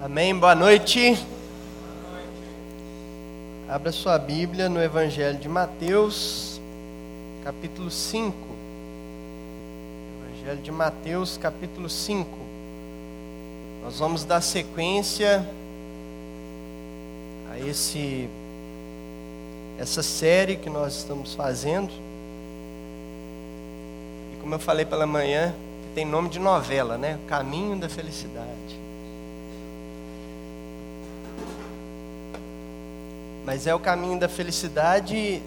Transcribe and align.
Amém. 0.00 0.32
Boa 0.32 0.54
noite. 0.54 1.18
Abra 3.68 3.90
sua 3.90 4.16
Bíblia 4.16 4.68
no 4.68 4.80
Evangelho 4.80 5.36
de 5.36 5.48
Mateus, 5.48 6.60
capítulo 7.42 7.90
5. 7.90 8.32
Evangelho 10.22 10.62
de 10.62 10.70
Mateus, 10.70 11.36
capítulo 11.36 11.90
5. 11.90 12.30
Nós 13.82 13.98
vamos 13.98 14.24
dar 14.24 14.40
sequência 14.40 15.44
a 17.50 17.58
esse 17.58 18.30
essa 19.80 20.02
série 20.02 20.54
que 20.54 20.70
nós 20.70 20.94
estamos 20.94 21.34
fazendo. 21.34 21.90
E 24.32 24.40
como 24.40 24.54
eu 24.54 24.60
falei 24.60 24.84
pela 24.84 25.08
manhã, 25.08 25.52
tem 25.92 26.04
nome 26.04 26.28
de 26.28 26.38
novela, 26.38 26.96
né? 26.96 27.18
Caminho 27.26 27.76
da 27.76 27.88
Felicidade. 27.88 28.87
Mas 33.48 33.66
é 33.66 33.74
o 33.74 33.80
caminho 33.80 34.18
da 34.18 34.28
felicidade 34.28 35.42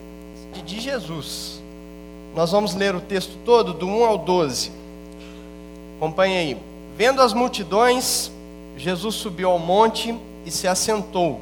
de 0.66 0.80
Jesus. 0.80 1.62
Nós 2.34 2.52
vamos 2.52 2.74
ler 2.74 2.96
o 2.96 3.00
texto 3.00 3.38
todo, 3.46 3.76
do 3.76 3.86
1 3.86 4.06
ao 4.06 4.18
12. 4.18 4.72
Acompanhe 5.98 6.36
aí. 6.36 6.58
Vendo 6.98 7.22
as 7.22 7.32
multidões, 7.32 8.32
Jesus 8.76 9.14
subiu 9.14 9.52
ao 9.52 9.60
monte 9.60 10.18
e 10.44 10.50
se 10.50 10.68
assentou. 10.68 11.40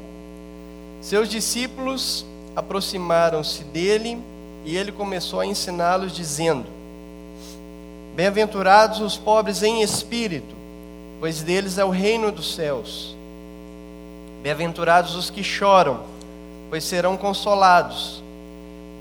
Seus 0.99 1.29
discípulos 1.29 2.25
aproximaram-se 2.53 3.63
dele 3.63 4.17
e 4.65 4.75
ele 4.75 4.91
começou 4.91 5.39
a 5.39 5.45
ensiná-los, 5.45 6.13
dizendo: 6.13 6.65
Bem-aventurados 8.17 8.99
os 8.99 9.15
pobres 9.15 9.63
em 9.63 9.81
espírito, 9.81 10.53
pois 11.21 11.41
deles 11.41 11.77
é 11.77 11.85
o 11.85 11.89
reino 11.89 12.33
dos 12.33 12.53
céus. 12.53 13.15
Bem-aventurados 14.43 15.15
os 15.15 15.29
que 15.29 15.41
choram 15.41 16.18
pois 16.69 16.83
serão 16.83 17.17
consolados. 17.17 18.23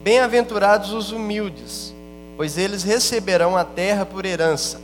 Bem-aventurados 0.02 0.92
os 0.92 1.12
humildes, 1.12 1.94
pois 2.36 2.56
eles 2.56 2.82
receberão 2.82 3.56
a 3.56 3.64
terra 3.64 4.06
por 4.06 4.24
herança. 4.24 4.80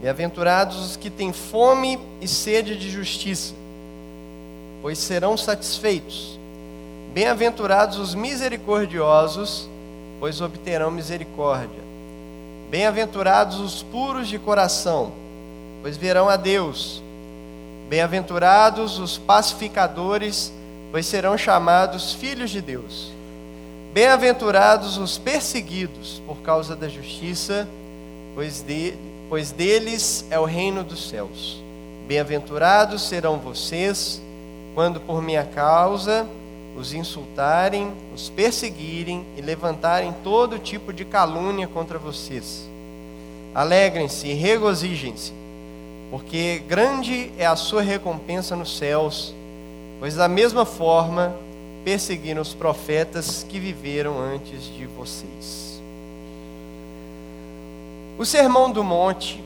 Bem-aventurados 0.00 0.78
os 0.78 0.96
que 0.96 1.10
têm 1.10 1.32
fome 1.32 1.98
e 2.20 2.28
sede 2.28 2.76
de 2.76 2.90
justiça, 2.90 3.54
pois 4.82 4.98
serão 4.98 5.36
satisfeitos. 5.36 6.38
Bem-aventurados 7.12 7.98
os 7.98 8.14
misericordiosos, 8.14 9.68
pois 10.18 10.40
obterão 10.40 10.90
misericórdia. 10.90 11.80
Bem-aventurados 12.70 13.58
os 13.58 13.82
puros 13.82 14.28
de 14.28 14.38
coração, 14.38 15.12
pois 15.82 15.96
verão 15.96 16.28
a 16.28 16.36
Deus. 16.36 17.02
Bem-aventurados 17.88 18.98
os 18.98 19.18
pacificadores, 19.18 20.52
pois 20.90 21.06
serão 21.06 21.38
chamados 21.38 22.12
filhos 22.12 22.50
de 22.50 22.60
Deus. 22.60 23.12
Bem-aventurados 23.92 24.98
os 24.98 25.18
perseguidos 25.18 26.22
por 26.26 26.38
causa 26.38 26.76
da 26.76 26.88
justiça, 26.88 27.68
pois, 28.34 28.62
de, 28.62 28.94
pois 29.28 29.50
deles 29.50 30.24
é 30.30 30.38
o 30.38 30.44
reino 30.44 30.84
dos 30.84 31.08
céus. 31.08 31.62
Bem-aventurados 32.06 33.02
serão 33.02 33.38
vocês, 33.38 34.20
quando 34.74 35.00
por 35.00 35.22
minha 35.22 35.44
causa 35.44 36.26
os 36.76 36.92
insultarem, 36.92 37.92
os 38.14 38.28
perseguirem 38.28 39.26
e 39.36 39.40
levantarem 39.40 40.14
todo 40.22 40.58
tipo 40.58 40.92
de 40.92 41.04
calúnia 41.04 41.66
contra 41.66 41.98
vocês. 41.98 42.68
Alegrem-se 43.52 44.28
e 44.28 44.34
regozijem-se, 44.34 45.32
porque 46.10 46.62
grande 46.68 47.32
é 47.36 47.44
a 47.44 47.56
sua 47.56 47.82
recompensa 47.82 48.54
nos 48.54 48.78
céus 48.78 49.34
Pois 50.00 50.14
da 50.14 50.26
mesma 50.26 50.64
forma 50.64 51.36
perseguiram 51.84 52.40
os 52.40 52.54
profetas 52.54 53.44
que 53.46 53.60
viveram 53.60 54.18
antes 54.18 54.64
de 54.64 54.86
vocês. 54.86 55.78
O 58.18 58.24
Sermão 58.24 58.70
do 58.70 58.82
Monte, 58.82 59.44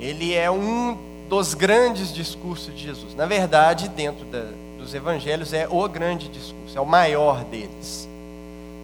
ele 0.00 0.34
é 0.34 0.48
um 0.48 0.96
dos 1.28 1.52
grandes 1.52 2.14
discursos 2.14 2.72
de 2.74 2.84
Jesus. 2.84 3.14
Na 3.16 3.26
verdade, 3.26 3.88
dentro 3.88 4.24
da, 4.24 4.44
dos 4.78 4.94
evangelhos, 4.94 5.52
é 5.52 5.66
o 5.68 5.88
grande 5.88 6.28
discurso, 6.28 6.78
é 6.78 6.80
o 6.80 6.86
maior 6.86 7.42
deles. 7.44 8.08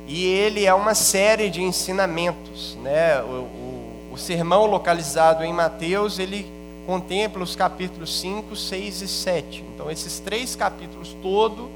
E 0.07 0.25
ele 0.27 0.67
é 0.67 0.75
uma 0.75 0.95
série 0.95 1.49
de 1.49 1.63
ensinamentos. 1.63 2.77
Né? 2.83 3.23
O, 3.23 3.27
o, 3.27 4.11
o 4.13 4.19
sermão 4.19 4.67
localizado 4.67 5.45
em 5.45 5.53
Mateus, 5.53 6.19
ele 6.19 6.54
contempla 6.87 7.43
os 7.43 7.57
capítulos 7.57 8.21
5, 8.21 8.55
6 8.55 9.03
e 9.03 9.09
7. 9.09 9.65
Então, 9.75 9.91
esses 9.91 10.19
três 10.21 10.55
capítulos 10.55 11.17
todo 11.23 11.69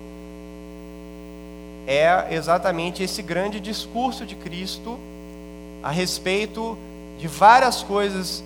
é 1.87 2.35
exatamente 2.35 3.03
esse 3.03 3.23
grande 3.23 3.59
discurso 3.59 4.27
de 4.27 4.35
Cristo 4.35 4.99
a 5.83 5.91
respeito 5.91 6.77
de 7.19 7.27
várias 7.27 7.83
coisas 7.83 8.45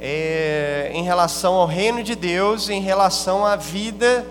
é, 0.00 0.90
em 0.94 1.02
relação 1.02 1.54
ao 1.54 1.66
reino 1.66 2.02
de 2.02 2.14
Deus, 2.14 2.70
em 2.70 2.80
relação 2.80 3.44
à 3.44 3.54
vida 3.54 4.26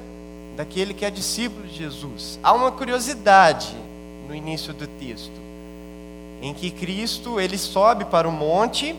daquele 0.57 0.94
que 0.94 1.06
é 1.06 1.12
discípulo 1.12 1.68
de 1.68 1.78
Jesus. 1.78 2.40
Há 2.41 2.53
uma 2.53 2.72
curiosidade 2.72 3.75
no 4.28 4.34
início 4.34 4.74
do 4.74 4.88
texto, 4.88 5.40
em 6.41 6.53
que 6.53 6.72
Cristo 6.72 7.40
ele 7.40 7.57
sobe 7.57 8.06
para 8.06 8.28
o 8.28 8.31
monte 8.31 8.96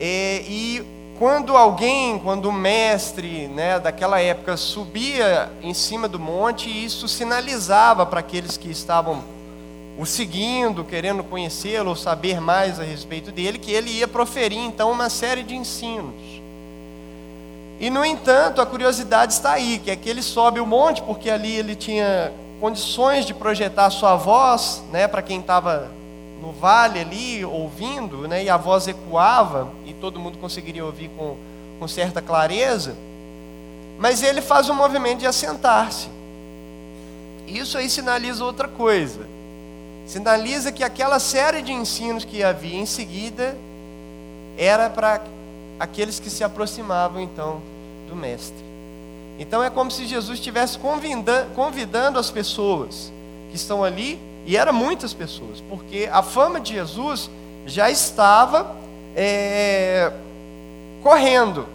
é, 0.00 0.44
e 0.48 0.82
quando 1.22 1.56
alguém, 1.56 2.18
quando 2.18 2.46
o 2.46 2.52
mestre 2.52 3.46
né, 3.46 3.78
daquela 3.78 4.20
época 4.20 4.56
subia 4.56 5.52
em 5.62 5.72
cima 5.72 6.08
do 6.08 6.18
monte, 6.18 6.68
isso 6.68 7.06
sinalizava 7.06 8.04
para 8.04 8.18
aqueles 8.18 8.56
que 8.56 8.68
estavam 8.68 9.22
o 9.96 10.04
seguindo, 10.04 10.82
querendo 10.82 11.22
conhecê-lo 11.22 11.90
ou 11.90 11.94
saber 11.94 12.40
mais 12.40 12.80
a 12.80 12.82
respeito 12.82 13.30
dele, 13.30 13.56
que 13.56 13.70
ele 13.70 13.88
ia 13.88 14.08
proferir 14.08 14.58
então 14.58 14.90
uma 14.90 15.08
série 15.08 15.44
de 15.44 15.54
ensinos. 15.54 16.42
E 17.78 17.88
no 17.88 18.04
entanto, 18.04 18.60
a 18.60 18.66
curiosidade 18.66 19.32
está 19.32 19.52
aí, 19.52 19.78
que 19.78 19.92
é 19.92 19.94
que 19.94 20.10
ele 20.10 20.22
sobe 20.22 20.58
o 20.58 20.66
monte, 20.66 21.02
porque 21.02 21.30
ali 21.30 21.52
ele 21.52 21.76
tinha 21.76 22.32
condições 22.60 23.24
de 23.24 23.32
projetar 23.32 23.90
sua 23.90 24.16
voz, 24.16 24.82
né, 24.90 25.06
para 25.06 25.22
quem 25.22 25.38
estava 25.38 25.88
no 26.42 26.50
vale 26.50 26.98
ali, 26.98 27.44
ouvindo, 27.44 28.26
né, 28.26 28.42
e 28.42 28.50
a 28.50 28.56
voz 28.56 28.88
ecoava, 28.88 29.68
e 29.86 29.94
todo 29.94 30.18
mundo 30.18 30.38
conseguiria 30.38 30.84
ouvir 30.84 31.08
com, 31.16 31.36
com 31.78 31.86
certa 31.86 32.20
clareza, 32.20 32.96
mas 33.96 34.24
ele 34.24 34.42
faz 34.42 34.68
um 34.68 34.74
movimento 34.74 35.20
de 35.20 35.26
assentar-se. 35.26 36.08
Isso 37.46 37.78
aí 37.78 37.88
sinaliza 37.88 38.44
outra 38.44 38.66
coisa. 38.66 39.28
Sinaliza 40.04 40.72
que 40.72 40.82
aquela 40.82 41.20
série 41.20 41.62
de 41.62 41.72
ensinos 41.72 42.24
que 42.24 42.42
havia 42.42 42.76
em 42.76 42.86
seguida 42.86 43.56
era 44.58 44.90
para 44.90 45.22
aqueles 45.78 46.18
que 46.18 46.28
se 46.28 46.42
aproximavam 46.42 47.20
então 47.20 47.62
do 48.08 48.16
Mestre. 48.16 48.64
Então 49.38 49.62
é 49.62 49.70
como 49.70 49.92
se 49.92 50.06
Jesus 50.06 50.38
estivesse 50.38 50.76
convidando, 50.78 51.54
convidando 51.54 52.18
as 52.18 52.30
pessoas 52.30 53.12
que 53.50 53.56
estão 53.56 53.84
ali 53.84 54.18
e 54.44 54.56
eram 54.56 54.72
muitas 54.72 55.14
pessoas, 55.14 55.62
porque 55.68 56.08
a 56.12 56.22
fama 56.22 56.60
de 56.60 56.74
Jesus 56.74 57.30
já 57.66 57.90
estava 57.90 58.76
é, 59.14 60.12
correndo. 61.02 61.66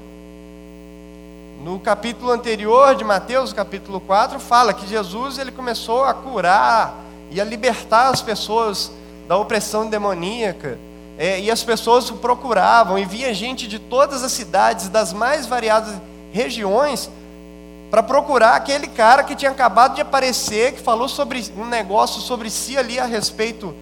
No 1.64 1.80
capítulo 1.80 2.32
anterior 2.32 2.96
de 2.96 3.04
Mateus, 3.04 3.52
capítulo 3.52 4.00
4, 4.00 4.40
fala 4.40 4.74
que 4.74 4.88
Jesus 4.88 5.38
ele 5.38 5.52
começou 5.52 6.04
a 6.04 6.14
curar 6.14 6.96
e 7.32 7.42
a 7.42 7.44
libertar 7.44 8.10
as 8.10 8.22
pessoas 8.22 8.92
da 9.28 9.38
opressão 9.38 9.90
demoníaca. 9.90 10.78
É, 11.18 11.40
e 11.40 11.50
as 11.50 11.64
pessoas 11.64 12.10
o 12.12 12.18
procuravam, 12.18 13.00
e 13.00 13.04
via 13.04 13.34
gente 13.34 13.68
de 13.68 13.80
todas 13.80 14.24
as 14.24 14.32
cidades, 14.32 14.88
das 14.88 15.12
mais 15.12 15.48
variadas 15.48 15.96
regiões, 16.32 17.10
para 17.90 18.04
procurar 18.04 18.56
aquele 18.56 18.88
cara 18.88 19.24
que 19.24 19.36
tinha 19.36 19.52
acabado 19.52 19.96
de 19.96 20.02
aparecer, 20.02 20.74
que 20.74 20.82
falou 20.82 21.08
sobre 21.08 21.44
um 21.58 21.66
negócio 21.66 22.22
sobre 22.22 22.50
si 22.50 22.78
ali 22.78 23.00
a 23.00 23.06
respeito, 23.06 23.74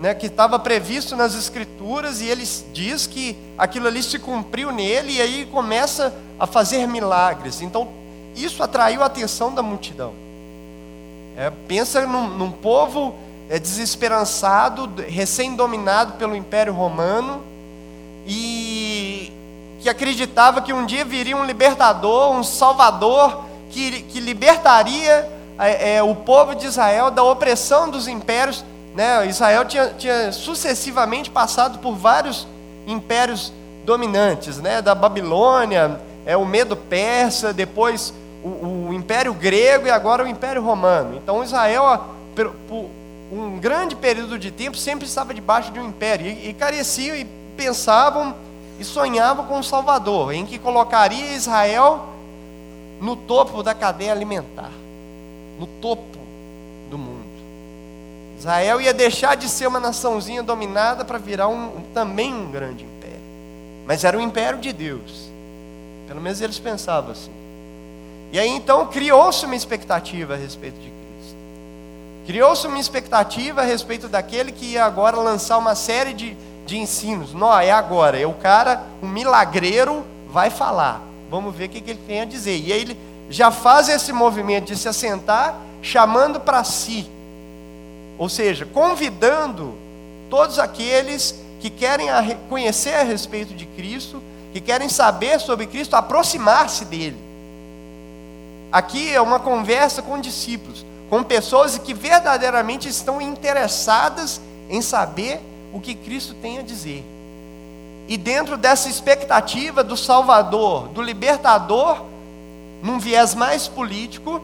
né, 0.00 0.14
que 0.14 0.26
estava 0.26 0.58
previsto 0.58 1.14
nas 1.14 1.34
escrituras, 1.36 2.20
e 2.20 2.26
ele 2.26 2.44
diz 2.72 3.06
que 3.06 3.36
aquilo 3.56 3.86
ali 3.86 4.02
se 4.02 4.18
cumpriu 4.18 4.72
nele, 4.72 5.12
e 5.12 5.22
aí 5.22 5.46
começa 5.46 6.12
a 6.40 6.46
fazer 6.46 6.88
milagres. 6.88 7.60
Então, 7.60 7.88
isso 8.34 8.62
atraiu 8.62 9.02
a 9.02 9.06
atenção 9.06 9.54
da 9.54 9.62
multidão. 9.62 10.12
É, 11.36 11.50
pensa 11.68 12.04
num, 12.04 12.26
num 12.28 12.50
povo 12.50 13.14
é, 13.48 13.60
desesperançado, 13.60 14.90
recém-dominado 15.06 16.14
pelo 16.14 16.34
Império 16.34 16.72
Romano, 16.72 17.44
e 18.26 19.32
que 19.80 19.88
acreditava 19.88 20.60
que 20.60 20.72
um 20.72 20.84
dia 20.84 21.04
viria 21.04 21.36
um 21.36 21.44
libertador, 21.44 22.32
um 22.32 22.42
salvador, 22.42 23.44
que, 23.72 24.02
que 24.02 24.20
libertaria 24.20 25.28
é, 25.58 25.96
é, 25.96 26.02
o 26.02 26.14
povo 26.14 26.54
de 26.54 26.66
Israel 26.66 27.10
da 27.10 27.22
opressão 27.24 27.90
dos 27.90 28.06
impérios. 28.06 28.64
Né? 28.94 29.26
Israel 29.26 29.64
tinha, 29.64 29.88
tinha 29.98 30.30
sucessivamente 30.30 31.30
passado 31.30 31.78
por 31.78 31.94
vários 31.94 32.46
impérios 32.86 33.52
dominantes, 33.84 34.58
né? 34.58 34.82
da 34.82 34.94
Babilônia, 34.94 35.98
é 36.26 36.36
o 36.36 36.44
medo 36.44 36.76
persa, 36.76 37.52
depois 37.52 38.12
o, 38.44 38.88
o 38.88 38.94
Império 38.94 39.32
Grego 39.32 39.86
e 39.86 39.90
agora 39.90 40.22
o 40.22 40.28
Império 40.28 40.62
Romano. 40.62 41.16
Então 41.16 41.42
Israel, 41.42 42.04
por 42.68 42.90
um 43.32 43.58
grande 43.58 43.96
período 43.96 44.38
de 44.38 44.50
tempo, 44.50 44.76
sempre 44.76 45.06
estava 45.06 45.32
debaixo 45.32 45.72
de 45.72 45.80
um 45.80 45.88
império 45.88 46.26
e, 46.26 46.50
e 46.50 47.16
e 47.16 47.24
pensavam 47.56 48.34
e 48.78 48.84
sonhavam 48.84 49.46
com 49.46 49.58
um 49.58 49.62
Salvador, 49.62 50.32
em 50.32 50.44
que 50.44 50.58
colocaria 50.58 51.34
Israel 51.34 52.08
no 53.02 53.16
topo 53.16 53.64
da 53.64 53.74
cadeia 53.74 54.12
alimentar, 54.12 54.70
no 55.58 55.66
topo 55.66 56.18
do 56.88 56.96
mundo. 56.96 57.32
Israel 58.38 58.80
ia 58.80 58.94
deixar 58.94 59.36
de 59.36 59.48
ser 59.48 59.66
uma 59.66 59.80
naçãozinha 59.80 60.40
dominada 60.40 61.04
para 61.04 61.18
virar 61.18 61.48
um, 61.48 61.82
também 61.92 62.32
um 62.32 62.48
grande 62.48 62.84
império. 62.84 63.20
Mas 63.84 64.04
era 64.04 64.16
o 64.16 64.20
império 64.20 64.60
de 64.60 64.72
Deus. 64.72 65.28
Pelo 66.06 66.20
menos 66.20 66.40
eles 66.40 66.60
pensavam 66.60 67.10
assim. 67.10 67.32
E 68.30 68.38
aí 68.38 68.48
então 68.48 68.86
criou-se 68.86 69.44
uma 69.46 69.56
expectativa 69.56 70.34
a 70.34 70.36
respeito 70.36 70.76
de 70.76 70.88
Cristo. 70.88 71.36
Criou-se 72.24 72.66
uma 72.68 72.78
expectativa 72.78 73.62
a 73.62 73.64
respeito 73.64 74.08
daquele 74.08 74.52
que 74.52 74.66
ia 74.66 74.84
agora 74.84 75.16
lançar 75.16 75.58
uma 75.58 75.74
série 75.74 76.14
de, 76.14 76.36
de 76.64 76.78
ensinos. 76.78 77.34
Não, 77.34 77.58
é 77.58 77.72
agora, 77.72 78.16
é 78.16 78.26
o 78.26 78.34
cara, 78.34 78.84
um 79.02 79.08
milagreiro, 79.08 80.04
vai 80.28 80.50
falar. 80.50 81.11
Vamos 81.32 81.56
ver 81.56 81.64
o 81.64 81.68
que, 81.70 81.80
que 81.80 81.92
ele 81.92 82.00
tem 82.06 82.20
a 82.20 82.24
dizer. 82.26 82.58
E 82.58 82.70
aí 82.70 82.82
ele 82.82 82.94
já 83.30 83.50
faz 83.50 83.88
esse 83.88 84.12
movimento 84.12 84.66
de 84.66 84.76
se 84.76 84.86
assentar, 84.86 85.58
chamando 85.80 86.38
para 86.38 86.62
si. 86.62 87.08
Ou 88.18 88.28
seja, 88.28 88.66
convidando 88.66 89.72
todos 90.28 90.58
aqueles 90.58 91.34
que 91.58 91.70
querem 91.70 92.08
conhecer 92.50 92.96
a 92.96 93.02
respeito 93.02 93.54
de 93.54 93.64
Cristo, 93.64 94.22
que 94.52 94.60
querem 94.60 94.90
saber 94.90 95.40
sobre 95.40 95.66
Cristo, 95.66 95.96
aproximar-se 95.96 96.84
dele. 96.84 97.16
Aqui 98.70 99.10
é 99.10 99.20
uma 99.20 99.40
conversa 99.40 100.02
com 100.02 100.20
discípulos, 100.20 100.84
com 101.08 101.22
pessoas 101.22 101.78
que 101.78 101.94
verdadeiramente 101.94 102.90
estão 102.90 103.22
interessadas 103.22 104.38
em 104.68 104.82
saber 104.82 105.40
o 105.72 105.80
que 105.80 105.94
Cristo 105.94 106.34
tem 106.34 106.58
a 106.58 106.62
dizer. 106.62 107.02
E 108.08 108.16
dentro 108.16 108.56
dessa 108.56 108.88
expectativa 108.88 109.82
do 109.82 109.96
Salvador, 109.96 110.88
do 110.88 111.00
libertador, 111.00 112.04
num 112.82 112.98
viés 112.98 113.34
mais 113.34 113.68
político, 113.68 114.42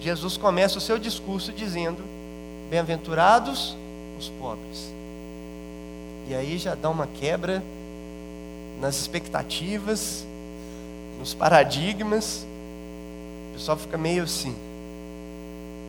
Jesus 0.00 0.36
começa 0.36 0.78
o 0.78 0.80
seu 0.80 0.98
discurso 0.98 1.52
dizendo: 1.52 2.02
Bem-aventurados 2.68 3.76
os 4.18 4.28
pobres. 4.28 4.92
E 6.28 6.34
aí 6.34 6.58
já 6.58 6.74
dá 6.74 6.90
uma 6.90 7.06
quebra 7.06 7.62
nas 8.80 8.96
expectativas, 8.96 10.26
nos 11.18 11.34
paradigmas, 11.34 12.46
pessoal 13.58 13.76
fica 13.76 13.98
meio 13.98 14.22
assim. 14.22 14.54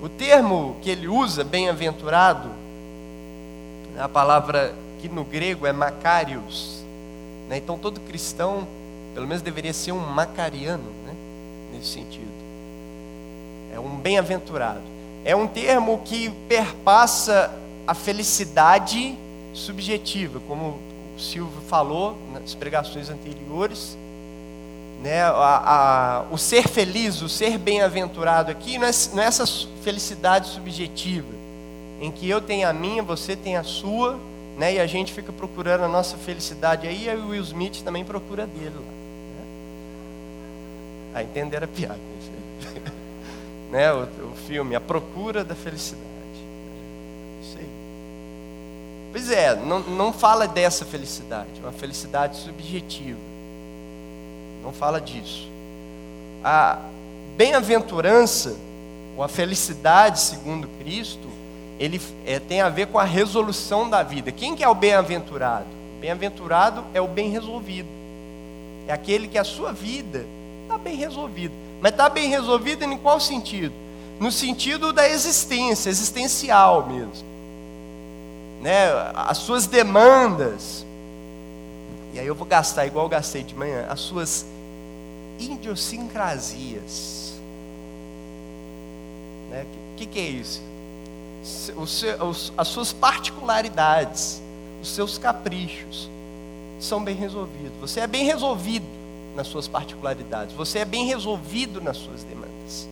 O 0.02 0.10
termo 0.10 0.75
que 0.82 0.90
ele 0.90 1.08
usa, 1.08 1.44
bem-aventurado, 1.44 2.50
a 4.00 4.10
palavra 4.10 4.74
que 5.01 5.10
no 5.10 5.24
grego 5.24 5.66
é 5.66 5.74
macarios. 5.74 6.84
Né? 7.48 7.57
Então 7.57 7.78
todo 7.78 8.00
cristão, 8.01 8.68
pelo 9.13 9.28
menos 9.28 9.42
deveria 9.42 9.74
ser 9.74 9.92
um 9.92 10.00
macariano, 10.00 10.92
né? 11.06 11.13
nesse 11.74 11.88
sentido. 11.88 12.28
É 13.74 13.80
um 13.80 13.98
bem-aventurado. 13.98 14.81
É 15.24 15.36
um 15.36 15.48
termo 15.48 16.01
que 16.06 16.30
perpassa 16.48 17.54
a 17.86 17.94
felicidade 17.94 19.16
subjetiva, 19.54 20.40
como 20.48 20.80
o 21.16 21.19
Silvio 21.19 21.62
falou 21.68 22.18
nas 22.34 22.56
pregações 22.56 23.10
anteriores 23.10 23.98
né, 25.01 25.24
a, 25.24 25.31
a, 25.31 26.25
o 26.30 26.38
ser 26.38 26.68
feliz, 26.68 27.22
o 27.22 27.30
ser 27.30 27.57
bem-aventurado 27.57 28.51
aqui, 28.51 28.78
não 28.78 28.88
é, 28.88 28.92
não 29.13 29.24
é 29.24 29.25
essa 29.25 29.46
felicidade 29.81 30.50
subjetiva, 30.50 31.34
em 32.01 32.12
que 32.12 32.30
eu 32.30 32.42
tenho 32.42 32.68
a 32.68 32.74
minha, 32.74 33.01
você 33.01 33.36
tem 33.36 33.56
a 33.56 33.63
sua, 33.63 34.19
né, 34.60 34.74
e 34.74 34.80
a 34.80 34.86
gente 34.86 35.12
fica 35.14 35.32
procurando 35.32 35.86
a 35.86 35.88
nossa 35.88 36.18
felicidade 36.18 36.88
aí, 36.88 37.08
e 37.08 37.16
o 37.16 37.30
Will 37.30 37.42
Smith 37.42 37.82
também 37.82 38.06
procura 38.06 38.46
dele 38.46 38.76
lá. 38.76 38.82
Né? 38.82 39.46
Ah, 41.16 41.24
entenderam 41.24 41.66
a 41.66 41.68
piada. 41.68 42.00
né, 43.72 43.92
o, 43.94 44.04
o 44.04 44.36
filme, 44.48 44.76
A 44.76 44.82
Procura 44.82 45.44
da 45.44 45.56
Felicidade. 45.56 46.06
Isso. 47.42 47.58
Pois 49.12 49.32
é, 49.32 49.56
não, 49.56 49.80
não 49.80 50.14
fala 50.14 50.48
dessa 50.48 50.86
felicidade, 50.86 51.50
é 51.58 51.66
uma 51.66 51.72
felicidade 51.72 52.38
subjetiva 52.38 53.30
não 54.64 54.74
fala 54.74 55.00
disso. 55.00 55.50
A 56.44 56.78
bem-aventurança, 57.36 58.56
ou 59.18 59.24
a 59.24 59.28
felicidade 59.28 60.20
segundo 60.20 60.68
Cristo, 60.80 61.28
ele 61.80 62.02
é, 62.26 62.40
tem 62.40 62.60
a 62.60 62.70
ver 62.70 62.88
com 62.88 63.00
a 63.00 63.06
resolução 63.06 63.90
da 63.90 64.04
vida. 64.04 64.31
Quem 64.31 64.56
que 64.56 64.64
é 64.64 64.68
o 64.68 64.76
bem-aventurado? 64.76 65.68
Bem-aventurado 66.02 66.84
é 66.94 67.00
o 67.00 67.08
bem 67.08 67.30
resolvido. 67.30 67.88
É 68.88 68.92
aquele 68.92 69.28
que 69.28 69.38
a 69.38 69.44
sua 69.44 69.72
vida 69.72 70.26
está 70.64 70.78
bem 70.78 70.98
resolvida. 70.98 71.54
Mas 71.81 71.94
está 71.94 72.10
bem 72.10 72.30
resolvida 72.30 72.84
em 72.84 72.98
qual 72.98 73.20
sentido? 73.20 73.74
No 74.20 74.31
sentido 74.31 74.92
da 74.92 75.08
existência, 75.08 75.90
existencial 75.90 76.86
mesmo. 76.86 77.26
Né? 78.62 78.90
As 79.16 79.38
suas 79.38 79.66
demandas, 79.66 80.86
e 82.14 82.20
aí 82.20 82.28
eu 82.28 82.36
vou 82.36 82.46
gastar 82.46 82.86
igual 82.86 83.06
eu 83.06 83.10
gastei 83.10 83.44
de 83.44 83.56
manhã, 83.56 83.86
as 83.90 84.02
suas 84.02 84.46
idiosincrasias. 85.40 87.40
O 89.48 89.52
né? 89.52 89.66
que, 89.96 90.06
que, 90.06 90.12
que, 90.12 90.20
é 90.20 90.24
isso? 90.24 90.62
As 92.57 92.68
suas 92.68 92.91
particularidades, 92.91 94.41
os 94.81 94.89
seus 94.89 95.18
caprichos 95.18 96.09
são 96.80 97.03
bem 97.03 97.15
resolvidos. 97.15 97.80
Você 97.81 98.00
é 98.00 98.07
bem 98.07 98.25
resolvido 98.25 98.86
nas 99.36 99.47
suas 99.47 99.68
particularidades. 99.68 100.56
Você 100.56 100.80
é 100.80 100.86
bem 100.86 101.06
resolvido 101.06 101.81
nas 101.81 101.97
suas 101.97 102.24
demandas. 102.24 102.88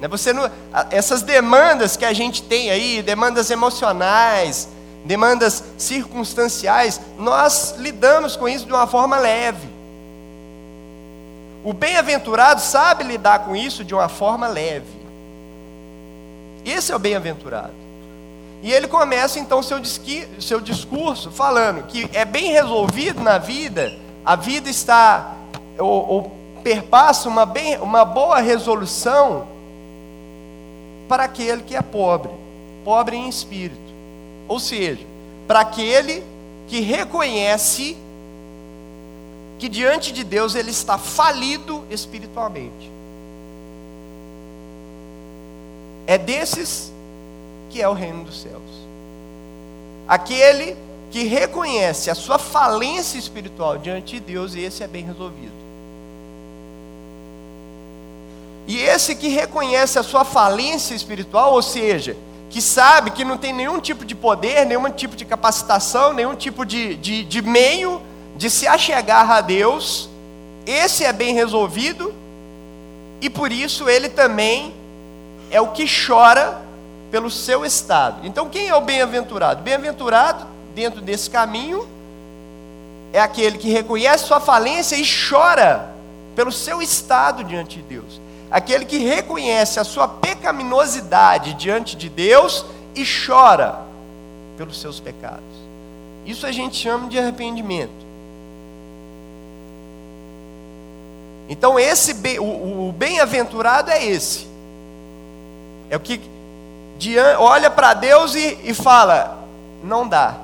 Né? 0.00 0.08
Você 0.08 0.32
não, 0.32 0.50
essas 0.90 1.22
demandas 1.22 1.96
que 1.96 2.04
a 2.04 2.12
gente 2.12 2.42
tem 2.42 2.70
aí, 2.70 3.02
demandas 3.02 3.50
emocionais, 3.50 4.68
demandas 5.04 5.62
circunstanciais, 5.76 7.00
nós 7.18 7.74
lidamos 7.78 8.36
com 8.36 8.48
isso 8.48 8.66
de 8.66 8.72
uma 8.72 8.86
forma 8.86 9.18
leve. 9.18 9.68
O 11.62 11.72
bem-aventurado 11.72 12.60
sabe 12.60 13.04
lidar 13.04 13.40
com 13.40 13.56
isso 13.56 13.84
de 13.84 13.94
uma 13.94 14.08
forma 14.08 14.46
leve. 14.48 15.03
Esse 16.64 16.92
é 16.92 16.96
o 16.96 16.98
bem-aventurado. 16.98 17.72
E 18.62 18.72
ele 18.72 18.88
começa 18.88 19.38
então 19.38 19.62
seu, 19.62 19.78
seu 20.40 20.60
discurso 20.60 21.30
falando 21.30 21.86
que 21.86 22.08
é 22.14 22.24
bem 22.24 22.50
resolvido 22.50 23.22
na 23.22 23.36
vida, 23.36 23.94
a 24.24 24.36
vida 24.36 24.70
está, 24.70 25.34
ou, 25.78 26.08
ou 26.08 26.32
perpassa 26.62 27.28
uma, 27.28 27.44
bem, 27.44 27.76
uma 27.78 28.06
boa 28.06 28.40
resolução 28.40 29.46
para 31.06 31.24
aquele 31.24 31.62
que 31.62 31.76
é 31.76 31.82
pobre, 31.82 32.30
pobre 32.82 33.16
em 33.16 33.28
espírito. 33.28 33.92
Ou 34.48 34.58
seja, 34.58 35.04
para 35.46 35.60
aquele 35.60 36.24
que 36.66 36.80
reconhece 36.80 37.98
que 39.58 39.68
diante 39.68 40.10
de 40.10 40.24
Deus 40.24 40.54
ele 40.54 40.70
está 40.70 40.96
falido 40.96 41.84
espiritualmente. 41.90 42.90
É 46.06 46.18
desses 46.18 46.92
que 47.70 47.80
é 47.80 47.88
o 47.88 47.92
reino 47.92 48.24
dos 48.24 48.40
céus. 48.40 48.62
Aquele 50.06 50.76
que 51.10 51.24
reconhece 51.24 52.10
a 52.10 52.14
sua 52.14 52.38
falência 52.38 53.18
espiritual 53.18 53.78
diante 53.78 54.14
de 54.14 54.20
Deus, 54.20 54.54
e 54.54 54.60
esse 54.60 54.82
é 54.82 54.86
bem 54.86 55.04
resolvido. 55.04 55.52
E 58.66 58.78
esse 58.78 59.14
que 59.14 59.28
reconhece 59.28 59.98
a 59.98 60.02
sua 60.02 60.24
falência 60.24 60.94
espiritual, 60.94 61.52
ou 61.52 61.62
seja, 61.62 62.16
que 62.50 62.62
sabe 62.62 63.10
que 63.10 63.24
não 63.24 63.36
tem 63.36 63.52
nenhum 63.52 63.80
tipo 63.80 64.04
de 64.04 64.14
poder, 64.14 64.64
nenhum 64.64 64.90
tipo 64.90 65.16
de 65.16 65.24
capacitação, 65.24 66.12
nenhum 66.12 66.34
tipo 66.34 66.64
de, 66.64 66.96
de, 66.96 67.24
de 67.24 67.42
meio 67.42 68.00
de 68.36 68.48
se 68.48 68.66
achegar 68.66 69.30
a 69.30 69.40
Deus, 69.40 70.08
esse 70.66 71.04
é 71.04 71.12
bem 71.12 71.34
resolvido, 71.34 72.14
e 73.20 73.28
por 73.28 73.52
isso 73.52 73.88
ele 73.88 74.08
também 74.08 74.72
é 75.50 75.60
o 75.60 75.68
que 75.68 75.86
chora 75.86 76.60
pelo 77.10 77.30
seu 77.30 77.64
estado. 77.64 78.26
Então, 78.26 78.48
quem 78.48 78.68
é 78.68 78.74
o 78.74 78.80
bem-aventurado? 78.80 79.62
Bem-aventurado, 79.62 80.46
dentro 80.74 81.00
desse 81.00 81.30
caminho, 81.30 81.88
é 83.12 83.20
aquele 83.20 83.58
que 83.58 83.70
reconhece 83.70 84.24
sua 84.24 84.40
falência 84.40 84.96
e 84.96 85.04
chora 85.04 85.90
pelo 86.34 86.50
seu 86.50 86.82
estado 86.82 87.44
diante 87.44 87.76
de 87.76 87.82
Deus 87.82 88.24
aquele 88.54 88.84
que 88.84 88.98
reconhece 88.98 89.80
a 89.80 89.84
sua 89.84 90.06
pecaminosidade 90.06 91.54
diante 91.54 91.96
de 91.96 92.08
Deus 92.08 92.64
e 92.94 93.04
chora 93.04 93.80
pelos 94.56 94.80
seus 94.80 95.00
pecados. 95.00 95.42
Isso 96.24 96.46
a 96.46 96.52
gente 96.52 96.76
chama 96.76 97.08
de 97.08 97.18
arrependimento. 97.18 98.04
Então 101.48 101.80
esse 101.80 102.14
o, 102.38 102.88
o 102.88 102.92
bem-aventurado 102.92 103.90
é 103.90 104.04
esse. 104.04 104.46
É 105.94 105.96
o 105.96 106.00
que 106.00 106.20
olha 107.38 107.70
para 107.70 107.94
Deus 107.94 108.34
e, 108.34 108.58
e 108.64 108.74
fala: 108.74 109.38
não 109.80 110.08
dá. 110.08 110.34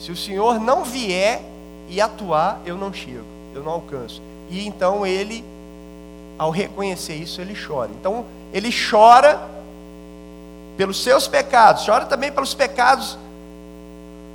Se 0.00 0.10
o 0.10 0.16
Senhor 0.16 0.58
não 0.58 0.84
vier 0.84 1.42
e 1.86 2.00
atuar, 2.00 2.58
eu 2.64 2.78
não 2.78 2.90
chego, 2.90 3.26
eu 3.54 3.62
não 3.62 3.72
alcanço. 3.72 4.22
E 4.48 4.66
então 4.66 5.06
ele, 5.06 5.44
ao 6.38 6.50
reconhecer 6.50 7.14
isso, 7.14 7.42
ele 7.42 7.54
chora. 7.54 7.90
Então 8.00 8.24
ele 8.50 8.70
chora 8.72 9.38
pelos 10.78 11.02
seus 11.02 11.28
pecados, 11.28 11.84
chora 11.84 12.06
também 12.06 12.32
pelos 12.32 12.54
pecados 12.54 13.18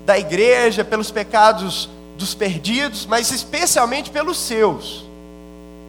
da 0.05 0.19
igreja, 0.19 0.85
pelos 0.85 1.09
pecados 1.09 1.89
dos 2.19 2.35
perdidos, 2.35 3.07
mas 3.07 3.31
especialmente 3.31 4.11
pelos 4.11 4.37
seus. 4.37 5.05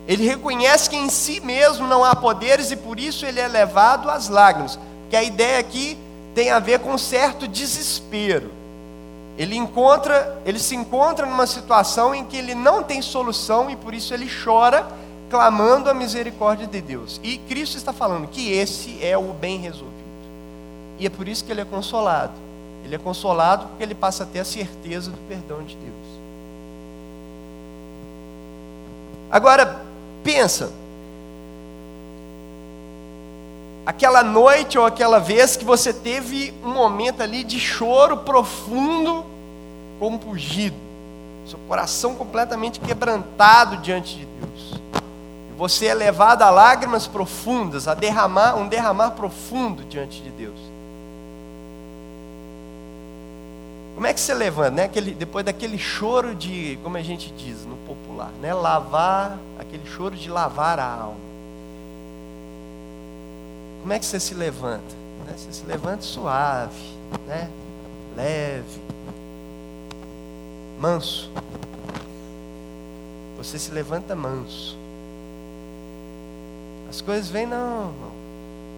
Ele 0.07 0.27
reconhece 0.27 0.91
que 0.91 0.97
em 0.97 1.09
si 1.09 1.41
mesmo 1.41 1.87
não 1.87 2.05
há 2.05 2.15
poderes 2.15 2.71
e 2.71 2.77
por 2.77 3.01
isso 3.01 3.25
ele 3.25 3.41
é 3.41 3.49
levado 3.49 4.11
às 4.11 4.29
lágrimas. 4.29 4.79
Que 5.09 5.17
a 5.17 5.23
ideia 5.23 5.59
aqui 5.59 5.99
tem 6.35 6.51
a 6.51 6.59
ver 6.59 6.81
com 6.81 6.93
um 6.93 6.99
certo 6.99 7.49
desespero. 7.49 8.51
Ele 9.39 9.57
encontra, 9.57 10.41
ele 10.45 10.59
se 10.59 10.77
encontra 10.77 11.27
numa 11.27 11.47
situação 11.47 12.15
em 12.15 12.25
que 12.25 12.37
ele 12.37 12.55
não 12.55 12.83
tem 12.83 13.01
solução 13.03 13.71
e 13.71 13.77
por 13.77 13.95
isso 13.95 14.13
ele 14.15 14.29
chora, 14.45 14.87
clamando 15.31 15.91
a 15.91 15.95
misericórdia 15.95 16.67
de 16.67 16.81
Deus. 16.81 17.21
E 17.23 17.39
Cristo 17.39 17.77
está 17.77 17.93
falando 17.93 18.29
que 18.29 18.53
esse 18.53 19.05
é 19.05 19.17
o 19.17 19.33
bem 19.33 19.59
resolvido. 19.59 19.95
E 20.99 21.07
é 21.07 21.11
por 21.11 21.27
isso 21.27 21.45
que 21.45 21.51
ele 21.51 21.63
é 21.63 21.65
consolado. 21.65 22.33
Ele 22.85 22.95
é 22.95 22.99
consolado 22.99 23.67
porque 23.67 23.83
ele 23.83 23.95
passa 23.95 24.23
a 24.23 24.27
ter 24.27 24.41
a 24.41 24.45
certeza 24.45 25.11
do 25.11 25.17
perdão 25.27 25.65
de 25.65 25.75
Deus. 25.75 26.15
Agora, 29.31 29.85
pensa. 30.25 30.73
Aquela 33.87 34.25
noite 34.25 34.79
ou 34.79 34.87
aquela 34.87 35.21
vez 35.21 35.57
que 35.57 35.65
você 35.65 35.93
teve 35.93 36.55
um 36.65 36.73
momento 36.73 37.23
ali 37.23 37.45
de 37.45 37.61
choro 37.61 38.17
profundo, 38.17 39.25
compungido, 40.01 40.77
seu 41.47 41.59
coração 41.69 42.15
completamente 42.15 42.81
quebrantado 42.81 43.77
diante 43.77 44.17
de 44.17 44.25
Deus. 44.25 44.81
E 45.51 45.57
você 45.57 45.87
é 45.87 45.95
levado 45.95 46.41
a 46.41 46.51
lágrimas 46.51 47.07
profundas, 47.07 47.87
a 47.87 47.93
derramar 47.93 48.57
um 48.57 48.67
derramar 48.67 49.11
profundo 49.11 49.85
diante 49.85 50.23
de 50.23 50.31
Deus. 50.31 50.74
Como 53.95 54.07
é 54.07 54.13
que 54.13 54.21
você 54.21 54.35
levanta, 54.35 54.71
né? 54.73 54.85
Aquele, 54.85 55.15
depois 55.15 55.45
daquele 55.45 55.79
choro 55.79 56.35
de, 56.35 56.79
como 56.83 56.97
a 56.97 57.03
gente 57.03 57.33
diz 57.33 57.65
no 57.65 57.77
popular, 57.79 58.33
né? 58.41 58.53
Lavar, 58.53 59.39
aquele 59.59 59.87
choro 59.87 60.17
de 60.17 60.29
lavar 60.29 60.81
a 60.81 60.93
alma. 60.93 61.21
Como 63.81 63.93
é 63.93 63.99
que 63.99 64.05
você 64.05 64.19
se 64.19 64.35
levanta? 64.35 64.95
Né? 65.27 65.35
Você 65.37 65.53
se 65.53 65.65
levanta 65.65 66.03
suave, 66.03 66.97
né? 67.27 67.49
Leve, 68.17 68.81
manso. 70.81 71.31
Você 73.37 73.59
se 73.59 73.71
levanta 73.71 74.17
manso. 74.17 74.77
As 76.89 77.01
coisas 77.01 77.29
vêm 77.29 77.47
não, 77.47 77.93
não. 77.93 78.13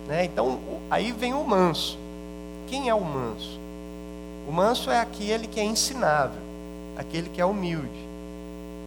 Né? 0.09 0.25
Então 0.25 0.61
aí 0.91 1.11
vem 1.13 1.33
o 1.35 1.45
manso. 1.45 1.99
Quem 2.67 2.89
é 2.89 2.95
o 2.95 3.05
manso? 3.05 3.66
O 4.47 4.53
manso 4.53 4.91
é 4.91 5.01
aquele 5.01 5.47
que 5.47 5.59
é 5.59 5.65
ensinável, 5.65 6.41
aquele 6.97 7.29
que 7.29 7.41
é 7.41 7.45
humilde, 7.45 8.07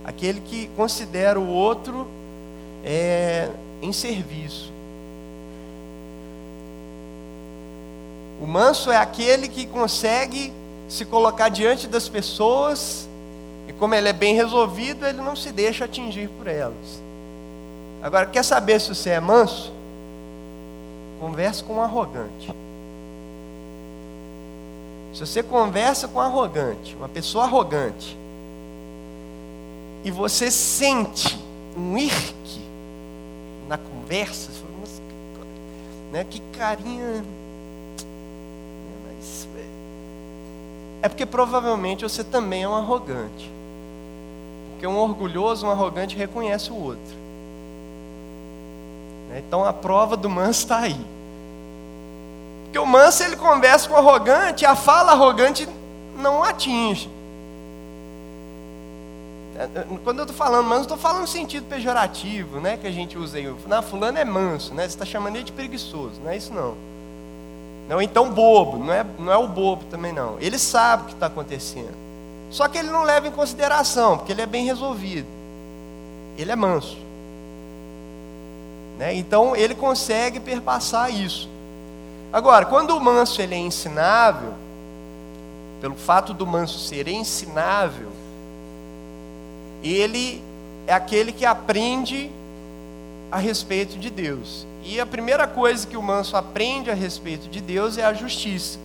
aquele 0.06 0.40
que 0.40 0.70
considera 0.76 1.40
o 1.40 1.48
outro 1.48 2.08
é, 2.84 3.50
em 3.82 3.92
serviço. 3.92 4.72
O 8.42 8.48
manso 8.48 8.90
é 8.90 8.96
aquele 8.96 9.50
que 9.50 9.68
consegue 9.68 10.54
se 10.88 11.04
colocar 11.04 11.50
diante 11.50 11.88
das 11.88 12.08
pessoas 12.08 13.08
e, 13.68 13.74
como 13.74 13.94
ele 13.94 14.08
é 14.08 14.14
bem 14.14 14.34
resolvido, 14.34 15.06
ele 15.06 15.22
não 15.22 15.36
se 15.36 15.52
deixa 15.52 15.86
atingir 15.86 16.30
por 16.30 16.48
elas. 16.48 17.02
Agora, 18.02 18.26
quer 18.26 18.44
saber 18.44 18.80
se 18.80 18.96
você 18.96 19.10
é 19.10 19.20
manso? 19.20 19.74
Converse 21.20 21.62
com 21.64 21.76
um 21.76 21.82
arrogante. 21.82 22.50
Se 25.14 25.26
você 25.26 25.42
conversa 25.44 26.08
com 26.08 26.20
um 26.20 26.22
arrogante, 26.22 26.96
uma 26.96 27.10
pessoa 27.10 27.46
arrogante, 27.46 28.18
e 30.04 30.12
você 30.12 30.50
sente 30.50 31.38
um 31.76 31.98
irque 31.98 32.62
na 33.68 33.78
conversa, 33.78 34.52
você 34.52 34.60
fala, 34.60 34.70
né, 36.12 36.26
que 36.30 36.40
carinha. 36.58 37.24
É 41.02 41.08
porque 41.08 41.26
provavelmente 41.26 42.04
você 42.04 42.24
também 42.24 42.64
é 42.64 42.70
um 42.70 42.76
arrogante. 42.76 43.50
Porque 44.72 44.86
um 44.88 44.98
orgulhoso, 44.98 45.66
um 45.66 45.70
arrogante 45.70 46.16
reconhece 46.16 46.72
o 46.72 46.76
outro. 46.76 47.16
Né, 49.30 49.44
então 49.46 49.66
a 49.66 49.72
prova 49.72 50.18
do 50.18 50.30
manso 50.30 50.62
está 50.62 50.80
aí. 50.80 51.00
Porque 52.70 52.78
o 52.78 52.86
manso 52.86 53.24
ele 53.24 53.36
conversa 53.36 53.90
com 53.90 53.96
o 53.96 53.98
arrogante, 53.98 54.64
a 54.64 54.76
fala 54.76 55.14
arrogante 55.14 55.68
não 56.16 56.44
atinge. 56.44 57.10
É, 59.58 59.64
é, 59.64 59.86
quando 60.04 60.20
eu 60.20 60.24
estou 60.24 60.38
falando 60.38 60.68
manso, 60.68 60.84
estou 60.84 60.98
falando 60.98 61.22
no 61.22 61.28
sentido 61.28 61.66
pejorativo, 61.68 62.60
né? 62.60 62.78
Que 62.78 62.86
a 62.86 62.92
gente 62.92 63.18
usa 63.18 63.40
aí. 63.40 63.56
Fulano 63.90 64.20
é 64.20 64.24
manso, 64.24 64.76
né? 64.76 64.84
Você 64.84 64.90
está 64.90 65.04
chamando 65.04 65.36
ele 65.36 65.46
de 65.46 65.52
preguiçoso, 65.52 66.22
não 66.24 66.30
é 66.30 66.38
isso 66.38 66.54
não. 66.54 66.76
Não, 67.90 68.00
então 68.00 68.30
bobo, 68.30 68.78
não 68.78 68.94
é, 68.94 69.04
não 69.18 69.34
é 69.34 69.38
o 69.38 69.48
bobo 69.48 69.86
também 69.86 70.14
não. 70.14 70.38
Ele 70.40 70.60
sabe 70.60 71.04
o 71.04 71.06
que 71.08 71.14
está 71.14 71.26
acontecendo. 71.26 71.98
Só 72.52 72.68
que 72.68 72.78
ele 72.78 72.92
não 72.92 73.02
leva 73.02 73.28
em 73.28 73.32
consideração, 73.32 74.16
porque 74.16 74.32
ele 74.32 74.44
é 74.44 74.46
bem 74.46 74.64
resolvido. 74.64 75.28
Ele 76.38 76.52
é 76.52 76.56
manso. 76.56 77.00
Né? 79.00 79.16
Então 79.16 79.56
ele 79.56 79.74
consegue 79.74 80.40
perpassar 80.40 81.12
isso. 81.12 81.50
Agora, 82.32 82.66
quando 82.66 82.96
o 82.96 83.00
manso 83.00 83.42
ele 83.42 83.56
é 83.56 83.58
ensinável, 83.58 84.54
pelo 85.82 85.96
fato 85.96 86.34
do 86.34 86.46
manso 86.46 86.80
ser 86.80 87.08
ensinável, 87.08 88.12
ele 89.84 90.42
é 90.86 90.94
aquele 90.94 91.32
que 91.32 91.46
aprende 91.46 92.30
a 93.32 93.38
respeito 93.38 93.98
de 93.98 94.10
Deus. 94.10 94.66
E 94.84 95.00
a 95.00 95.06
primeira 95.06 95.48
coisa 95.48 95.86
que 95.86 95.98
o 95.98 96.02
manso 96.02 96.36
aprende 96.36 96.90
a 96.90 96.94
respeito 96.94 97.48
de 97.48 97.62
Deus 97.62 97.98
é 97.98 98.04
a 98.04 98.14
justiça. 98.14 98.80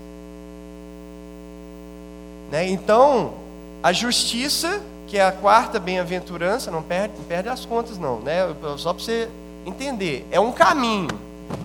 Né? 2.51 2.69
Então, 2.69 3.35
a 3.83 3.93
justiça, 3.93 4.81
que 5.07 5.19
é 5.19 5.25
a 5.25 5.33
quarta 5.33 5.79
bem-aventurança, 5.79 6.71
não 6.71 6.83
perde, 6.83 7.15
não 7.17 7.25
perde 7.25 7.49
as 7.49 7.65
contas, 7.65 7.99
não, 7.99 8.21
né? 8.21 8.41
só 8.77 8.93
para 8.93 9.03
você 9.03 9.29
entender, 9.67 10.27
é 10.31 10.39
um 10.39 10.53
caminho. 10.53 11.09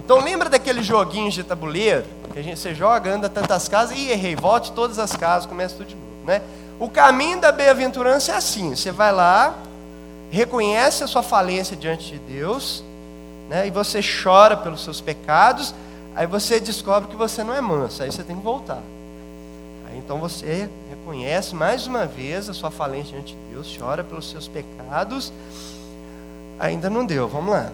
Então, 0.03 0.19
lembra 0.19 0.49
daqueles 0.49 0.85
joguinhos 0.85 1.33
de 1.33 1.43
tabuleiro 1.43 2.05
que 2.31 2.39
a 2.39 2.41
gente, 2.41 2.59
você 2.59 2.73
joga, 2.73 3.13
anda 3.13 3.27
tantas 3.27 3.67
casas 3.67 3.97
e 3.97 4.09
errei, 4.09 4.35
volte 4.35 4.71
todas 4.71 4.99
as 4.99 5.15
casas, 5.15 5.45
começa 5.45 5.75
tudo 5.75 5.87
de 5.87 5.95
novo, 5.95 6.25
né? 6.25 6.41
O 6.79 6.89
caminho 6.89 7.41
da 7.41 7.51
bem-aventurança 7.51 8.31
é 8.31 8.35
assim: 8.35 8.75
você 8.75 8.91
vai 8.91 9.11
lá, 9.11 9.53
reconhece 10.31 11.03
a 11.03 11.07
sua 11.07 11.23
falência 11.23 11.75
diante 11.75 12.11
de 12.11 12.19
Deus, 12.19 12.83
né, 13.49 13.67
e 13.67 13.71
você 13.71 13.99
chora 14.01 14.55
pelos 14.55 14.83
seus 14.83 15.01
pecados, 15.01 15.73
aí 16.15 16.27
você 16.27 16.59
descobre 16.59 17.09
que 17.09 17.15
você 17.15 17.43
não 17.43 17.53
é 17.53 17.59
manso, 17.59 18.03
aí 18.03 18.11
você 18.11 18.23
tem 18.23 18.35
que 18.35 18.43
voltar. 18.43 18.81
Aí 19.89 19.97
então 19.97 20.19
você 20.19 20.69
reconhece 20.89 21.55
mais 21.55 21.87
uma 21.87 22.05
vez 22.05 22.47
a 22.47 22.53
sua 22.53 22.69
falência 22.69 23.11
diante 23.13 23.33
de 23.33 23.53
Deus, 23.53 23.75
chora 23.77 24.03
pelos 24.03 24.29
seus 24.29 24.47
pecados, 24.47 25.33
ainda 26.59 26.89
não 26.89 27.05
deu, 27.05 27.27
vamos 27.27 27.51
lá, 27.51 27.71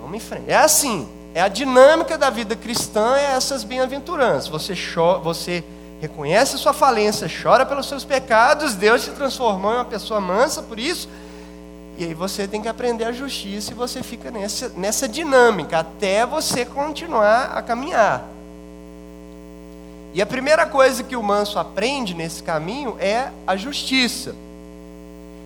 vamos 0.00 0.16
em 0.16 0.20
frente. 0.20 0.44
É 0.48 0.56
assim, 0.56 1.06
é 1.38 1.40
a 1.40 1.46
dinâmica 1.46 2.18
da 2.18 2.30
vida 2.30 2.56
cristã, 2.56 3.16
é 3.16 3.36
essas 3.36 3.62
bem-aventuranças. 3.62 4.48
Você 4.48 4.74
chora, 4.74 5.20
você 5.20 5.62
reconhece 6.00 6.56
a 6.56 6.58
sua 6.58 6.72
falência, 6.72 7.30
chora 7.30 7.64
pelos 7.64 7.86
seus 7.86 8.04
pecados, 8.04 8.74
Deus 8.74 9.04
te 9.04 9.12
transformou 9.12 9.70
em 9.70 9.76
uma 9.76 9.84
pessoa 9.84 10.20
mansa 10.20 10.64
por 10.64 10.80
isso. 10.80 11.08
E 11.96 12.06
aí 12.06 12.12
você 12.12 12.48
tem 12.48 12.60
que 12.60 12.66
aprender 12.66 13.04
a 13.04 13.12
justiça 13.12 13.70
e 13.70 13.74
você 13.74 14.02
fica 14.02 14.32
nessa, 14.32 14.70
nessa 14.70 15.06
dinâmica 15.06 15.78
até 15.78 16.26
você 16.26 16.64
continuar 16.64 17.52
a 17.56 17.62
caminhar. 17.62 18.24
E 20.12 20.20
a 20.20 20.26
primeira 20.26 20.66
coisa 20.66 21.04
que 21.04 21.14
o 21.14 21.22
manso 21.22 21.56
aprende 21.56 22.14
nesse 22.14 22.42
caminho 22.42 22.96
é 22.98 23.30
a 23.46 23.54
justiça. 23.54 24.34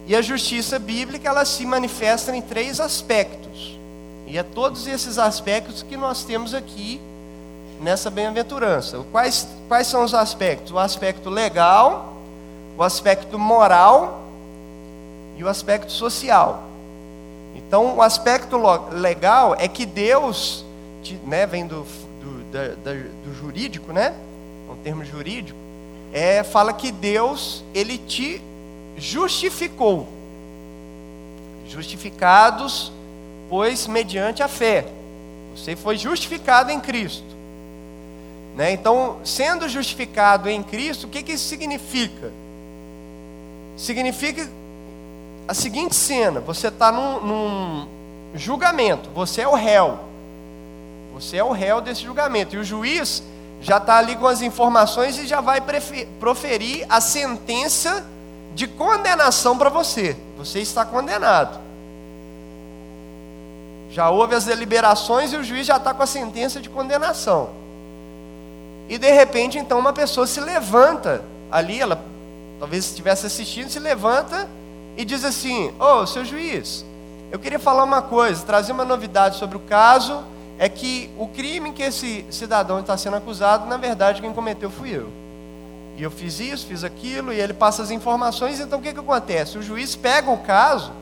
E 0.07 0.17
a 0.17 0.23
justiça 0.23 0.79
bíblica 0.79 1.29
ela 1.29 1.45
se 1.45 1.67
manifesta 1.67 2.35
em 2.35 2.41
três 2.41 2.81
aspectos. 2.81 3.82
E 4.27 4.39
é 4.39 4.43
todos 4.43 4.87
esses 4.87 5.19
aspectos 5.19 5.83
que 5.83 5.97
nós 5.97 6.25
temos 6.25 6.55
aqui 6.55 7.01
nessa 7.81 8.11
bem-aventurança. 8.11 9.05
Quais, 9.11 9.49
quais 9.69 9.87
são 9.87 10.05
os 10.05 10.15
aspectos? 10.15 10.73
O 10.73 10.79
aspecto 10.79 11.29
legal, 11.29 12.17
o 12.79 12.83
aspecto 12.83 13.39
moral 13.39 14.23
e 15.37 15.45
o 15.45 15.49
aspecto 15.49 15.91
social. 15.91 16.63
Então, 17.55 17.97
o 17.97 18.03
aspecto 18.03 18.57
legal 18.91 19.55
é 19.59 19.69
que 19.69 19.85
Deus, 19.85 20.65
né, 21.25 21.47
vem 21.47 21.67
do, 21.67 21.85
do, 22.23 22.45
da, 22.51 22.69
da, 22.69 22.93
do 23.25 23.35
jurídico, 23.35 23.93
né? 23.93 24.15
É 24.69 24.73
um 24.73 24.77
termo 24.77 25.05
jurídico. 25.05 25.59
É, 26.13 26.43
fala 26.43 26.73
que 26.73 26.93
Deus, 26.93 27.65
ele 27.75 27.99
te 27.99 28.41
justificou. 28.97 30.09
Justificados, 31.69 32.93
pois 33.53 33.87
mediante 33.87 34.43
a 34.43 34.49
fé. 34.49 34.87
Você 35.55 35.77
foi 35.77 35.99
justificado 35.99 36.71
em 36.71 36.81
Cristo. 36.81 37.37
Né? 38.57 38.73
Então, 38.73 39.19
sendo 39.23 39.69
justificado 39.69 40.49
em 40.49 40.63
Cristo, 40.63 41.07
o 41.07 41.11
que, 41.11 41.23
que 41.23 41.33
isso 41.33 41.51
significa? 41.51 42.33
Significa 43.77 44.49
a 45.47 45.53
seguinte 45.53 45.95
cena: 45.95 46.41
você 46.41 46.69
está 46.69 46.91
num, 46.91 47.21
num 47.21 47.89
julgamento, 48.35 49.11
você 49.11 49.43
é 49.43 49.49
o 49.49 49.55
réu. 49.55 49.99
Você 51.13 51.37
é 51.37 51.45
o 51.45 51.53
réu 51.53 51.83
desse 51.83 52.05
julgamento. 52.05 52.57
E 52.57 52.59
o 52.59 52.65
juiz 52.65 53.23
já 53.61 53.77
está 53.77 53.99
ali 53.99 54.17
com 54.17 54.27
as 54.27 54.41
informações 54.41 55.19
e 55.19 55.27
já 55.27 55.43
vai 55.43 55.63
proferir 56.19 56.87
a 56.89 57.03
sentença 57.03 58.03
de 58.55 58.67
condenação 58.67 59.59
para 59.59 59.69
você. 59.69 60.17
Você 60.39 60.61
está 60.61 60.87
condenado. 60.87 61.72
Já 63.93 64.09
houve 64.09 64.35
as 64.35 64.47
deliberações 64.47 65.35
e 65.35 65.37
o 65.37 65.45
juiz 65.45 65.67
já 65.67 65.77
está 65.77 65.93
com 65.93 66.03
a 66.03 66.07
sentença 66.07 66.59
de 66.59 66.71
condenação. 66.71 67.51
E 68.89 68.97
de 68.97 69.13
repente, 69.13 69.59
então, 69.59 69.79
uma 69.79 69.93
pessoa 69.93 70.27
se 70.27 70.41
levanta 70.41 71.23
ali, 71.51 71.79
ela 71.79 72.03
talvez 72.59 72.87
estivesse 72.87 73.27
assistindo, 73.27 73.69
se 73.69 73.79
levanta 73.79 74.49
e 74.97 75.05
diz 75.05 75.27
assim: 75.27 75.69
Ô, 75.79 76.01
oh, 76.01 76.07
seu 76.07 76.25
juiz, 76.25 76.87
eu 77.31 77.39
queria 77.39 77.59
falar 77.59 77.85
uma 77.85 78.01
coisa, 78.01 78.43
trazer 78.47 78.73
uma 78.73 78.85
novidade 78.85 79.37
sobre 79.37 79.59
o 79.59 79.61
caso. 79.61 80.25
É 80.59 80.69
que 80.69 81.11
o 81.19 81.27
crime 81.27 81.73
que 81.73 81.83
esse 81.83 82.25
cidadão 82.31 82.81
está 82.81 82.97
sendo 82.97 83.17
acusado, 83.17 83.67
na 83.67 83.77
verdade, 83.77 84.23
quem 84.23 84.33
cometeu 84.33 84.71
fui 84.71 84.97
eu. 84.97 85.11
E 85.99 86.03
eu 86.03 86.11
fiz 86.11 86.41
isso, 86.41 86.67
fiz 86.67 86.83
aquilo, 86.83 87.33
e 87.33 87.39
ele 87.39 87.53
passa 87.53 87.83
as 87.83 87.91
informações. 87.91 88.59
Então 88.59 88.79
o 88.79 88.83
que, 88.83 88.93
que 88.95 89.01
acontece? 89.01 89.59
O 89.59 89.63
juiz 89.63 89.97
pega 89.97 90.31
o 90.31 90.39
caso, 90.39 90.93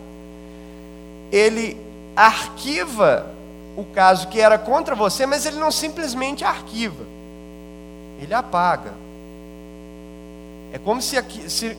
ele 1.31 1.90
arquiva 2.17 3.27
o 3.77 3.85
caso 3.85 4.29
que 4.29 4.41
era 4.41 4.59
contra 4.59 4.95
você, 4.95 5.27
mas 5.27 5.47
ele 5.47 5.59
não 5.59 5.71
simplesmente 5.71 6.45
arquiva, 6.45 7.05
ele 8.21 8.35
apaga. 8.35 8.93
É 10.73 10.79
como 10.79 11.03
se, 11.03 11.17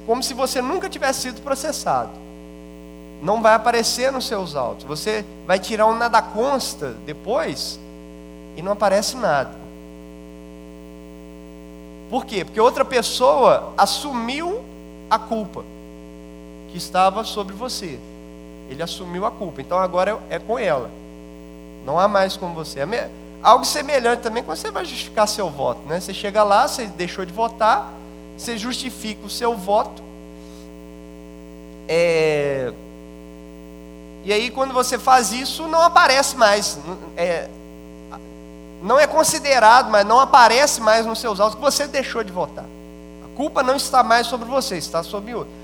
como 0.06 0.22
se 0.22 0.34
você 0.34 0.62
nunca 0.62 0.90
tivesse 0.90 1.22
sido 1.22 1.42
processado. 1.42 2.12
Não 3.22 3.42
vai 3.42 3.54
aparecer 3.54 4.12
nos 4.12 4.26
seus 4.26 4.56
autos. 4.56 4.84
Você 4.86 5.24
vai 5.46 5.60
tirar 5.60 5.86
um 5.86 5.96
nada 5.96 6.22
consta 6.22 6.96
depois 7.06 7.80
e 8.58 8.62
não 8.62 8.72
aparece 8.72 9.16
nada. 9.16 9.62
Por 12.10 12.26
quê? 12.26 12.44
Porque 12.44 12.60
outra 12.60 12.84
pessoa 12.84 13.74
assumiu 13.78 14.62
a 15.10 15.18
culpa 15.18 15.64
que 16.70 16.78
estava 16.78 17.24
sobre 17.24 17.54
você. 17.56 18.00
Ele 18.72 18.82
assumiu 18.82 19.26
a 19.26 19.32
culpa. 19.32 19.62
Então 19.62 19.78
agora 19.78 20.18
é 20.30 20.40
com 20.40 20.58
ela. 20.58 20.90
Não 21.86 22.00
há 22.00 22.08
mais 22.08 22.38
com 22.38 22.54
você. 22.54 22.80
É 22.80 23.10
algo 23.44 23.66
semelhante 23.66 24.22
também 24.22 24.42
quando 24.42 24.58
você 24.58 24.72
vai 24.72 24.86
justificar 24.86 25.28
seu 25.28 25.50
voto. 25.50 25.82
Né? 25.86 26.00
Você 26.00 26.14
chega 26.14 26.42
lá, 26.42 26.68
você 26.68 26.86
deixou 26.86 27.26
de 27.26 27.34
votar, 27.34 27.92
você 28.38 28.58
justifica 28.58 29.26
o 29.26 29.30
seu 29.30 29.58
voto. 29.58 30.02
É... 31.86 32.72
E 34.24 34.32
aí, 34.32 34.50
quando 34.52 34.74
você 34.74 34.98
faz 34.98 35.34
isso, 35.34 35.68
não 35.68 35.82
aparece 35.82 36.38
mais. 36.38 36.80
É... 37.18 37.50
Não 38.82 38.98
é 38.98 39.06
considerado, 39.06 39.90
mas 39.92 40.06
não 40.06 40.20
aparece 40.20 40.80
mais 40.80 41.06
nos 41.06 41.20
seus 41.20 41.42
autos 41.42 41.56
que 41.56 41.62
você 41.62 41.88
deixou 41.88 42.24
de 42.24 42.32
votar. 42.32 42.66
A 43.26 43.36
culpa 43.36 43.62
não 43.62 43.76
está 43.76 44.02
mais 44.02 44.28
sobre 44.28 44.48
você, 44.48 44.78
está 44.78 45.04
sobre 45.04 45.36
outro. 45.36 45.61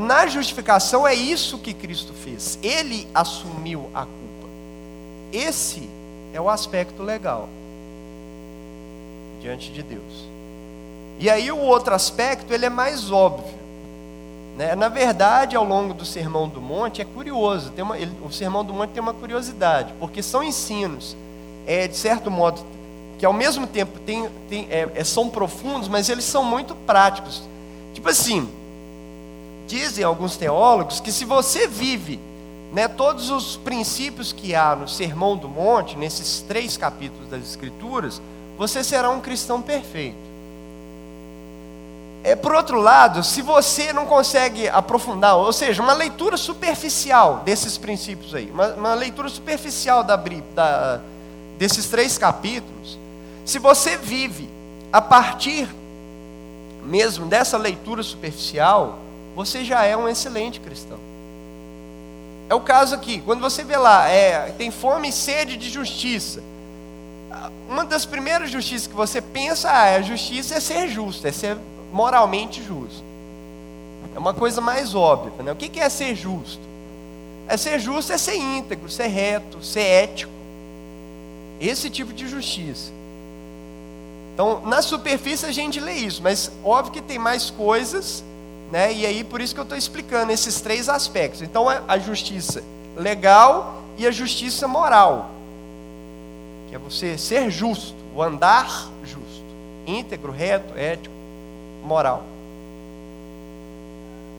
Na 0.00 0.26
justificação 0.26 1.06
é 1.06 1.14
isso 1.14 1.58
que 1.58 1.74
Cristo 1.74 2.12
fez. 2.12 2.58
Ele 2.62 3.08
assumiu 3.14 3.90
a 3.94 4.02
culpa. 4.02 4.48
Esse 5.32 5.88
é 6.32 6.40
o 6.40 6.48
aspecto 6.48 7.02
legal 7.02 7.48
diante 9.40 9.70
de 9.72 9.82
Deus. 9.82 10.28
E 11.18 11.28
aí 11.28 11.50
o 11.50 11.58
outro 11.58 11.94
aspecto, 11.94 12.52
ele 12.52 12.66
é 12.66 12.70
mais 12.70 13.10
óbvio. 13.10 13.58
Né? 14.56 14.74
Na 14.74 14.88
verdade, 14.88 15.56
ao 15.56 15.64
longo 15.64 15.94
do 15.94 16.04
Sermão 16.04 16.48
do 16.48 16.60
Monte, 16.60 17.00
é 17.00 17.04
curioso. 17.04 17.70
Tem 17.70 17.82
uma, 17.82 17.96
ele, 17.98 18.12
o 18.24 18.30
Sermão 18.30 18.64
do 18.64 18.72
Monte 18.72 18.90
tem 18.90 19.02
uma 19.02 19.14
curiosidade, 19.14 19.92
porque 19.98 20.22
são 20.22 20.42
ensinos, 20.42 21.16
é, 21.66 21.88
de 21.88 21.96
certo 21.96 22.30
modo, 22.30 22.60
que 23.18 23.26
ao 23.26 23.32
mesmo 23.32 23.66
tempo 23.66 23.98
tem, 24.00 24.28
tem, 24.48 24.66
é, 24.70 24.88
é, 24.94 25.04
são 25.04 25.28
profundos, 25.28 25.88
mas 25.88 26.08
eles 26.08 26.24
são 26.24 26.44
muito 26.44 26.74
práticos. 26.74 27.42
Tipo 27.94 28.08
assim, 28.08 28.48
dizem 29.68 30.02
alguns 30.02 30.36
teólogos 30.36 30.98
que 30.98 31.12
se 31.12 31.24
você 31.24 31.68
vive 31.68 32.18
né, 32.72 32.88
todos 32.88 33.30
os 33.30 33.56
princípios 33.56 34.32
que 34.32 34.54
há 34.54 34.74
no 34.74 34.88
Sermão 34.88 35.36
do 35.36 35.48
Monte, 35.48 35.96
nesses 35.96 36.40
três 36.40 36.76
capítulos 36.76 37.28
das 37.28 37.42
Escrituras, 37.42 38.20
você 38.56 38.82
será 38.82 39.10
um 39.10 39.20
cristão 39.20 39.62
perfeito. 39.62 40.28
É, 42.24 42.34
por 42.34 42.52
outro 42.52 42.80
lado, 42.80 43.22
se 43.22 43.40
você 43.42 43.92
não 43.92 44.04
consegue 44.04 44.68
aprofundar, 44.68 45.36
ou 45.36 45.52
seja, 45.52 45.82
uma 45.82 45.92
leitura 45.92 46.36
superficial 46.36 47.42
desses 47.44 47.78
princípios 47.78 48.34
aí, 48.34 48.50
uma, 48.50 48.68
uma 48.74 48.94
leitura 48.94 49.28
superficial 49.28 50.02
da, 50.02 50.16
da, 50.16 51.00
desses 51.56 51.86
três 51.86 52.18
capítulos, 52.18 52.98
se 53.44 53.58
você 53.58 53.96
vive 53.96 54.48
a 54.92 55.00
partir 55.00 55.68
mesmo 56.82 57.26
dessa 57.26 57.56
leitura 57.56 58.02
superficial, 58.02 58.98
você 59.38 59.64
já 59.64 59.84
é 59.84 59.96
um 59.96 60.08
excelente 60.08 60.58
cristão. 60.58 60.98
É 62.48 62.54
o 62.56 62.60
caso 62.60 62.96
aqui, 62.96 63.20
quando 63.20 63.40
você 63.40 63.62
vê 63.62 63.76
lá, 63.76 64.08
é, 64.08 64.50
tem 64.58 64.72
fome 64.72 65.10
e 65.10 65.12
sede 65.12 65.56
de 65.56 65.70
justiça. 65.70 66.42
Uma 67.68 67.84
das 67.84 68.04
primeiras 68.04 68.50
justiças 68.50 68.88
que 68.88 68.94
você 68.96 69.22
pensa, 69.22 69.70
ah, 69.70 69.94
a 69.94 70.02
justiça 70.02 70.56
é 70.56 70.60
ser 70.60 70.88
justo, 70.88 71.24
é 71.24 71.30
ser 71.30 71.56
moralmente 71.92 72.60
justo. 72.60 73.04
É 74.12 74.18
uma 74.18 74.34
coisa 74.34 74.60
mais 74.60 74.92
óbvia. 74.92 75.30
Né? 75.40 75.52
O 75.52 75.54
que 75.54 75.78
é 75.78 75.88
ser 75.88 76.16
justo? 76.16 76.66
É 77.46 77.56
ser 77.56 77.78
justo 77.78 78.12
é 78.12 78.18
ser 78.18 78.34
íntegro, 78.34 78.90
ser 78.90 79.06
reto, 79.06 79.62
ser 79.62 79.82
ético. 79.82 80.32
Esse 81.60 81.88
tipo 81.88 82.12
de 82.12 82.26
justiça. 82.26 82.90
Então, 84.34 84.62
na 84.66 84.82
superfície 84.82 85.46
a 85.46 85.52
gente 85.52 85.78
lê 85.78 85.92
isso, 85.92 86.24
mas 86.24 86.50
óbvio 86.64 86.94
que 86.94 87.02
tem 87.02 87.20
mais 87.20 87.50
coisas, 87.50 88.24
né? 88.70 88.92
E 88.92 89.06
aí 89.06 89.24
por 89.24 89.40
isso 89.40 89.54
que 89.54 89.60
eu 89.60 89.64
estou 89.64 89.78
explicando 89.78 90.32
esses 90.32 90.60
três 90.60 90.88
aspectos. 90.88 91.42
Então, 91.42 91.70
é 91.70 91.82
a 91.88 91.98
justiça 91.98 92.62
legal 92.96 93.82
e 93.96 94.06
a 94.06 94.10
justiça 94.10 94.68
moral, 94.68 95.30
que 96.68 96.74
é 96.74 96.78
você 96.78 97.16
ser 97.16 97.50
justo, 97.50 97.96
o 98.14 98.22
andar 98.22 98.88
justo, 99.04 99.44
íntegro, 99.86 100.32
reto, 100.32 100.76
ético 100.76 101.14
moral. 101.84 102.22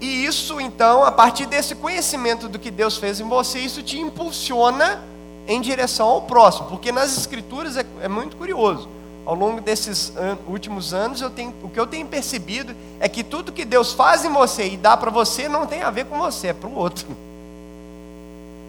E 0.01 0.25
isso, 0.25 0.61
então, 0.61 1.03
a 1.03 1.11
partir 1.11 1.45
desse 1.45 1.75
conhecimento 1.75 2.47
do 2.47 2.57
que 2.57 2.71
Deus 2.71 2.97
fez 2.97 3.19
em 3.19 3.27
você, 3.27 3.59
isso 3.59 3.83
te 3.83 3.99
impulsiona 3.99 5.03
em 5.45 5.59
direção 5.59 6.07
ao 6.07 6.21
próximo, 6.21 6.69
porque 6.69 6.91
nas 6.91 7.17
Escrituras 7.17 7.75
é, 7.75 7.85
é 8.01 8.07
muito 8.07 8.37
curioso. 8.37 8.87
Ao 9.25 9.35
longo 9.35 9.61
desses 9.61 10.11
an 10.17 10.37
últimos 10.47 10.93
anos, 10.93 11.21
eu 11.21 11.29
tenho, 11.29 11.53
o 11.61 11.69
que 11.69 11.79
eu 11.79 11.85
tenho 11.85 12.07
percebido 12.07 12.75
é 12.99 13.07
que 13.07 13.23
tudo 13.23 13.51
que 13.51 13.63
Deus 13.65 13.93
faz 13.93 14.25
em 14.25 14.31
você 14.31 14.67
e 14.67 14.77
dá 14.77 14.97
para 14.97 15.11
você 15.11 15.47
não 15.47 15.67
tem 15.67 15.83
a 15.83 15.91
ver 15.91 16.05
com 16.05 16.17
você, 16.17 16.47
é 16.47 16.53
para 16.53 16.69
o 16.69 16.75
outro. 16.75 17.05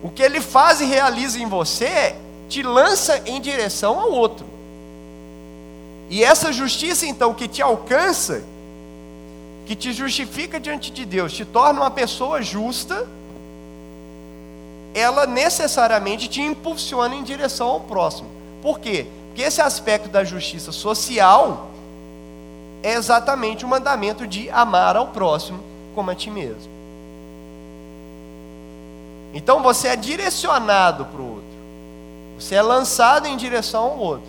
O 0.03 0.11
que 0.11 0.23
Ele 0.23 0.41
faz 0.41 0.81
e 0.81 0.85
realiza 0.85 1.39
em 1.39 1.47
você 1.47 2.15
te 2.49 2.63
lança 2.63 3.23
em 3.27 3.41
direção 3.41 3.99
ao 3.99 4.11
outro. 4.11 4.45
E 6.11 6.25
essa 6.25 6.53
justiça, 6.53 7.07
então, 7.07 7.33
que 7.33 7.47
te 7.47 7.63
alcança, 7.63 8.43
que 9.65 9.77
te 9.77 9.93
justifica 9.93 10.59
diante 10.59 10.91
de 10.91 11.05
Deus, 11.05 11.33
te 11.33 11.45
torna 11.45 11.81
uma 11.81 11.91
pessoa 11.91 12.43
justa, 12.43 13.07
ela 14.93 15.27
necessariamente 15.27 16.29
te 16.29 16.41
impulsiona 16.43 17.15
em 17.15 17.23
direção 17.23 17.69
ao 17.69 17.81
próximo. 17.81 18.29
Por 18.61 18.81
quê? 18.81 19.07
Porque 19.31 19.43
esse 19.43 19.63
aspecto 19.63 20.09
da 20.09 20.25
justiça 20.25 20.73
social 20.73 21.71
é 22.83 22.95
exatamente 22.95 23.65
o 23.65 23.69
mandamento 23.69 24.27
de 24.27 24.51
amar 24.51 24.97
ao 24.97 25.09
próximo 25.09 25.61
como 25.95 26.11
a 26.11 26.15
ti 26.15 26.31
mesmo. 26.31 26.71
Então 29.33 29.63
você 29.63 29.89
é 29.89 29.97
direcionado 29.97 31.05
para 31.05 31.21
o 31.21 31.35
outro, 31.35 31.45
você 32.39 32.57
é 32.57 32.63
lançado 32.63 33.29
em 33.29 33.37
direção 33.37 33.85
ao 33.85 33.99
outro. 33.99 34.29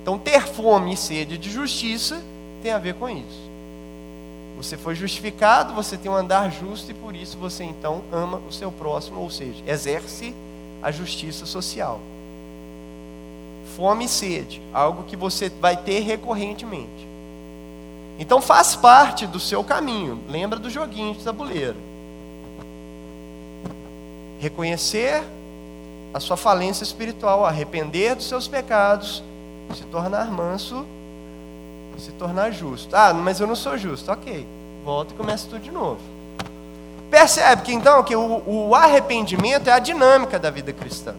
Então 0.00 0.18
ter 0.18 0.46
fome 0.46 0.94
e 0.94 0.96
sede 0.96 1.36
de 1.36 1.50
justiça 1.50 2.22
tem 2.62 2.72
a 2.72 2.78
ver 2.78 2.94
com 2.94 3.08
isso. 3.08 3.50
Você 4.56 4.78
foi 4.78 4.94
justificado, 4.94 5.74
você 5.74 5.98
tem 5.98 6.10
um 6.10 6.14
andar 6.14 6.50
justo 6.50 6.90
e 6.90 6.94
por 6.94 7.14
isso 7.14 7.36
você 7.36 7.64
então 7.64 8.02
ama 8.10 8.40
o 8.48 8.52
seu 8.52 8.72
próximo, 8.72 9.20
ou 9.20 9.30
seja, 9.30 9.62
exerce 9.66 10.34
a 10.82 10.90
justiça 10.90 11.44
social. 11.44 12.00
Fome 13.76 14.04
e 14.04 14.08
sede, 14.08 14.60
algo 14.72 15.04
que 15.04 15.16
você 15.16 15.48
vai 15.48 15.76
ter 15.76 16.00
recorrentemente. 16.00 17.08
Então 18.18 18.42
faz 18.42 18.76
parte 18.76 19.26
do 19.26 19.40
seu 19.40 19.64
caminho. 19.64 20.20
Lembra 20.28 20.58
do 20.58 20.68
joguinho 20.68 21.14
de 21.14 21.24
tabuleiro. 21.24 21.76
Reconhecer 24.38 25.22
a 26.12 26.20
sua 26.20 26.36
falência 26.36 26.82
espiritual, 26.82 27.46
arrepender 27.46 28.14
dos 28.14 28.26
seus 28.26 28.46
pecados, 28.46 29.22
se 29.74 29.84
tornar 29.84 30.30
manso, 30.30 30.84
se 31.98 32.12
tornar 32.12 32.50
justo. 32.50 32.94
Ah, 32.94 33.14
mas 33.14 33.40
eu 33.40 33.46
não 33.46 33.56
sou 33.56 33.78
justo. 33.78 34.10
Ok, 34.12 34.46
volta 34.84 35.14
e 35.14 35.16
começa 35.16 35.48
tudo 35.48 35.62
de 35.62 35.70
novo. 35.70 36.00
Percebe 37.10 37.62
que 37.62 37.72
então 37.72 38.02
que 38.04 38.14
o, 38.14 38.42
o 38.46 38.74
arrependimento 38.74 39.68
é 39.68 39.72
a 39.72 39.78
dinâmica 39.78 40.38
da 40.38 40.50
vida 40.50 40.72
cristã. 40.72 41.14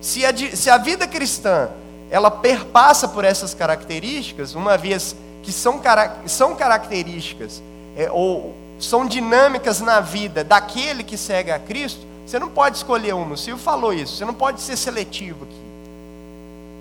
Se 0.00 0.24
a, 0.26 0.36
se 0.36 0.68
a 0.68 0.78
vida 0.78 1.06
cristã 1.06 1.70
ela 2.12 2.30
perpassa 2.30 3.08
por 3.08 3.24
essas 3.24 3.54
características, 3.54 4.54
uma 4.54 4.76
vez 4.76 5.16
que 5.42 5.50
são, 5.50 5.80
são 6.26 6.54
características 6.54 7.62
é, 7.96 8.10
ou 8.10 8.54
são 8.78 9.06
dinâmicas 9.06 9.80
na 9.80 9.98
vida 9.98 10.44
daquele 10.44 11.02
que 11.02 11.16
segue 11.16 11.50
a 11.50 11.58
Cristo, 11.58 12.06
você 12.26 12.38
não 12.38 12.50
pode 12.50 12.76
escolher 12.76 13.14
uma. 13.14 13.32
O 13.32 13.36
Silvio 13.38 13.64
falou 13.64 13.94
isso. 13.94 14.16
Você 14.16 14.26
não 14.26 14.34
pode 14.34 14.60
ser 14.60 14.76
seletivo 14.76 15.44
aqui. 15.44 15.60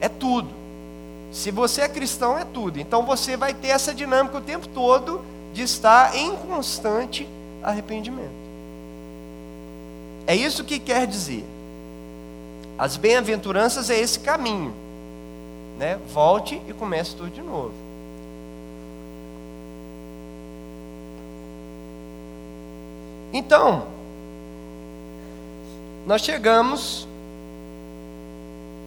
É 0.02 0.10
tudo. 0.10 0.50
Se 1.32 1.50
você 1.50 1.82
é 1.82 1.88
cristão, 1.88 2.38
é 2.38 2.44
tudo. 2.44 2.78
Então 2.78 3.06
você 3.06 3.38
vai 3.38 3.54
ter 3.54 3.70
essa 3.70 3.94
dinâmica 3.94 4.38
o 4.38 4.42
tempo 4.42 4.68
todo 4.68 5.22
de 5.54 5.62
estar 5.62 6.14
em 6.14 6.36
constante 6.36 7.26
arrependimento. 7.64 8.42
É 10.28 10.36
isso 10.36 10.66
que 10.66 10.78
quer 10.78 11.08
dizer. 11.08 11.46
As 12.78 12.98
bem-aventuranças 12.98 13.90
é 13.90 13.98
esse 13.98 14.20
caminho. 14.20 14.74
Né? 15.82 15.98
Volte 16.14 16.62
e 16.68 16.74
comece 16.74 17.16
tudo 17.16 17.32
de 17.32 17.42
novo. 17.42 17.74
Então, 23.34 23.88
nós 26.06 26.22
chegamos 26.22 27.08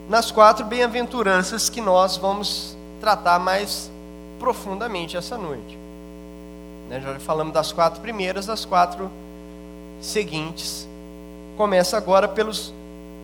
nas 0.09 0.31
quatro 0.31 0.65
bem-aventuranças 0.65 1.69
que 1.69 1.81
nós 1.81 2.17
vamos 2.17 2.77
tratar 3.01 3.41
mais 3.41 3.91
profundamente 4.39 5.17
essa 5.17 5.37
noite. 5.37 5.77
Né, 6.89 7.01
já 7.01 7.19
falamos 7.19 7.53
das 7.53 7.73
quatro 7.73 8.01
primeiras, 8.03 8.47
das 8.47 8.65
quatro 8.65 9.11
seguintes. 10.01 10.87
Começa 11.57 11.97
agora 11.97 12.29
pelos 12.29 12.73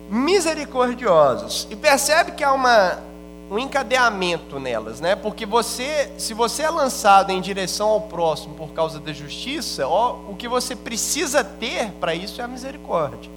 misericordiosos. 0.09 1.69
E 1.71 1.75
percebe 1.77 2.33
que 2.33 2.43
há 2.43 2.51
uma, 2.51 3.10
um 3.51 3.59
encadeamento 3.59 4.61
nelas, 4.61 5.01
né? 5.01 5.13
Porque 5.13 5.45
você, 5.45 6.09
se 6.17 6.33
você 6.33 6.63
é 6.63 6.69
lançado 6.69 7.31
em 7.31 7.41
direção 7.41 7.89
ao 7.89 7.99
próximo 7.99 8.55
por 8.55 8.69
causa 8.69 8.97
da 8.97 9.11
justiça, 9.11 9.85
ó, 9.85 10.15
o 10.29 10.35
que 10.37 10.47
você 10.47 10.73
precisa 10.73 11.43
ter 11.43 11.91
para 11.99 12.15
isso 12.15 12.39
é 12.39 12.45
a 12.45 12.47
misericórdia. 12.47 13.29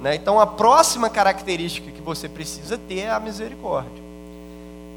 Né? 0.00 0.16
Então, 0.16 0.40
a 0.40 0.46
próxima 0.46 1.08
característica 1.08 1.88
que 1.92 2.00
você 2.00 2.28
precisa 2.28 2.76
ter 2.76 3.02
é 3.02 3.10
a 3.10 3.20
misericórdia. 3.20 4.02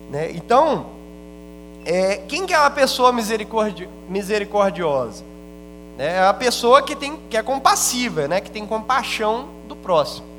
Né? 0.09 0.31
Então, 0.31 0.87
é, 1.85 2.17
quem 2.27 2.47
que 2.47 2.53
é 2.53 2.59
uma 2.59 2.71
pessoa 2.71 3.11
misericordi 3.11 3.87
misericordiosa? 4.09 5.23
É 5.99 6.19
a 6.25 6.33
pessoa 6.33 6.81
que, 6.81 6.95
tem, 6.95 7.19
que 7.29 7.37
é 7.37 7.43
compassiva, 7.43 8.27
né? 8.27 8.41
que 8.41 8.49
tem 8.49 8.65
compaixão 8.65 9.49
do 9.67 9.75
próximo. 9.75 10.32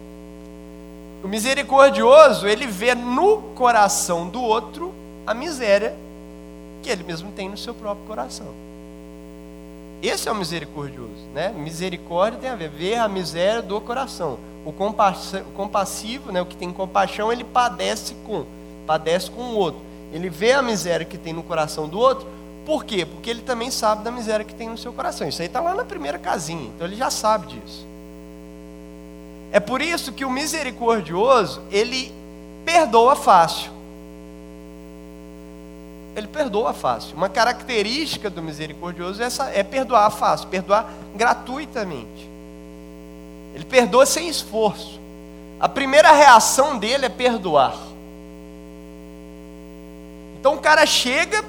O 1.25 1.29
misericordioso, 1.29 2.47
ele 2.47 2.67
vê 2.67 2.95
no 2.95 3.39
coração 3.55 4.29
do 4.29 4.43
outro 4.43 4.95
a 5.27 5.33
miséria 5.33 5.97
que 6.83 6.91
ele 6.91 7.03
mesmo 7.03 7.33
tem 7.33 7.49
no 7.49 7.57
seu 7.57 7.73
próprio 7.73 8.07
coração. 8.07 8.49
Esse 10.03 10.29
é 10.29 10.33
o 10.33 10.35
misericordioso, 10.35 11.25
né? 11.33 11.49
Misericórdia 11.49 12.39
tem 12.39 12.51
a 12.51 12.55
ver, 12.55 12.69
ver 12.69 12.97
a 12.97 13.09
miséria 13.09 13.63
do 13.63 13.81
coração. 13.81 14.39
O 14.67 14.73
compassivo, 15.55 16.31
né, 16.31 16.43
o 16.43 16.47
que 16.47 16.59
tem 16.59 16.71
compaixão, 16.71 17.33
ele 17.33 17.43
padece 17.43 18.15
com, 18.27 18.45
padece 18.87 19.31
com 19.31 19.41
o 19.41 19.55
outro. 19.55 19.81
Ele 20.13 20.29
vê 20.29 20.53
a 20.53 20.61
miséria 20.61 21.07
que 21.07 21.17
tem 21.17 21.33
no 21.33 21.43
coração 21.43 21.89
do 21.89 21.99
outro. 21.99 22.29
Por 22.67 22.85
quê? 22.85 23.07
Porque 23.07 23.31
ele 23.31 23.41
também 23.41 23.71
sabe 23.71 24.05
da 24.05 24.11
miséria 24.11 24.45
que 24.45 24.55
tem 24.55 24.69
no 24.69 24.77
seu 24.77 24.93
coração. 24.93 25.27
Isso 25.27 25.41
aí 25.41 25.49
está 25.49 25.61
lá 25.63 25.75
na 25.75 25.87
primeira 25.87 26.19
casinha. 26.19 26.71
Então 26.75 26.87
ele 26.87 26.97
já 26.97 27.11
sabe 27.11 27.47
disso. 27.47 27.94
É 29.55 29.61
por 29.61 29.81
isso 29.81 30.11
que 30.11 30.25
o 30.25 30.31
misericordioso, 30.31 31.63
ele 31.71 32.13
perdoa 32.65 33.15
fácil. 33.15 33.71
Ele 36.17 36.27
perdoa 36.27 36.73
fácil. 36.73 37.17
Uma 37.17 37.29
característica 37.29 38.29
do 38.29 38.43
misericordioso 38.43 39.23
é, 39.23 39.27
essa, 39.27 39.45
é 39.51 39.63
perdoar 39.63 40.11
fácil, 40.11 40.49
perdoar 40.49 40.93
gratuitamente. 41.15 42.29
Ele 43.55 43.65
perdoa 43.65 44.05
sem 44.05 44.29
esforço. 44.29 44.99
A 45.61 45.69
primeira 45.69 46.11
reação 46.11 46.77
dele 46.77 47.07
é 47.07 47.09
perdoar. 47.09 47.79
Então 50.41 50.57
o 50.57 50.59
cara 50.59 50.85
chega 50.85 51.45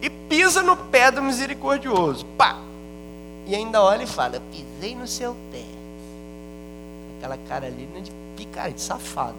e 0.00 0.08
pisa 0.08 0.62
no 0.62 0.74
pé 0.74 1.10
do 1.10 1.22
misericordioso. 1.22 2.24
Pá! 2.38 2.56
E 3.46 3.54
ainda 3.54 3.82
olha 3.82 4.04
e 4.04 4.06
fala: 4.06 4.40
pisei 4.50 4.96
no 4.96 5.06
seu 5.06 5.36
pé. 5.52 5.73
Aquela 7.24 7.38
cara 7.48 7.66
ali 7.66 7.86
né, 7.86 8.00
de 8.00 8.12
picareta, 8.36 8.74
de 8.74 8.82
safado. 8.82 9.36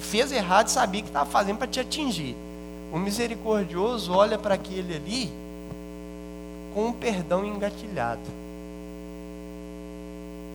Fez 0.00 0.32
errado 0.32 0.66
e 0.66 0.72
sabia 0.72 1.00
que 1.00 1.06
estava 1.06 1.30
fazendo 1.30 1.58
para 1.58 1.68
te 1.68 1.78
atingir. 1.78 2.34
O 2.92 2.98
misericordioso 2.98 4.12
olha 4.12 4.36
para 4.36 4.54
aquele 4.54 4.96
ali 4.96 5.30
com 6.74 6.86
um 6.86 6.92
perdão 6.92 7.44
engatilhado. 7.44 8.20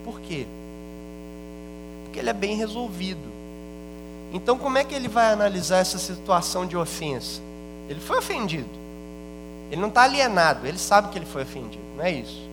Por 0.04 0.19
quê? 0.19 0.45
Porque 2.04 2.19
ele 2.19 2.30
é 2.30 2.34
bem 2.34 2.58
resolvido. 2.58 3.30
Então, 4.34 4.58
como 4.58 4.78
é 4.78 4.84
que 4.84 4.93
ele 4.93 5.08
vai 5.08 5.32
analisar 5.32 5.78
essa 5.78 5.98
situação 5.98 6.65
de 6.65 6.76
ofensa? 6.76 7.39
Ele 7.88 8.02
foi 8.02 8.17
ofendido. 8.17 8.67
Ele 9.72 9.80
não 9.80 9.88
está 9.88 10.04
alienado, 10.04 10.67
ele 10.67 10.78
sabe 10.78 11.08
que 11.08 11.17
ele 11.17 11.26
foi 11.26 11.43
ofendido, 11.43 11.84
não 11.95 12.04
é 12.04 12.12
isso? 12.12 12.50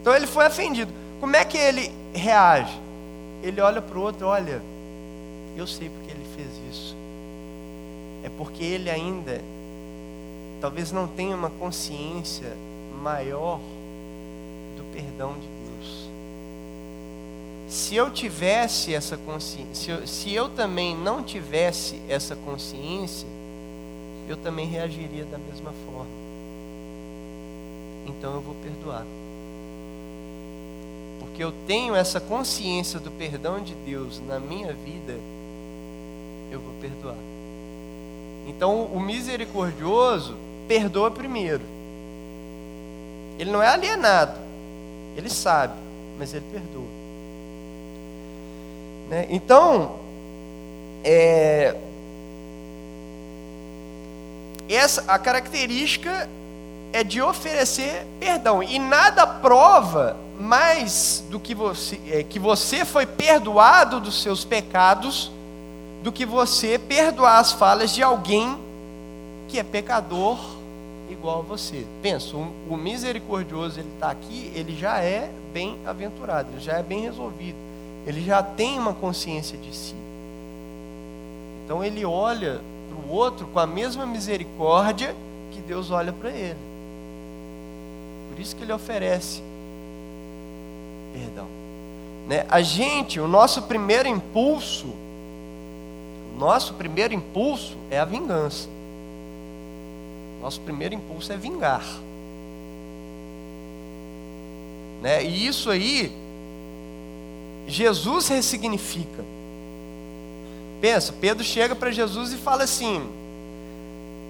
Então, 0.00 0.14
ele 0.14 0.26
foi 0.26 0.46
ofendido. 0.46 0.90
Como 1.20 1.36
é 1.36 1.44
que 1.44 1.56
ele 1.58 1.92
reage? 2.14 2.80
Ele 3.42 3.60
olha 3.60 3.80
para 3.80 3.98
o 3.98 4.02
outro, 4.02 4.26
olha, 4.26 4.60
eu 5.56 5.66
sei 5.66 5.88
porque 5.88 6.10
ele 6.10 6.26
fez 6.34 6.48
isso. 6.70 6.96
É 8.24 8.28
porque 8.36 8.64
ele 8.64 8.90
ainda 8.90 9.40
talvez 10.60 10.92
não 10.92 11.06
tenha 11.06 11.36
uma 11.36 11.50
consciência 11.50 12.56
maior 13.00 13.58
do 14.76 14.84
perdão 14.92 15.34
de 15.34 15.46
Deus 15.46 15.60
se 17.70 17.94
eu 17.94 18.10
tivesse 18.10 18.92
essa 18.92 19.16
consciência, 19.16 20.04
se 20.04 20.34
eu, 20.34 20.48
também 20.48 20.96
não 20.96 21.22
tivesse 21.22 22.02
essa 22.08 22.34
consciência, 22.34 23.28
eu 24.28 24.36
também 24.36 24.66
reagiria 24.66 25.24
da 25.24 25.38
mesma 25.38 25.72
forma. 25.86 26.10
Então 28.08 28.34
eu 28.34 28.40
vou 28.40 28.56
perdoar. 28.56 29.06
Porque 31.20 31.44
eu 31.44 31.52
tenho 31.66 31.94
essa 31.94 32.18
consciência 32.18 32.98
do 32.98 33.10
perdão 33.10 33.60
de 33.60 33.74
Deus 33.74 34.20
na 34.26 34.40
minha 34.40 34.72
vida, 34.72 35.16
eu 36.50 36.58
vou 36.58 36.72
perdoar. 36.80 37.16
Então 38.48 38.84
o 38.86 38.98
misericordioso 38.98 40.36
perdoa 40.66 41.10
primeiro. 41.10 41.62
Ele 43.38 43.50
não 43.50 43.62
é 43.62 43.68
alienado, 43.68 44.38
ele 45.16 45.30
sabe, 45.30 45.74
mas 46.18 46.34
ele 46.34 46.44
perdoa. 46.50 47.00
Né? 49.08 49.26
Então, 49.30 49.98
é, 51.02 51.74
essa 54.68 55.04
a 55.08 55.18
característica 55.18 56.28
é 56.92 57.04
de 57.04 57.20
oferecer 57.22 58.06
perdão 58.18 58.62
e 58.62 58.78
nada 58.78 59.26
prova 59.26 60.16
mais 60.38 61.24
do 61.30 61.38
que 61.38 61.54
você 61.54 62.00
é, 62.08 62.22
que 62.22 62.38
você 62.38 62.84
foi 62.84 63.06
perdoado 63.06 64.00
dos 64.00 64.22
seus 64.22 64.44
pecados 64.44 65.30
do 66.02 66.10
que 66.10 66.24
você 66.24 66.78
perdoar 66.78 67.38
as 67.38 67.52
falhas 67.52 67.90
de 67.90 68.02
alguém 68.02 68.58
que 69.48 69.58
é 69.58 69.62
pecador 69.62 70.38
igual 71.10 71.40
a 71.40 71.42
você. 71.42 71.84
Pensa, 72.00 72.36
o, 72.36 72.52
o 72.68 72.76
misericordioso 72.76 73.80
ele 73.80 73.90
está 73.94 74.10
aqui, 74.10 74.50
ele 74.54 74.76
já 74.76 75.00
é 75.00 75.30
bem 75.52 75.78
aventurado, 75.84 76.48
ele 76.52 76.60
já 76.60 76.78
é 76.78 76.82
bem 76.82 77.00
resolvido 77.00 77.70
ele 78.06 78.22
já 78.22 78.42
tem 78.42 78.78
uma 78.78 78.94
consciência 78.94 79.58
de 79.58 79.74
si. 79.74 79.94
Então 81.64 81.84
ele 81.84 82.04
olha 82.04 82.60
para 82.88 82.98
o 82.98 83.14
outro 83.14 83.46
com 83.46 83.58
a 83.58 83.66
mesma 83.66 84.06
misericórdia 84.06 85.14
que 85.52 85.60
Deus 85.60 85.90
olha 85.90 86.12
para 86.12 86.30
ele. 86.30 86.58
Por 88.30 88.40
isso 88.40 88.56
que 88.56 88.62
ele 88.62 88.72
oferece 88.72 89.42
perdão. 91.12 91.46
Né? 92.26 92.46
A 92.48 92.62
gente, 92.62 93.20
o 93.20 93.26
nosso 93.26 93.62
primeiro 93.62 94.08
impulso, 94.08 94.86
o 96.34 96.38
nosso 96.38 96.74
primeiro 96.74 97.12
impulso 97.12 97.76
é 97.90 97.98
a 97.98 98.04
vingança. 98.04 98.68
Nosso 100.40 100.60
primeiro 100.60 100.94
impulso 100.94 101.32
é 101.32 101.36
vingar. 101.36 101.84
Né? 105.02 105.24
E 105.24 105.46
isso 105.46 105.70
aí, 105.70 106.12
Jesus 107.66 108.28
ressignifica. 108.28 109.24
Pensa, 110.80 111.12
Pedro 111.12 111.44
chega 111.44 111.74
para 111.74 111.90
Jesus 111.90 112.32
e 112.32 112.36
fala 112.36 112.64
assim: 112.64 113.06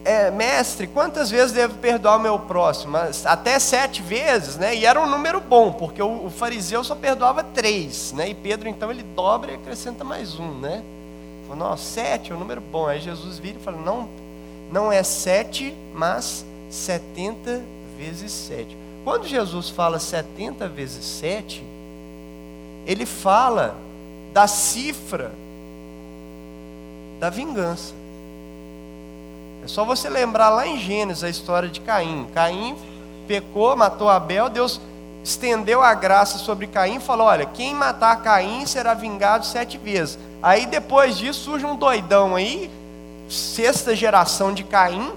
é, 0.04 0.30
mestre, 0.30 0.86
quantas 0.86 1.30
vezes 1.30 1.52
devo 1.52 1.74
perdoar 1.74 2.16
o 2.16 2.20
meu 2.20 2.38
próximo? 2.38 2.96
Até 3.24 3.58
sete 3.58 4.02
vezes, 4.02 4.56
né? 4.56 4.74
E 4.74 4.86
era 4.86 5.00
um 5.00 5.08
número 5.08 5.40
bom, 5.40 5.72
porque 5.72 6.02
o, 6.02 6.26
o, 6.26 6.30
fariseu 6.30 6.82
só 6.82 6.94
perdoava 6.94 7.42
três, 7.42 8.12
né? 8.12 8.30
E 8.30 8.34
Pedro 8.34 8.68
então 8.68 8.90
ele 8.90 9.02
dobra 9.02 9.52
e 9.52 9.54
acrescenta 9.56 10.02
mais 10.02 10.38
um, 10.38 10.54
né? 10.58 10.82
Falou, 11.46 11.70
não, 11.70 11.76
sete 11.76 12.32
é 12.32 12.34
um 12.34 12.38
número 12.38 12.60
bom. 12.60 12.86
Aí 12.86 13.00
Jesus 13.00 13.38
vira 13.38 13.58
e 13.58 13.62
fala, 13.62 13.76
não, 13.78 14.08
não 14.72 14.90
é 14.90 15.02
sete, 15.02 15.74
mas 15.94 16.44
setenta 16.70 17.60
vezes 17.98 18.32
sete. 18.32 18.76
Quando 19.04 19.26
Jesus 19.26 19.68
fala 19.68 19.98
setenta 19.98 20.66
vezes 20.68 21.04
sete, 21.04 21.62
ele 22.86 23.04
fala 23.04 23.76
da 24.32 24.46
cifra 24.46 25.32
da 27.18 27.28
vingança. 27.28 27.99
É 29.62 29.68
só 29.68 29.84
você 29.84 30.08
lembrar 30.08 30.50
lá 30.50 30.66
em 30.66 30.78
Gênesis 30.78 31.24
a 31.24 31.28
história 31.28 31.68
de 31.68 31.80
Caim. 31.80 32.26
Caim 32.34 32.76
pecou, 33.26 33.76
matou 33.76 34.08
Abel, 34.08 34.48
Deus 34.48 34.80
estendeu 35.22 35.82
a 35.82 35.94
graça 35.94 36.38
sobre 36.38 36.66
Caim 36.66 36.96
e 36.96 37.00
falou: 37.00 37.26
Olha, 37.26 37.46
quem 37.46 37.74
matar 37.74 38.22
Caim 38.22 38.66
será 38.66 38.94
vingado 38.94 39.46
sete 39.46 39.78
vezes. 39.78 40.18
Aí 40.42 40.66
depois 40.66 41.18
disso 41.18 41.40
surge 41.40 41.66
um 41.66 41.76
doidão 41.76 42.34
aí, 42.34 42.70
sexta 43.28 43.94
geração 43.94 44.52
de 44.52 44.64
Caim, 44.64 45.12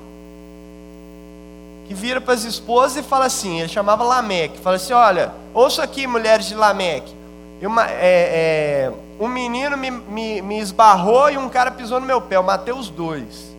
que 1.88 1.94
vira 1.94 2.20
para 2.20 2.34
as 2.34 2.44
esposas 2.44 2.98
e 2.98 3.04
fala 3.04 3.26
assim: 3.26 3.60
ele 3.60 3.70
chamava 3.70 4.04
Lameque, 4.04 4.60
fala 4.60 4.76
assim: 4.76 4.94
Olha, 4.94 5.34
ouça 5.54 5.84
aqui, 5.84 6.06
mulheres 6.06 6.46
de 6.46 6.56
Lameque. 6.56 7.14
Uma, 7.62 7.90
é, 7.90 7.94
é, 8.02 8.92
um 9.18 9.28
menino 9.30 9.78
me, 9.78 9.90
me, 9.90 10.42
me 10.42 10.60
esbarrou 10.60 11.30
e 11.30 11.38
um 11.38 11.48
cara 11.48 11.72
pisou 11.72 11.98
no 11.98 12.06
meu 12.06 12.20
pé, 12.20 12.36
eu 12.36 12.44
matei 12.44 12.74
os 12.74 12.90
dois. 12.90 13.53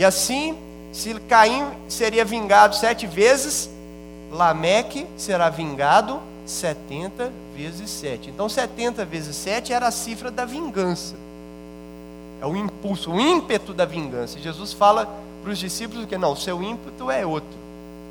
E 0.00 0.04
assim, 0.04 0.56
se 0.94 1.12
Caim 1.28 1.62
seria 1.86 2.24
vingado 2.24 2.74
sete 2.74 3.06
vezes, 3.06 3.68
Lameque 4.32 5.06
será 5.14 5.50
vingado 5.50 6.22
setenta 6.46 7.30
vezes 7.54 7.90
sete. 7.90 8.30
Então, 8.30 8.48
setenta 8.48 9.04
vezes 9.04 9.36
sete 9.36 9.74
era 9.74 9.88
a 9.88 9.90
cifra 9.90 10.30
da 10.30 10.46
vingança. 10.46 11.16
É 12.40 12.46
o 12.46 12.56
impulso, 12.56 13.10
o 13.10 13.20
ímpeto 13.20 13.74
da 13.74 13.84
vingança. 13.84 14.38
Jesus 14.38 14.72
fala 14.72 15.06
para 15.42 15.52
os 15.52 15.58
discípulos 15.58 16.06
que 16.06 16.16
não, 16.16 16.32
o 16.32 16.36
seu 16.36 16.62
ímpeto 16.62 17.10
é 17.10 17.26
outro. 17.26 17.58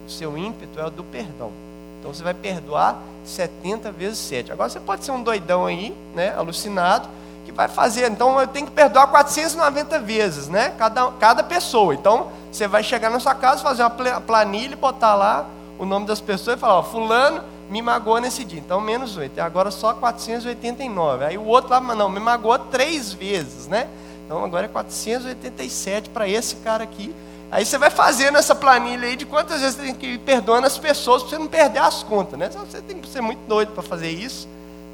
O 0.05 0.11
seu 0.11 0.37
ímpeto 0.37 0.79
é 0.79 0.85
o 0.85 0.91
do 0.91 1.03
perdão. 1.03 1.51
Então 1.99 2.13
você 2.13 2.21
vai 2.21 2.35
perdoar 2.35 3.01
70 3.25 3.91
vezes 3.91 4.19
7. 4.19 4.51
Agora 4.51 4.69
você 4.69 4.79
pode 4.79 5.03
ser 5.03 5.11
um 5.11 5.23
doidão 5.23 5.65
aí, 5.65 5.91
né, 6.13 6.35
alucinado, 6.35 7.09
que 7.45 7.51
vai 7.51 7.67
fazer. 7.67 8.09
Então 8.09 8.39
eu 8.39 8.47
tenho 8.47 8.65
que 8.65 8.71
perdoar 8.71 9.07
490 9.07 9.99
vezes, 9.99 10.47
né? 10.47 10.73
Cada, 10.77 11.11
cada 11.11 11.43
pessoa. 11.43 11.93
Então 11.93 12.31
você 12.51 12.67
vai 12.67 12.83
chegar 12.83 13.09
na 13.09 13.19
sua 13.19 13.35
casa, 13.35 13.61
fazer 13.61 13.83
uma 13.83 14.21
planilha, 14.21 14.75
botar 14.75 15.15
lá 15.15 15.45
o 15.77 15.85
nome 15.85 16.05
das 16.05 16.21
pessoas 16.21 16.57
e 16.57 16.59
falar: 16.59 16.79
ó, 16.79 16.83
Fulano 16.83 17.43
me 17.69 17.81
magoou 17.81 18.19
nesse 18.19 18.43
dia. 18.43 18.59
Então 18.59 18.81
menos 18.81 19.15
8. 19.15 19.37
E 19.37 19.39
agora 19.39 19.71
só 19.71 19.93
489. 19.93 21.25
Aí 21.25 21.37
o 21.37 21.45
outro 21.45 21.69
lá, 21.69 21.79
não, 21.79 22.09
me 22.09 22.19
magoou 22.19 22.57
três 22.59 23.13
vezes, 23.13 23.67
né? 23.67 23.87
Então 24.25 24.43
agora 24.43 24.65
é 24.65 24.69
487 24.69 26.09
para 26.09 26.27
esse 26.27 26.57
cara 26.57 26.83
aqui. 26.83 27.13
Aí 27.51 27.65
você 27.65 27.79
vai 27.79 27.89
fazendo 27.89 28.37
essa 28.37 28.53
planilha 28.53 29.07
aí 29.07 29.15
de 29.15 29.25
quantas 29.25 29.61
vezes 29.61 29.75
você 29.75 29.81
tem 29.81 29.95
que 29.95 30.05
ir 30.05 30.19
perdoando 30.19 30.67
as 30.67 30.77
pessoas 30.77 31.23
para 31.23 31.31
você 31.31 31.37
não 31.39 31.47
perder 31.47 31.79
as 31.79 32.03
contas, 32.03 32.37
né? 32.37 32.49
Você 32.49 32.81
tem 32.81 32.99
que 32.99 33.09
ser 33.09 33.21
muito 33.21 33.39
doido 33.47 33.71
para 33.71 33.81
fazer 33.81 34.09
isso. 34.09 34.47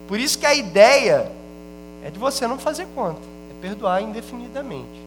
Por 0.08 0.20
isso 0.20 0.38
que 0.38 0.46
a 0.46 0.54
ideia 0.54 1.30
é 2.06 2.12
de 2.12 2.20
você 2.20 2.46
não 2.46 2.60
fazer 2.60 2.88
conta, 2.94 3.20
é 3.50 3.62
perdoar 3.62 4.00
indefinidamente. 4.00 5.04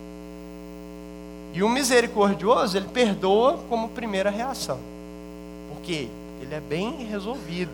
E 1.54 1.62
o 1.62 1.68
misericordioso, 1.68 2.76
ele 2.76 2.88
perdoa 2.88 3.60
como 3.68 3.88
primeira 3.88 4.30
reação. 4.30 4.80
Por 5.72 5.80
quê? 5.80 6.08
Ele 6.42 6.54
é 6.54 6.60
bem 6.60 7.04
resolvido. 7.04 7.70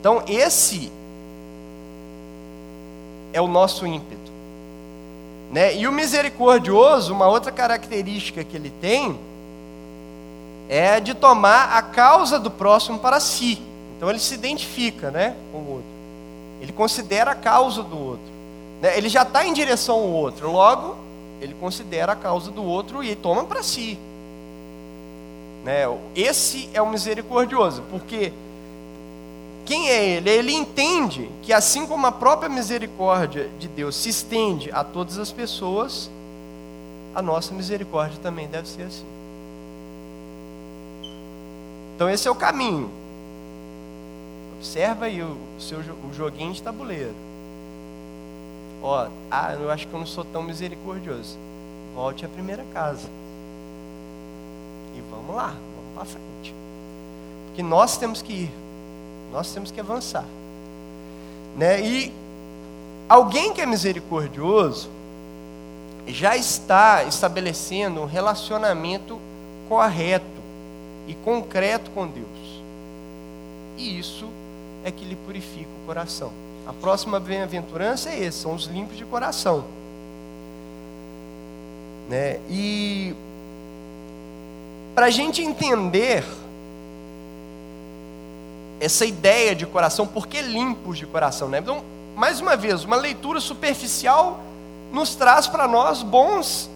Então, 0.00 0.24
esse 0.26 0.90
é 3.32 3.40
o 3.40 3.46
nosso 3.46 3.86
ímpeto. 3.86 4.32
Né? 5.52 5.76
E 5.76 5.86
o 5.86 5.92
misericordioso, 5.92 7.12
uma 7.12 7.28
outra 7.28 7.52
característica 7.52 8.42
que 8.42 8.56
ele 8.56 8.72
tem, 8.80 9.16
é 10.68 10.98
de 10.98 11.14
tomar 11.14 11.76
a 11.76 11.82
causa 11.82 12.40
do 12.40 12.50
próximo 12.50 12.98
para 12.98 13.20
si. 13.20 13.62
Então 13.96 14.10
ele 14.10 14.18
se 14.18 14.34
identifica 14.34 15.12
né, 15.12 15.36
com 15.52 15.58
o 15.58 15.70
outro. 15.74 15.91
Ele 16.62 16.72
considera 16.72 17.32
a 17.32 17.34
causa 17.34 17.82
do 17.82 17.98
outro. 17.98 18.32
Né? 18.80 18.96
Ele 18.96 19.08
já 19.08 19.22
está 19.22 19.44
em 19.44 19.52
direção 19.52 19.96
ao 19.96 20.08
outro, 20.08 20.50
logo, 20.50 20.96
ele 21.40 21.54
considera 21.54 22.12
a 22.12 22.16
causa 22.16 22.52
do 22.52 22.62
outro 22.62 23.02
e 23.02 23.16
toma 23.16 23.42
para 23.42 23.64
si. 23.64 23.98
Né? 25.64 25.82
Esse 26.14 26.70
é 26.72 26.80
o 26.80 26.88
misericordioso, 26.88 27.82
porque 27.90 28.32
quem 29.66 29.90
é 29.90 30.04
ele? 30.04 30.30
Ele 30.30 30.52
entende 30.52 31.28
que 31.42 31.52
assim 31.52 31.84
como 31.84 32.06
a 32.06 32.12
própria 32.12 32.48
misericórdia 32.48 33.50
de 33.58 33.66
Deus 33.66 33.96
se 33.96 34.08
estende 34.08 34.70
a 34.70 34.84
todas 34.84 35.18
as 35.18 35.32
pessoas, 35.32 36.08
a 37.12 37.20
nossa 37.20 37.52
misericórdia 37.52 38.18
também 38.22 38.46
deve 38.46 38.68
ser 38.68 38.82
assim. 38.82 39.04
Então 41.96 42.08
esse 42.08 42.28
é 42.28 42.30
o 42.30 42.36
caminho. 42.36 43.01
Observa 44.62 45.06
aí 45.06 45.20
o 45.20 45.36
seu 45.58 45.80
o 45.80 46.14
joguinho 46.14 46.52
de 46.52 46.62
tabuleiro. 46.62 47.16
Ó, 48.80 49.08
ah, 49.28 49.54
eu 49.54 49.68
acho 49.68 49.88
que 49.88 49.92
eu 49.92 49.98
não 49.98 50.06
sou 50.06 50.24
tão 50.24 50.40
misericordioso. 50.40 51.36
Volte 51.96 52.24
à 52.24 52.28
primeira 52.28 52.64
casa. 52.72 53.08
E 54.96 55.00
vamos 55.10 55.34
lá, 55.34 55.48
vamos 55.48 55.94
para 55.96 56.04
frente. 56.04 56.54
Porque 57.46 57.60
nós 57.60 57.96
temos 57.96 58.22
que 58.22 58.32
ir. 58.32 58.52
Nós 59.32 59.52
temos 59.52 59.72
que 59.72 59.80
avançar. 59.80 60.26
Né? 61.56 61.80
E 61.80 62.12
alguém 63.08 63.52
que 63.52 63.60
é 63.60 63.66
misericordioso 63.66 64.88
já 66.06 66.36
está 66.36 67.02
estabelecendo 67.02 68.00
um 68.00 68.06
relacionamento 68.06 69.18
correto 69.68 70.24
e 71.08 71.14
concreto 71.14 71.90
com 71.90 72.06
Deus. 72.06 72.62
E 73.76 73.98
isso 73.98 74.28
é 74.84 74.90
que 74.90 75.04
lhe 75.04 75.16
purifica 75.16 75.68
o 75.82 75.86
coração. 75.86 76.32
A 76.66 76.72
próxima 76.72 77.18
bem-aventurança 77.18 78.10
é 78.10 78.18
esse, 78.24 78.38
são 78.38 78.54
os 78.54 78.64
limpos 78.64 78.96
de 78.96 79.04
coração. 79.04 79.64
Né? 82.08 82.38
E 82.48 83.14
para 84.94 85.06
a 85.06 85.10
gente 85.10 85.42
entender 85.42 86.24
essa 88.80 89.04
ideia 89.04 89.54
de 89.54 89.64
coração, 89.66 90.06
por 90.06 90.26
que 90.26 90.40
limpos 90.40 90.98
de 90.98 91.06
coração? 91.06 91.48
Né? 91.48 91.58
Então, 91.58 91.82
mais 92.16 92.40
uma 92.40 92.56
vez, 92.56 92.84
uma 92.84 92.96
leitura 92.96 93.40
superficial 93.40 94.40
nos 94.92 95.14
traz 95.14 95.46
para 95.46 95.66
nós 95.66 96.02
bons 96.02 96.68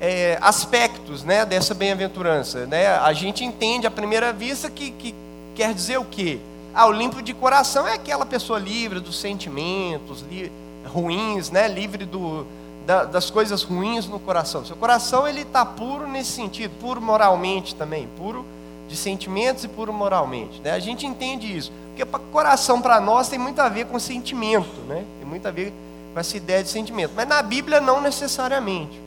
é, 0.00 0.38
aspectos 0.40 1.22
né, 1.22 1.44
dessa 1.44 1.74
bem-aventurança. 1.74 2.66
Né? 2.66 2.88
A 2.88 3.12
gente 3.12 3.44
entende 3.44 3.86
à 3.86 3.90
primeira 3.90 4.32
vista 4.32 4.68
que, 4.70 4.90
que 4.90 5.14
quer 5.54 5.72
dizer 5.72 5.98
o 5.98 6.04
quê? 6.04 6.40
Ah, 6.74 6.86
o 6.86 6.92
limpo 6.92 7.20
de 7.20 7.34
coração 7.34 7.86
é 7.86 7.94
aquela 7.94 8.24
pessoa 8.24 8.58
livre 8.58 9.00
dos 9.00 9.18
sentimentos 9.18 10.24
li, 10.30 10.50
ruins, 10.86 11.50
né? 11.50 11.66
livre 11.68 12.04
do, 12.04 12.46
da, 12.86 13.04
das 13.04 13.30
coisas 13.30 13.62
ruins 13.62 14.06
no 14.06 14.18
coração. 14.18 14.64
Seu 14.64 14.76
coração 14.76 15.26
ele 15.26 15.42
está 15.42 15.64
puro 15.64 16.06
nesse 16.06 16.32
sentido, 16.32 16.72
puro 16.80 17.00
moralmente 17.00 17.74
também, 17.74 18.08
puro 18.16 18.44
de 18.88 18.96
sentimentos 18.96 19.64
e 19.64 19.68
puro 19.68 19.92
moralmente. 19.92 20.60
Né? 20.60 20.72
A 20.72 20.78
gente 20.78 21.06
entende 21.06 21.56
isso, 21.56 21.72
porque 21.88 22.04
coração 22.32 22.80
para 22.80 23.00
nós 23.00 23.28
tem 23.28 23.38
muito 23.38 23.60
a 23.60 23.68
ver 23.68 23.86
com 23.86 23.98
sentimento, 23.98 24.80
né? 24.88 25.04
tem 25.18 25.28
muito 25.28 25.46
a 25.46 25.50
ver 25.50 25.72
com 26.12 26.18
essa 26.18 26.36
ideia 26.36 26.62
de 26.62 26.68
sentimento. 26.68 27.12
Mas 27.14 27.28
na 27.28 27.40
Bíblia 27.42 27.80
não 27.80 28.00
necessariamente. 28.00 29.00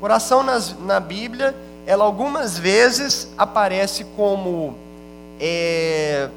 Coração 0.00 0.42
nas, 0.42 0.78
na 0.80 1.00
Bíblia, 1.00 1.54
ela 1.86 2.04
algumas 2.04 2.58
vezes 2.58 3.28
aparece 3.36 4.04
como 4.16 4.74
é, 5.40 6.28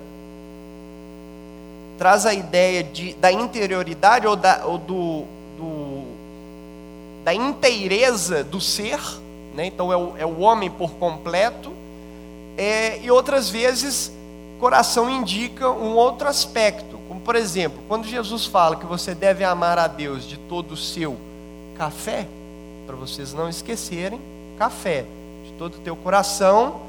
traz 2.01 2.25
a 2.25 2.33
ideia 2.33 2.83
de, 2.83 3.13
da 3.13 3.31
interioridade 3.31 4.25
ou, 4.25 4.35
da, 4.35 4.63
ou 4.65 4.79
do, 4.79 5.23
do, 5.55 6.03
da 7.23 7.31
inteireza 7.31 8.43
do 8.43 8.59
ser, 8.59 8.99
né? 9.53 9.67
então 9.67 9.93
é 9.93 9.95
o, 9.95 10.13
é 10.17 10.25
o 10.25 10.39
homem 10.39 10.67
por 10.67 10.93
completo, 10.93 11.71
é, 12.57 12.99
e 13.03 13.11
outras 13.11 13.51
vezes 13.51 14.11
coração 14.59 15.11
indica 15.11 15.69
um 15.69 15.95
outro 15.95 16.27
aspecto, 16.27 16.97
como 17.07 17.21
por 17.21 17.35
exemplo, 17.35 17.83
quando 17.87 18.07
Jesus 18.07 18.47
fala 18.47 18.77
que 18.77 18.85
você 18.87 19.13
deve 19.13 19.43
amar 19.43 19.77
a 19.77 19.85
Deus 19.85 20.27
de 20.27 20.37
todo 20.37 20.71
o 20.71 20.77
seu 20.77 21.15
café, 21.77 22.27
para 22.87 22.95
vocês 22.95 23.31
não 23.31 23.47
esquecerem, 23.47 24.19
café, 24.57 25.05
de 25.45 25.51
todo 25.51 25.75
o 25.75 25.79
teu 25.81 25.95
coração, 25.95 26.81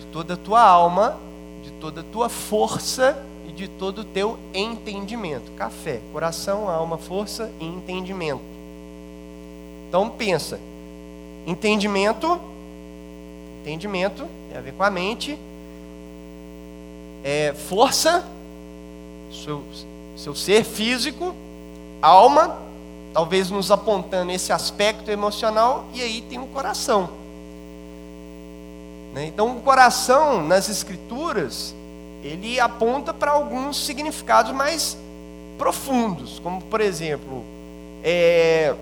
de 0.00 0.06
toda 0.06 0.34
a 0.34 0.36
tua 0.36 0.60
alma, 0.60 1.16
de 1.62 1.70
toda 1.70 2.00
a 2.00 2.04
tua 2.04 2.28
força 2.28 3.29
e 3.50 3.52
de 3.52 3.66
todo 3.66 4.02
o 4.02 4.04
teu 4.04 4.38
entendimento. 4.54 5.50
Café, 5.52 6.00
coração, 6.12 6.68
alma, 6.68 6.96
força 6.96 7.50
e 7.58 7.66
entendimento. 7.66 8.42
Então 9.88 10.08
pensa, 10.08 10.60
entendimento, 11.44 12.40
entendimento 13.60 14.24
tem 14.48 14.56
a 14.56 14.60
ver 14.60 14.72
com 14.72 14.84
a 14.84 14.90
mente, 14.90 15.36
é, 17.24 17.52
força, 17.68 18.24
seu, 19.44 19.64
seu 20.16 20.34
ser 20.34 20.62
físico, 20.62 21.34
alma, 22.00 22.56
talvez 23.12 23.50
nos 23.50 23.72
apontando 23.72 24.30
esse 24.30 24.52
aspecto 24.52 25.10
emocional, 25.10 25.86
e 25.92 26.00
aí 26.00 26.20
tem 26.22 26.38
o 26.38 26.46
coração. 26.46 27.10
Né? 29.12 29.26
Então, 29.26 29.56
o 29.56 29.60
coração 29.60 30.40
nas 30.40 30.68
Escrituras, 30.68 31.74
ele 32.22 32.60
aponta 32.60 33.12
para 33.14 33.32
alguns 33.32 33.84
significados 33.84 34.52
mais 34.52 34.96
profundos, 35.58 36.38
como 36.38 36.62
por 36.62 36.80
exemplo, 36.80 37.44
é, 38.02 38.74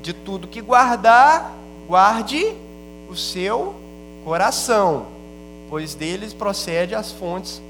de 0.00 0.12
tudo 0.12 0.48
que 0.48 0.60
guardar, 0.60 1.52
guarde 1.86 2.54
o 3.08 3.16
seu 3.16 3.74
coração, 4.24 5.06
pois 5.68 5.94
deles 5.94 6.32
procede 6.32 6.94
as 6.94 7.12
fontes 7.12 7.60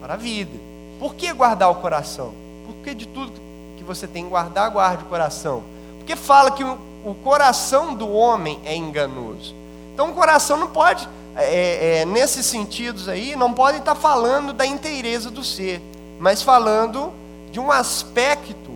para 0.00 0.14
a 0.14 0.16
vida. 0.16 0.58
Por 0.98 1.14
que 1.14 1.32
guardar 1.32 1.70
o 1.70 1.76
coração? 1.76 2.32
Porque 2.66 2.94
de 2.94 3.06
tudo 3.06 3.32
que 3.76 3.84
você 3.84 4.06
tem 4.06 4.24
que 4.24 4.30
guardar, 4.30 4.70
guarde 4.70 5.02
o 5.04 5.06
coração. 5.06 5.62
Porque 5.98 6.16
fala 6.16 6.50
que 6.50 6.64
o, 6.64 6.78
o 7.04 7.14
coração 7.14 7.94
do 7.94 8.10
homem 8.10 8.60
é 8.64 8.74
enganoso. 8.74 9.54
Então 9.92 10.10
o 10.10 10.14
coração 10.14 10.56
não 10.56 10.68
pode, 10.68 11.08
é, 11.36 12.00
é, 12.00 12.04
nesses 12.04 12.46
sentidos 12.46 13.08
aí, 13.08 13.36
não 13.36 13.52
pode 13.52 13.78
estar 13.78 13.94
falando 13.94 14.52
da 14.52 14.64
inteireza 14.64 15.30
do 15.30 15.44
ser, 15.44 15.80
mas 16.18 16.42
falando 16.42 17.12
de 17.52 17.60
um 17.60 17.70
aspecto 17.70 18.70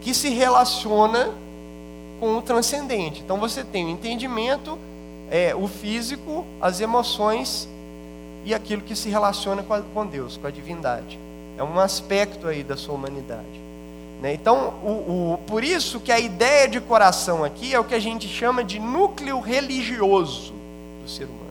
que 0.00 0.12
se 0.12 0.28
relaciona 0.28 1.32
com 2.20 2.36
o 2.36 2.42
transcendente. 2.42 3.22
Então 3.22 3.38
você 3.38 3.64
tem 3.64 3.86
o 3.86 3.88
entendimento, 3.88 4.78
é, 5.30 5.54
o 5.54 5.66
físico, 5.66 6.44
as 6.60 6.80
emoções 6.80 7.68
e 8.44 8.54
aquilo 8.54 8.82
que 8.82 8.94
se 8.94 9.08
relaciona 9.08 9.62
com, 9.62 9.72
a, 9.72 9.80
com 9.80 10.06
Deus, 10.06 10.36
com 10.36 10.46
a 10.46 10.50
divindade. 10.50 11.18
É 11.56 11.62
um 11.62 11.78
aspecto 11.78 12.46
aí 12.46 12.62
da 12.62 12.76
sua 12.76 12.94
humanidade. 12.94 13.64
Né? 14.20 14.34
Então, 14.34 14.74
o, 14.82 15.34
o, 15.34 15.38
por 15.46 15.64
isso 15.64 16.00
que 16.00 16.12
a 16.12 16.18
ideia 16.18 16.68
de 16.68 16.80
coração 16.80 17.44
aqui 17.44 17.74
é 17.74 17.80
o 17.80 17.84
que 17.84 17.94
a 17.94 18.00
gente 18.00 18.28
chama 18.28 18.62
de 18.62 18.78
núcleo 18.78 19.40
religioso 19.40 20.52
do 21.02 21.08
ser 21.08 21.24
humano. 21.24 21.43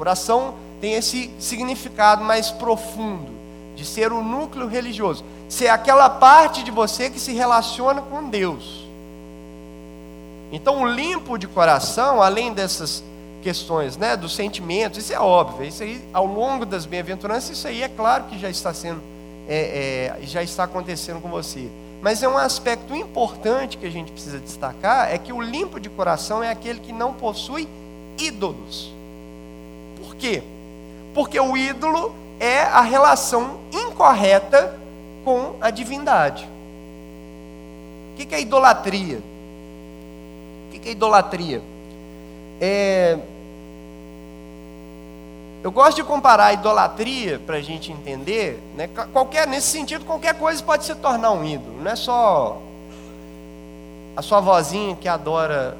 Coração 0.00 0.54
tem 0.80 0.94
esse 0.94 1.30
significado 1.38 2.24
mais 2.24 2.50
profundo 2.50 3.30
de 3.76 3.84
ser 3.84 4.14
o 4.14 4.24
núcleo 4.24 4.66
religioso, 4.66 5.22
ser 5.46 5.68
aquela 5.68 6.08
parte 6.08 6.62
de 6.62 6.70
você 6.70 7.10
que 7.10 7.20
se 7.20 7.34
relaciona 7.34 8.00
com 8.00 8.30
Deus. 8.30 8.88
Então, 10.50 10.80
o 10.80 10.86
limpo 10.86 11.36
de 11.36 11.46
coração, 11.46 12.22
além 12.22 12.54
dessas 12.54 13.04
questões, 13.42 13.98
né, 13.98 14.16
dos 14.16 14.34
sentimentos, 14.34 15.00
isso 15.00 15.12
é 15.12 15.20
óbvio, 15.20 15.66
isso 15.66 15.82
aí, 15.82 16.02
ao 16.14 16.24
longo 16.24 16.64
das 16.64 16.86
bem-aventuranças, 16.86 17.58
isso 17.58 17.68
aí 17.68 17.82
é 17.82 17.88
claro 17.88 18.24
que 18.24 18.38
já 18.38 18.48
está 18.48 18.72
sendo, 18.72 19.02
é, 19.46 20.16
é, 20.18 20.26
já 20.26 20.42
está 20.42 20.64
acontecendo 20.64 21.20
com 21.20 21.28
você. 21.28 21.68
Mas 22.00 22.22
é 22.22 22.28
um 22.28 22.38
aspecto 22.38 22.96
importante 22.96 23.76
que 23.76 23.84
a 23.84 23.90
gente 23.90 24.12
precisa 24.12 24.38
destacar, 24.38 25.12
é 25.12 25.18
que 25.18 25.30
o 25.30 25.42
limpo 25.42 25.78
de 25.78 25.90
coração 25.90 26.42
é 26.42 26.50
aquele 26.50 26.80
que 26.80 26.90
não 26.90 27.12
possui 27.12 27.68
ídolos. 28.16 28.98
Por 30.00 30.16
quê? 30.16 30.42
Porque 31.14 31.38
o 31.38 31.56
ídolo 31.56 32.14
é 32.38 32.62
a 32.62 32.80
relação 32.80 33.58
incorreta 33.72 34.78
com 35.24 35.56
a 35.60 35.70
divindade. 35.70 36.48
O 38.12 38.16
que 38.16 38.34
é 38.34 38.40
idolatria? 38.40 39.18
O 40.68 40.70
que 40.70 40.88
é 40.88 40.92
idolatria? 40.92 41.62
É... 42.60 43.18
Eu 45.62 45.70
gosto 45.70 45.96
de 45.96 46.04
comparar 46.04 46.46
a 46.46 46.52
idolatria 46.54 47.38
para 47.38 47.56
a 47.56 47.60
gente 47.60 47.92
entender, 47.92 48.58
né? 48.74 48.88
qualquer, 49.12 49.46
nesse 49.46 49.66
sentido, 49.66 50.06
qualquer 50.06 50.34
coisa 50.34 50.62
pode 50.62 50.84
se 50.84 50.94
tornar 50.94 51.32
um 51.32 51.44
ídolo, 51.44 51.82
não 51.82 51.90
é 51.90 51.96
só 51.96 52.62
a 54.16 54.22
sua 54.22 54.40
vozinha 54.40 54.96
que 54.96 55.06
adora 55.06 55.76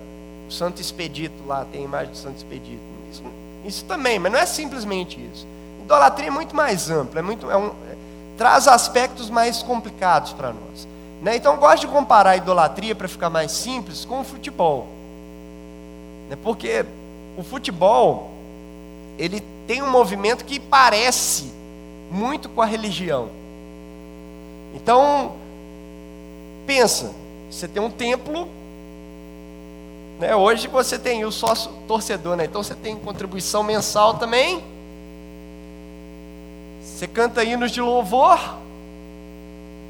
o 0.46 0.52
Santo 0.52 0.82
Expedito 0.82 1.46
lá, 1.46 1.64
tem 1.72 1.80
a 1.80 1.84
imagem 1.84 2.10
do 2.10 2.16
Santo 2.16 2.36
Expedito. 2.36 2.82
Isso, 3.10 3.22
isso 3.64 3.84
também, 3.84 4.18
mas 4.18 4.32
não 4.32 4.38
é 4.38 4.46
simplesmente 4.46 5.20
isso. 5.32 5.46
Idolatria 5.82 6.28
é 6.28 6.30
muito 6.30 6.54
mais 6.54 6.90
ampla, 6.90 7.20
é 7.20 7.22
muito, 7.22 7.50
é 7.50 7.56
um, 7.56 7.66
é, 7.66 7.96
traz 8.36 8.66
aspectos 8.68 9.28
mais 9.28 9.62
complicados 9.62 10.32
para 10.32 10.48
nós. 10.48 10.88
Né? 11.22 11.36
Então 11.36 11.56
gosto 11.56 11.82
de 11.82 11.88
comparar 11.88 12.30
a 12.30 12.36
idolatria, 12.36 12.94
para 12.94 13.08
ficar 13.08 13.28
mais 13.30 13.52
simples, 13.52 14.04
com 14.04 14.20
o 14.20 14.24
futebol. 14.24 14.86
Né? 16.28 16.36
Porque 16.42 16.84
o 17.36 17.42
futebol, 17.42 18.30
ele 19.18 19.40
tem 19.66 19.82
um 19.82 19.90
movimento 19.90 20.44
que 20.44 20.58
parece 20.58 21.52
muito 22.10 22.48
com 22.48 22.62
a 22.62 22.66
religião. 22.66 23.28
Então, 24.74 25.32
pensa, 26.66 27.12
você 27.50 27.66
tem 27.66 27.82
um 27.82 27.90
templo, 27.90 28.48
né? 30.20 30.36
hoje 30.36 30.68
você 30.68 30.98
tem 30.98 31.24
o 31.24 31.32
sócio 31.32 31.72
torcedor, 31.88 32.36
né? 32.36 32.44
então 32.44 32.62
você 32.62 32.74
tem 32.74 32.94
contribuição 32.94 33.62
mensal 33.62 34.14
também. 34.18 34.62
Você 36.82 37.06
canta 37.06 37.42
hinos 37.42 37.72
de 37.72 37.80
louvor, 37.80 38.38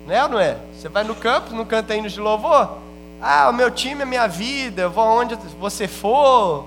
né 0.07 0.23
ou 0.23 0.29
não 0.29 0.38
é? 0.38 0.57
Você 0.73 0.88
vai 0.88 1.03
no 1.03 1.16
campo, 1.16 1.53
não 1.53 1.64
canta 1.64 1.97
hinos 1.97 2.12
de 2.12 2.21
louvor? 2.21 2.79
Ah, 3.21 3.51
o 3.51 3.53
meu 3.53 3.71
time 3.73 4.03
é 4.03 4.05
minha 4.05 4.29
vida, 4.29 4.83
eu 4.83 4.90
vou 4.90 5.03
aonde 5.03 5.35
você 5.59 5.88
for, 5.88 6.64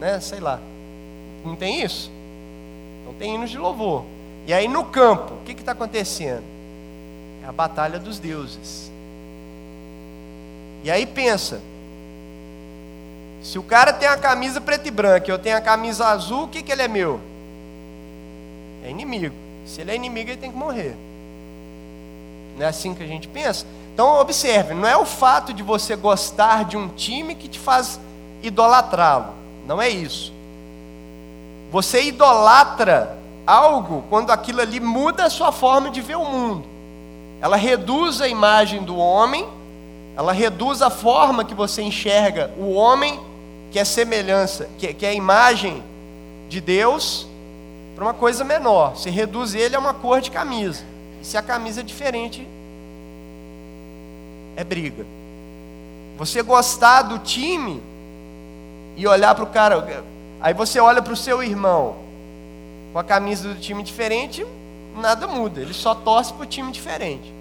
né? 0.00 0.18
Sei 0.18 0.40
lá. 0.40 0.58
Não 1.44 1.54
tem 1.54 1.82
isso? 1.82 2.10
Então 3.00 3.14
tem 3.14 3.36
hinos 3.36 3.48
de 3.48 3.56
louvor. 3.58 4.04
E 4.44 4.52
aí 4.52 4.66
no 4.66 4.84
campo, 4.84 5.34
o 5.34 5.44
que 5.44 5.52
está 5.52 5.72
acontecendo? 5.72 6.42
É 7.44 7.48
a 7.48 7.52
batalha 7.52 8.00
dos 8.00 8.18
deuses. 8.18 8.90
E 10.82 10.90
aí 10.90 11.06
pensa, 11.06 11.60
se 13.42 13.58
o 13.58 13.62
cara 13.62 13.92
tem 13.92 14.08
a 14.08 14.16
camisa 14.16 14.60
preta 14.60 14.88
e 14.88 14.90
branca 14.90 15.28
e 15.28 15.30
eu 15.30 15.38
tenho 15.38 15.56
a 15.56 15.60
camisa 15.60 16.06
azul, 16.06 16.44
o 16.44 16.48
que, 16.48 16.62
que 16.62 16.72
ele 16.72 16.82
é 16.82 16.88
meu? 16.88 17.20
É 18.84 18.90
inimigo. 18.90 19.34
Se 19.66 19.80
ele 19.80 19.90
é 19.90 19.96
inimigo, 19.96 20.30
ele 20.30 20.36
tem 20.38 20.50
que 20.50 20.56
morrer. 20.56 20.96
Não 22.56 22.66
é 22.66 22.68
assim 22.68 22.94
que 22.94 23.02
a 23.02 23.06
gente 23.06 23.28
pensa? 23.28 23.66
Então, 23.92 24.18
observe: 24.20 24.74
não 24.74 24.88
é 24.88 24.96
o 24.96 25.04
fato 25.04 25.52
de 25.52 25.62
você 25.62 25.94
gostar 25.94 26.64
de 26.64 26.76
um 26.76 26.88
time 26.88 27.34
que 27.34 27.48
te 27.48 27.58
faz 27.58 28.00
idolatrá-lo. 28.42 29.34
Não 29.66 29.80
é 29.80 29.88
isso. 29.88 30.32
Você 31.70 32.02
idolatra 32.02 33.18
algo 33.46 34.04
quando 34.08 34.30
aquilo 34.30 34.60
ali 34.60 34.80
muda 34.80 35.24
a 35.24 35.30
sua 35.30 35.52
forma 35.52 35.90
de 35.90 36.00
ver 36.00 36.16
o 36.16 36.24
mundo. 36.24 36.64
Ela 37.40 37.56
reduz 37.56 38.20
a 38.20 38.28
imagem 38.28 38.82
do 38.82 38.96
homem, 38.96 39.46
ela 40.16 40.32
reduz 40.32 40.82
a 40.82 40.90
forma 40.90 41.44
que 41.44 41.54
você 41.54 41.82
enxerga 41.82 42.50
o 42.58 42.72
homem, 42.72 43.20
que 43.70 43.78
é 43.78 43.84
semelhança, 43.84 44.68
que, 44.78 44.92
que 44.94 45.06
é 45.06 45.10
a 45.10 45.14
imagem 45.14 45.82
de 46.48 46.60
Deus, 46.60 47.28
para 47.94 48.04
uma 48.04 48.14
coisa 48.14 48.44
menor. 48.44 48.96
Você 48.96 49.10
reduz 49.10 49.54
ele 49.54 49.76
a 49.76 49.78
uma 49.78 49.94
cor 49.94 50.20
de 50.20 50.30
camisa. 50.30 50.84
E 51.20 51.26
se 51.26 51.36
a 51.36 51.42
camisa 51.42 51.80
é 51.80 51.84
diferente, 51.84 52.46
é 54.56 54.64
briga. 54.64 55.04
Você 56.16 56.42
gostar 56.42 57.02
do 57.02 57.18
time 57.18 57.82
e 58.96 59.06
olhar 59.06 59.34
para 59.34 59.44
o 59.44 59.48
cara, 59.48 60.04
aí 60.40 60.52
você 60.54 60.80
olha 60.80 61.00
para 61.00 61.12
o 61.12 61.16
seu 61.16 61.42
irmão 61.42 61.96
com 62.92 62.98
a 62.98 63.04
camisa 63.04 63.48
do 63.48 63.60
time 63.60 63.82
diferente, 63.82 64.44
nada 64.96 65.26
muda, 65.26 65.60
ele 65.60 65.74
só 65.74 65.94
torce 65.94 66.32
para 66.32 66.42
o 66.42 66.46
time 66.46 66.72
diferente. 66.72 67.32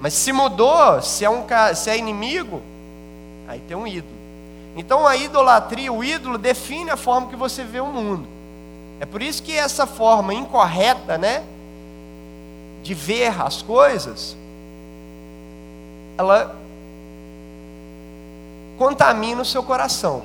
Mas 0.00 0.14
se 0.14 0.32
mudou, 0.32 1.02
se 1.02 1.24
é, 1.24 1.30
um, 1.30 1.44
se 1.74 1.90
é 1.90 1.98
inimigo, 1.98 2.62
aí 3.48 3.60
tem 3.66 3.76
um 3.76 3.86
ídolo. 3.86 4.18
Então 4.76 5.06
a 5.06 5.16
idolatria, 5.16 5.92
o 5.92 6.04
ídolo 6.04 6.38
define 6.38 6.90
a 6.90 6.96
forma 6.96 7.28
que 7.28 7.36
você 7.36 7.64
vê 7.64 7.80
o 7.80 7.86
mundo. 7.86 8.28
É 9.00 9.06
por 9.06 9.22
isso 9.22 9.42
que 9.42 9.56
essa 9.56 9.86
forma 9.86 10.34
incorreta, 10.34 11.16
né, 11.16 11.44
de 12.82 12.94
ver 12.94 13.40
as 13.40 13.62
coisas, 13.62 14.36
ela 16.16 16.56
contamina 18.76 19.42
o 19.42 19.44
seu 19.44 19.62
coração. 19.62 20.22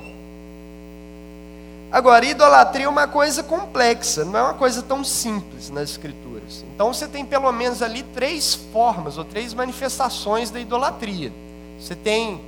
Agora, 1.90 2.24
idolatria 2.24 2.86
é 2.86 2.88
uma 2.88 3.06
coisa 3.06 3.40
complexa, 3.44 4.24
não 4.24 4.36
é 4.36 4.42
uma 4.42 4.54
coisa 4.54 4.82
tão 4.82 5.04
simples 5.04 5.70
nas 5.70 5.90
Escrituras. 5.90 6.64
Então, 6.74 6.92
você 6.92 7.06
tem 7.06 7.24
pelo 7.24 7.52
menos 7.52 7.82
ali 7.82 8.02
três 8.02 8.52
formas 8.72 9.16
ou 9.16 9.24
três 9.24 9.54
manifestações 9.54 10.50
da 10.50 10.58
idolatria. 10.58 11.32
Você 11.78 11.94
tem 11.94 12.40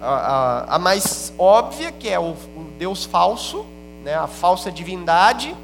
a, 0.00 0.76
a, 0.76 0.78
mais 0.78 1.32
óbvia, 1.38 1.92
que 1.92 2.08
é 2.08 2.18
o, 2.18 2.30
o 2.32 2.66
Deus 2.78 3.04
falso, 3.04 3.64
né, 4.04 4.14
a 4.14 4.26
falsa 4.26 4.70
divindade, 4.70 5.54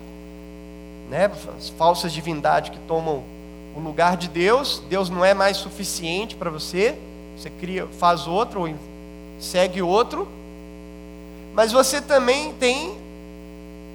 né, 1.08 1.30
as 1.56 1.68
falsas 1.70 2.12
divindades 2.12 2.70
que 2.70 2.78
tomam 2.80 3.22
o 3.74 3.80
lugar 3.80 4.16
de 4.16 4.28
Deus. 4.28 4.82
Deus 4.88 5.08
não 5.08 5.24
é 5.24 5.34
mais 5.34 5.56
suficiente 5.56 6.34
para 6.34 6.50
você. 6.50 6.98
Você 7.36 7.50
cria, 7.50 7.86
faz 7.86 8.26
outro 8.26 8.60
ou 8.60 8.74
segue 9.38 9.82
outro. 9.82 10.26
Mas 11.54 11.72
você 11.72 12.00
também 12.00 12.52
tem 12.54 12.96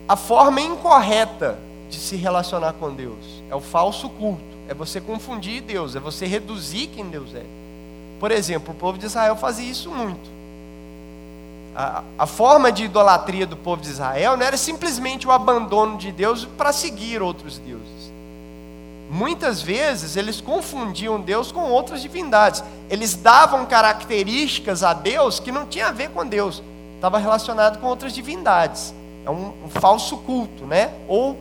a 0.08 0.16
forma 0.16 0.62
incorreta 0.62 1.58
de 1.90 1.98
se 1.98 2.16
relacionar 2.16 2.74
com 2.74 2.94
Deus. 2.94 3.44
É 3.50 3.56
o 3.56 3.62
falso 3.62 4.10
culto. 4.10 4.52
É 4.68 4.74
você 4.74 5.02
confundir 5.02 5.62
Deus, 5.62 5.96
é 5.96 6.00
você 6.00 6.26
reduzir 6.26 6.88
quem 6.88 7.10
Deus 7.10 7.36
é. 7.36 7.44
Por 8.22 8.32
exemplo, 8.32 8.72
o 8.72 8.78
povo 8.78 9.00
de 9.00 9.08
Israel 9.08 9.36
fazia 9.36 9.68
isso 9.68 9.90
muito. 9.90 10.30
A, 11.76 12.04
a, 12.20 12.28
forma 12.28 12.72
de 12.72 12.84
idolatria 12.84 13.48
do 13.48 13.58
povo 13.58 13.82
de 13.82 13.90
Israel 13.90 14.38
não 14.38 14.46
era 14.46 14.58
simplesmente 14.58 15.28
o 15.28 15.32
abandono 15.32 15.98
de 15.98 16.12
Deus 16.12 16.46
para 16.46 16.72
seguir 16.72 17.20
outros 17.20 17.58
deuses. 17.58 18.12
Muitas 19.10 19.64
vezes 19.64 20.18
eles 20.18 20.40
confundiam 20.40 21.20
Deus 21.20 21.52
com 21.52 21.62
outras 21.62 22.00
divindades. 22.00 22.64
Eles 22.92 23.16
davam 23.16 23.66
características 23.66 24.84
a 24.84 24.94
Deus 24.94 25.40
que 25.40 25.52
não 25.52 25.66
tinha 25.66 25.88
a 25.88 25.92
ver 25.92 26.12
com 26.12 26.24
Deus, 26.24 26.62
estava 26.98 27.18
relacionado 27.18 27.80
com 27.80 27.88
outras 27.88 28.14
divindades. 28.14 28.94
É 29.26 29.32
um, 29.32 29.52
um 29.66 29.70
falso 29.70 30.16
culto, 30.18 30.68
né? 30.68 30.94
Ou 31.08 31.36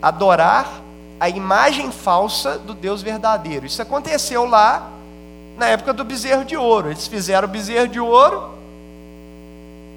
adorar 0.00 0.80
a 1.20 1.28
imagem 1.28 1.92
falsa 1.92 2.58
do 2.58 2.72
Deus 2.72 3.02
verdadeiro. 3.02 3.66
Isso 3.66 3.82
aconteceu 3.82 4.46
lá 4.46 4.96
na 5.60 5.68
época 5.68 5.92
do 5.92 6.02
bezerro 6.02 6.42
de 6.42 6.56
ouro. 6.56 6.88
Eles 6.88 7.06
fizeram 7.06 7.46
o 7.46 7.50
bezerro 7.50 7.86
de 7.86 8.00
ouro. 8.00 8.54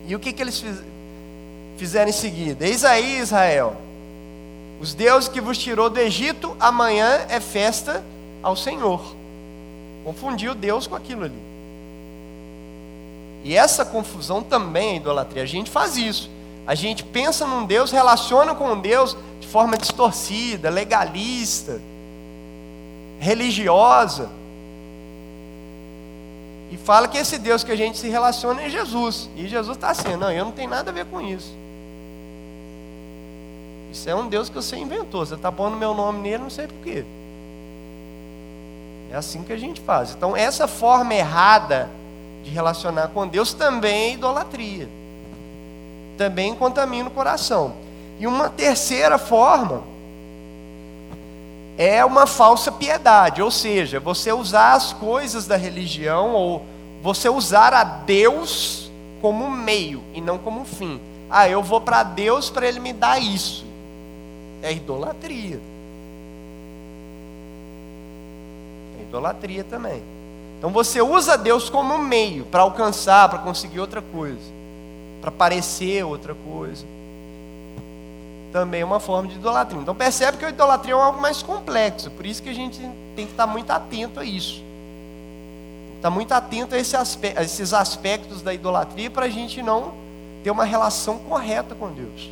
E 0.05 0.13
o 0.13 0.19
que, 0.19 0.33
que 0.33 0.41
eles 0.41 0.59
fiz, 0.59 0.75
fizeram 1.77 2.09
em 2.09 2.13
seguida? 2.13 2.67
Eis 2.67 2.83
aí, 2.83 3.19
Israel, 3.19 3.77
os 4.81 4.93
deuses 4.93 5.29
que 5.29 5.39
vos 5.39 5.57
tirou 5.57 5.89
do 5.89 5.97
Egito, 5.97 6.55
amanhã 6.59 7.25
é 7.29 7.39
festa 7.39 8.03
ao 8.43 8.57
Senhor. 8.57 9.01
Confundiu 10.03 10.53
Deus 10.53 10.85
com 10.85 10.95
aquilo 10.95 11.23
ali. 11.23 11.41
E 13.45 13.55
essa 13.55 13.85
confusão 13.85 14.43
também 14.43 14.89
é 14.89 14.95
idolatria. 14.97 15.43
A 15.43 15.45
gente 15.45 15.71
faz 15.71 15.95
isso. 15.95 16.29
A 16.67 16.75
gente 16.75 17.05
pensa 17.05 17.47
num 17.47 17.65
Deus, 17.65 17.89
relaciona 17.89 18.53
com 18.53 18.69
um 18.69 18.79
Deus 18.79 19.15
de 19.39 19.47
forma 19.47 19.77
distorcida, 19.77 20.69
legalista, 20.69 21.79
religiosa. 23.17 24.42
E 26.73 26.77
fala 26.77 27.07
que 27.07 27.19
esse 27.19 27.37
Deus 27.37 27.63
que 27.63 27.71
a 27.71 27.75
gente 27.75 27.99
se 27.99 28.09
relaciona 28.09 28.63
é 28.63 28.67
Jesus. 28.67 29.29
E 29.35 29.47
Jesus 29.47 29.77
está 29.77 29.91
assim, 29.91 30.15
não, 30.15 30.31
eu 30.31 30.43
não 30.43 30.51
tenho 30.51 30.71
nada 30.71 30.89
a 30.89 30.93
ver 30.93 31.05
com 31.05 31.21
isso. 31.21 31.53
Isso 33.91 34.09
é 34.09 34.15
um 34.15 34.27
Deus 34.27 34.49
que 34.49 34.55
você 34.55 34.75
inventou. 34.75 35.23
Você 35.23 35.35
está 35.35 35.51
pondo 35.51 35.77
meu 35.77 35.93
nome 35.93 36.17
nele, 36.21 36.39
não 36.39 36.49
sei 36.49 36.65
porquê. 36.65 37.05
É 39.11 39.15
assim 39.15 39.43
que 39.43 39.53
a 39.53 39.57
gente 39.57 39.81
faz. 39.81 40.15
Então, 40.15 40.35
essa 40.35 40.67
forma 40.67 41.13
errada 41.13 41.91
de 42.43 42.49
relacionar 42.49 43.09
com 43.09 43.27
Deus 43.27 43.53
também 43.53 44.09
é 44.09 44.13
idolatria. 44.13 44.89
Também 46.17 46.55
contamina 46.55 47.07
o 47.07 47.11
coração. 47.11 47.75
E 48.19 48.25
uma 48.25 48.49
terceira 48.49 49.19
forma 49.19 49.83
é 51.77 52.03
uma 52.05 52.27
falsa 52.27 52.71
piedade, 52.71 53.41
ou 53.41 53.49
seja, 53.49 53.99
você 53.99 54.31
usar 54.31 54.73
as 54.73 54.93
coisas 54.93 55.47
da 55.47 55.57
religião 55.57 56.33
ou 56.33 56.65
você 57.01 57.27
usar 57.29 57.73
a 57.73 57.83
Deus 57.83 58.91
como 59.21 59.49
meio 59.49 60.03
e 60.13 60.21
não 60.21 60.37
como 60.37 60.65
fim. 60.65 60.99
Ah, 61.29 61.49
eu 61.49 61.63
vou 61.63 61.81
para 61.81 62.03
Deus 62.03 62.49
para 62.49 62.67
ele 62.67 62.79
me 62.79 62.93
dar 62.93 63.19
isso. 63.19 63.65
É 64.61 64.71
idolatria. 64.71 65.59
É 68.99 69.01
idolatria 69.01 69.63
também. 69.63 70.03
Então 70.59 70.69
você 70.69 71.01
usa 71.01 71.37
Deus 71.37 71.69
como 71.69 71.97
meio 71.97 72.45
para 72.45 72.61
alcançar, 72.61 73.27
para 73.29 73.39
conseguir 73.39 73.79
outra 73.79 74.01
coisa, 74.01 74.39
para 75.21 75.31
parecer 75.31 76.05
outra 76.05 76.35
coisa 76.35 76.85
também 78.53 78.81
é 78.81 78.85
uma 78.85 78.99
forma 78.99 79.27
de 79.27 79.35
idolatria. 79.35 79.81
Então 79.81 79.95
percebe 79.95 80.37
que 80.37 80.45
a 80.45 80.49
idolatria 80.49 80.93
é 80.93 80.97
algo 80.97 81.19
mais 81.19 81.41
complexo, 81.41 82.11
por 82.11 82.23
isso 82.25 82.41
que 82.41 82.49
a 82.49 82.53
gente 82.53 82.79
tem 83.15 83.25
que 83.25 83.31
estar 83.31 83.47
muito 83.47 83.71
atento 83.71 84.19
a 84.19 84.23
isso. 84.23 84.63
Estar 85.97 86.11
muito 86.11 86.31
atento 86.31 86.75
a, 86.75 86.77
esse 86.77 86.95
aspecto, 86.95 87.39
a 87.39 87.43
esses 87.43 87.73
aspectos 87.73 88.43
da 88.43 88.53
idolatria 88.53 89.09
para 89.09 89.25
a 89.25 89.29
gente 89.29 89.61
não 89.63 89.93
ter 90.43 90.51
uma 90.51 90.65
relação 90.65 91.17
correta 91.17 91.73
com 91.73 91.91
Deus. 91.91 92.29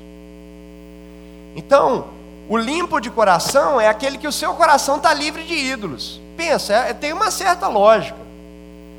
Então, 1.55 2.05
o 2.47 2.57
limpo 2.57 2.99
de 2.99 3.09
coração 3.09 3.81
é 3.81 3.87
aquele 3.87 4.17
que 4.17 4.27
o 4.27 4.31
seu 4.31 4.53
coração 4.53 4.97
está 4.97 5.13
livre 5.13 5.43
de 5.43 5.55
ídolos. 5.55 6.21
Pensa, 6.37 6.73
é, 6.73 6.93
tem 6.93 7.13
uma 7.13 7.31
certa 7.31 7.67
lógica. 7.67 8.19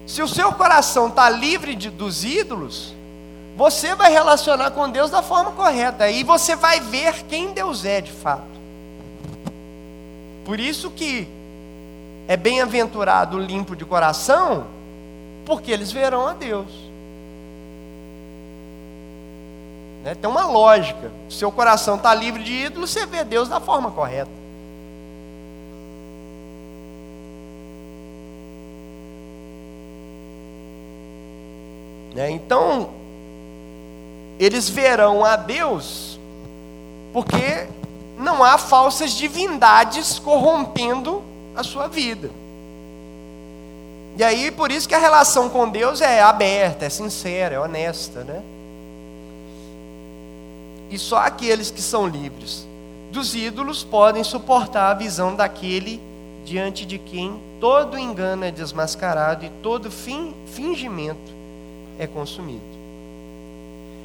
Se 0.07 0.23
o 0.23 0.29
seu 0.29 0.53
coração 0.53 1.09
está 1.09 1.31
livre 1.31 1.77
de, 1.77 1.89
dos 1.89 2.25
ídolos, 2.25 2.95
você 3.57 3.95
vai 3.95 4.11
relacionar 4.11 4.71
com 4.71 4.89
Deus 4.89 5.11
da 5.11 5.23
forma 5.23 5.53
correta. 5.53 6.09
E 6.11 6.25
você 6.25 6.57
vai 6.57 6.81
ver 6.81 7.25
quem 7.25 7.53
Deus 7.53 7.85
é 7.85 8.01
de 8.01 8.11
fato. 8.11 8.53
Por 10.45 10.59
isso 10.59 10.91
que 10.91 11.29
é 12.27 12.37
bem-aventurado 12.37 13.37
o 13.37 13.41
limpo 13.41 13.77
de 13.77 13.85
coração, 13.85 14.67
porque 15.45 15.71
eles 15.71 15.93
verão 15.93 16.27
a 16.27 16.33
Deus. 16.33 16.71
Né? 20.03 20.15
Tem 20.15 20.29
uma 20.29 20.47
lógica. 20.47 21.13
Se 21.29 21.37
seu 21.37 21.53
coração 21.53 21.97
está 21.97 22.15
livre 22.15 22.43
de 22.43 22.53
ídolos, 22.53 22.91
você 22.91 23.07
vê 23.07 23.23
Deus 23.23 23.49
da 23.49 23.61
forma 23.61 23.91
correta. 23.91 24.31
Né? 32.15 32.31
Então, 32.31 33.02
eles 34.39 34.69
verão 34.69 35.25
a 35.25 35.37
Deus, 35.37 36.19
porque 37.13 37.69
não 38.19 38.43
há 38.43 38.59
falsas 38.59 39.13
divindades 39.13 40.19
corrompendo 40.19 41.23
a 41.55 41.63
sua 41.63 41.89
vida. 41.89 42.31
E 44.17 44.23
aí, 44.23 44.51
por 44.51 44.71
isso 44.71 44.89
que 44.89 44.95
a 44.95 44.99
relação 44.99 45.49
com 45.49 45.69
Deus 45.69 46.01
é 46.01 46.21
aberta, 46.21 46.85
é 46.85 46.91
sincera, 46.91 47.55
é 47.55 47.61
honesta, 47.61 48.25
né? 48.25 48.43
E 50.91 50.99
só 50.99 51.19
aqueles 51.19 51.71
que 51.71 51.81
são 51.81 52.07
livres 52.07 52.67
dos 53.11 53.35
ídolos 53.35 53.83
podem 53.85 54.23
suportar 54.25 54.91
a 54.91 54.95
visão 54.95 55.35
daquele 55.35 56.01
diante 56.45 56.85
de 56.85 56.99
quem 56.99 57.41
todo 57.61 57.99
engano 57.99 58.45
é 58.45 58.51
desmascarado 58.51 59.45
e 59.45 59.51
todo 59.63 59.91
fingimento 59.91 61.33
é 61.99 62.07
consumido. 62.07 62.82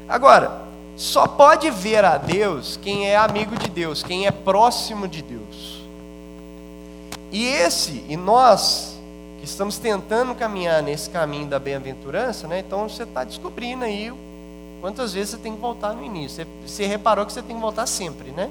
Agora, 0.08 0.68
só 0.96 1.28
pode 1.28 1.70
ver 1.70 2.04
a 2.04 2.18
Deus 2.18 2.78
quem 2.82 3.08
é 3.08 3.16
amigo 3.16 3.56
de 3.56 3.70
Deus, 3.70 4.02
quem 4.02 4.26
é 4.26 4.32
próximo 4.32 5.08
de 5.08 5.22
Deus. 5.22 5.82
E 7.32 7.46
esse, 7.46 8.04
e 8.08 8.16
nós 8.16 8.98
que 9.40 9.46
estamos 9.46 9.78
tentando 9.78 10.34
caminhar 10.34 10.82
nesse 10.82 11.10
caminho 11.10 11.48
da 11.48 11.60
bem-aventurança, 11.60 12.48
né? 12.48 12.60
Então 12.60 12.90
você 12.90 13.04
está 13.04 13.24
descobrindo 13.24 13.84
aí 13.84 14.12
quantas 14.82 15.14
vezes 15.14 15.32
você 15.32 15.38
tem 15.38 15.54
que 15.54 15.62
voltar 15.62 15.94
no 15.94 16.04
início. 16.04 16.44
Você, 16.44 16.48
você 16.66 16.88
reparou 16.88 17.26
que 17.26 17.34
você 17.34 17.42
tem 17.42 17.56
que 17.56 17.62
voltar 17.62 17.86
sempre, 17.86 18.32
né? 18.32 18.50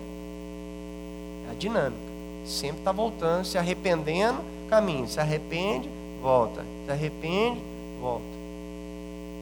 É 1.48 1.52
a 1.52 1.54
dinâmica. 1.54 2.06
Sempre 2.44 2.78
está 2.78 2.92
voltando, 2.92 3.44
se 3.44 3.58
arrependendo, 3.58 4.38
caminho. 4.68 5.08
Se 5.08 5.18
arrepende, 5.18 5.88
volta. 6.22 6.64
Se 6.84 6.92
arrepende, 6.92 7.60
volta. 8.00 8.24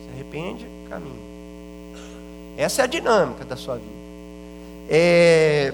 Se 0.05 0.11
arrepende, 0.15 0.67
caminho. 0.89 1.34
Essa 2.57 2.83
é 2.83 2.85
a 2.85 2.87
dinâmica 2.87 3.45
da 3.45 3.57
sua 3.57 3.77
vida. 3.77 3.95
É... 4.89 5.73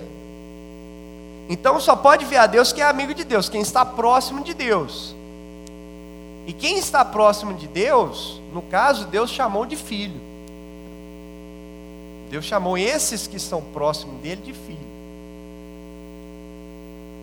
Então 1.48 1.80
só 1.80 1.96
pode 1.96 2.24
ver 2.24 2.36
a 2.36 2.46
Deus 2.46 2.72
quem 2.72 2.82
é 2.82 2.86
amigo 2.86 3.12
de 3.12 3.24
Deus, 3.24 3.48
quem 3.48 3.60
está 3.60 3.84
próximo 3.84 4.42
de 4.44 4.54
Deus. 4.54 5.14
E 6.46 6.52
quem 6.52 6.78
está 6.78 7.04
próximo 7.04 7.54
de 7.54 7.66
Deus, 7.66 8.40
no 8.52 8.62
caso, 8.62 9.06
Deus 9.06 9.30
chamou 9.30 9.66
de 9.66 9.76
filho. 9.76 10.20
Deus 12.30 12.44
chamou 12.44 12.78
esses 12.78 13.26
que 13.26 13.36
estão 13.36 13.60
próximos 13.60 14.20
dele 14.20 14.40
de 14.40 14.52
filho. 14.52 14.90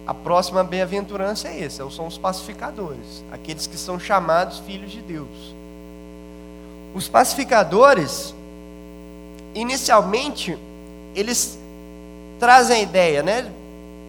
A 0.06 0.14
próxima 0.14 0.64
bem-aventurança 0.64 1.50
é 1.50 1.64
essa, 1.64 1.90
são 1.90 2.08
os 2.08 2.18
pacificadores, 2.18 3.24
aqueles 3.32 3.68
que 3.68 3.78
são 3.78 4.00
chamados 4.00 4.60
filhos 4.60 4.92
de 4.92 5.02
Deus. 5.02 5.56
Os 6.94 7.10
pacificadores, 7.10 8.34
inicialmente, 9.54 10.58
eles 11.16 11.58
trazem 12.40 12.78
a 12.78 12.82
ideia, 12.82 13.24
né, 13.24 13.52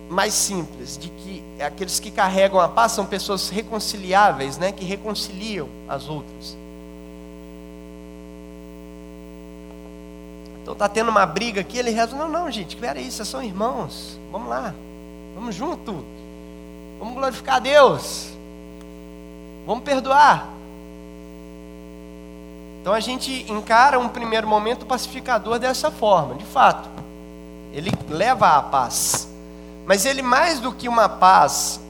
mais 0.08 0.34
simples, 0.34 0.96
de 0.96 1.08
que 1.08 1.42
aqueles 1.60 1.98
que 1.98 2.10
carregam 2.10 2.60
a 2.60 2.68
paz 2.68 2.92
são 2.92 3.04
pessoas 3.04 3.48
reconciliáveis, 3.48 4.58
né, 4.58 4.72
que 4.72 4.84
reconciliam 4.84 5.68
as 5.88 6.08
outras. 6.08 6.56
Então 10.62 10.74
tá 10.74 10.88
tendo 10.88 11.10
uma 11.10 11.24
briga 11.24 11.62
aqui, 11.62 11.78
ele 11.78 11.90
reza, 11.90 12.14
não, 12.14 12.28
não, 12.28 12.50
gente, 12.50 12.74
espera 12.74 12.98
aí, 12.98 13.10
vocês 13.10 13.26
são 13.26 13.42
irmãos, 13.42 14.18
vamos 14.30 14.48
lá, 14.48 14.74
vamos 15.34 15.54
junto, 15.54 16.04
vamos 16.98 17.14
glorificar 17.14 17.56
a 17.56 17.60
Deus, 17.60 18.28
vamos 19.66 19.82
perdoar. 19.82 20.58
Então 22.80 22.92
a 22.92 23.00
gente 23.00 23.50
encara 23.50 23.98
um 23.98 24.08
primeiro 24.08 24.46
momento 24.46 24.86
pacificador 24.86 25.58
dessa 25.58 25.90
forma, 25.90 26.34
de 26.34 26.44
fato. 26.44 26.88
Ele 27.72 27.90
leva 28.08 28.56
à 28.56 28.62
paz. 28.62 29.28
Mas 29.86 30.04
ele 30.04 30.22
mais 30.22 30.60
do 30.60 30.72
que 30.72 30.88
uma 30.88 31.08
paz 31.08 31.80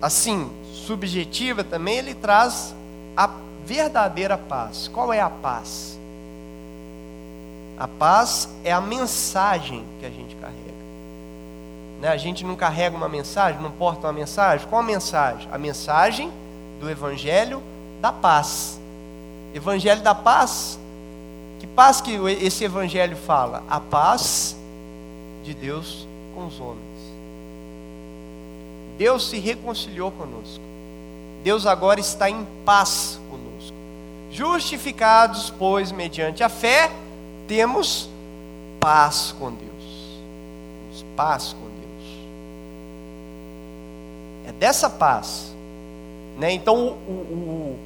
assim, 0.00 0.50
subjetiva 0.72 1.64
também, 1.64 1.98
ele 1.98 2.14
traz 2.14 2.74
a 3.16 3.30
verdadeira 3.64 4.38
paz. 4.38 4.88
Qual 4.88 5.12
é 5.12 5.20
a 5.20 5.30
paz? 5.30 5.98
A 7.78 7.88
paz 7.88 8.48
é 8.64 8.72
a 8.72 8.80
mensagem 8.80 9.84
que 10.00 10.06
a 10.06 10.10
gente 10.10 10.34
carrega. 10.36 10.56
Né? 12.00 12.08
A 12.08 12.16
gente 12.16 12.44
não 12.44 12.56
carrega 12.56 12.96
uma 12.96 13.08
mensagem, 13.08 13.60
não 13.60 13.70
porta 13.70 14.06
uma 14.06 14.12
mensagem. 14.12 14.66
Qual 14.66 14.80
a 14.80 14.84
mensagem? 14.84 15.48
A 15.52 15.58
mensagem 15.58 16.32
do 16.80 16.88
Evangelho 16.88 17.62
da 18.00 18.12
paz. 18.12 18.80
Evangelho 19.56 20.02
da 20.02 20.14
paz. 20.14 20.78
Que 21.58 21.66
paz 21.66 22.00
que 22.00 22.12
esse 22.42 22.64
Evangelho 22.64 23.16
fala? 23.16 23.62
A 23.68 23.80
paz 23.80 24.56
de 25.42 25.54
Deus 25.54 26.06
com 26.34 26.46
os 26.46 26.60
homens. 26.60 26.84
Deus 28.98 29.28
se 29.28 29.38
reconciliou 29.38 30.10
conosco. 30.10 30.62
Deus 31.42 31.66
agora 31.66 32.00
está 32.00 32.28
em 32.28 32.46
paz 32.64 33.20
conosco. 33.30 33.76
Justificados, 34.30 35.50
pois, 35.50 35.92
mediante 35.92 36.42
a 36.42 36.48
fé, 36.48 36.90
temos 37.46 38.10
paz 38.80 39.34
com 39.38 39.50
Deus. 39.50 40.20
Temos 40.90 41.06
paz 41.14 41.52
com 41.52 41.60
Deus. 41.60 42.18
É 44.48 44.52
dessa 44.52 44.90
paz. 44.90 45.54
Né? 46.38 46.52
Então, 46.52 46.76
o, 46.76 47.10
o, 47.10 47.14
o, 47.14 47.78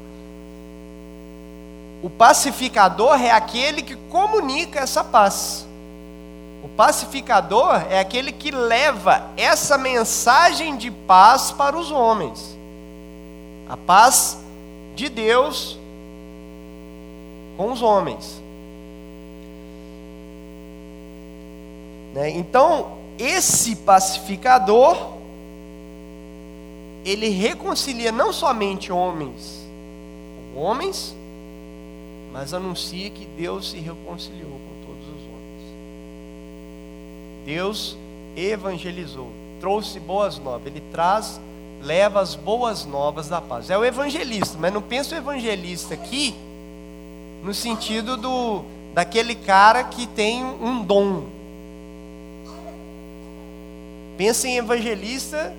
o 2.03 2.09
pacificador 2.09 3.20
é 3.20 3.30
aquele 3.30 3.82
que 3.82 3.94
comunica 3.94 4.80
essa 4.80 5.05
paz. 5.05 5.66
O 6.62 6.68
pacificador 6.68 7.86
é 7.90 8.01
aquele 8.01 8.32
que 8.32 8.51
leva 8.51 9.30
essa 9.36 9.76
mensagem 9.76 10.76
de 10.76 10.90
paz 10.90 11.51
para 11.51 11.76
os 11.76 11.90
homens. 11.90 12.57
A 13.68 13.76
paz 13.76 14.38
de 14.94 15.09
Deus 15.09 15.78
com 17.57 17.72
os 17.72 17.82
homens. 17.82 18.40
Né? 22.14 22.30
Então, 22.30 22.98
esse 23.18 23.76
pacificador, 23.76 24.96
ele 27.05 27.28
reconcilia 27.28 28.11
não 28.11 28.32
somente 28.32 28.90
homens 28.90 29.61
com 30.55 30.61
homens, 30.61 31.14
mas 32.32 32.54
anuncia 32.54 33.10
que 33.10 33.24
Deus 33.24 33.70
se 33.70 33.78
reconciliou 33.78 34.50
com 34.50 34.86
todos 34.86 35.08
os 35.08 35.22
homens. 35.22 35.74
Deus 37.44 37.96
evangelizou, 38.36 39.30
trouxe 39.60 39.98
boas 39.98 40.38
novas, 40.38 40.66
ele 40.66 40.82
traz, 40.92 41.40
leva 41.82 42.20
as 42.20 42.34
boas 42.34 42.84
novas 42.84 43.28
da 43.28 43.40
paz. 43.40 43.70
É 43.70 43.76
o 43.76 43.84
evangelista, 43.84 44.56
mas 44.58 44.72
não 44.72 44.82
pensa 44.82 45.14
o 45.14 45.18
evangelista 45.18 45.94
aqui 45.94 46.34
no 47.42 47.54
sentido 47.54 48.16
do 48.16 48.64
daquele 48.92 49.36
cara 49.36 49.84
que 49.84 50.06
tem 50.06 50.44
um 50.44 50.82
dom, 50.82 51.24
Pensa 54.20 54.46
em 54.48 54.58
evangelista 54.58 55.50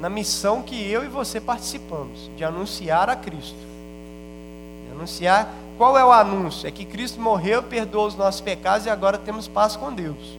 na 0.00 0.10
missão 0.10 0.60
que 0.60 0.74
eu 0.90 1.04
e 1.04 1.06
você 1.06 1.40
participamos, 1.40 2.28
de 2.36 2.42
anunciar 2.42 3.08
a 3.08 3.14
Cristo. 3.14 3.54
Anunciar 4.98 5.54
qual 5.76 5.96
é 5.96 6.04
o 6.04 6.10
anúncio? 6.10 6.66
É 6.66 6.72
que 6.72 6.84
Cristo 6.84 7.20
morreu, 7.20 7.62
perdoou 7.62 8.08
os 8.08 8.16
nossos 8.16 8.40
pecados 8.40 8.84
e 8.84 8.90
agora 8.90 9.16
temos 9.16 9.46
paz 9.46 9.76
com 9.76 9.92
Deus. 9.92 10.36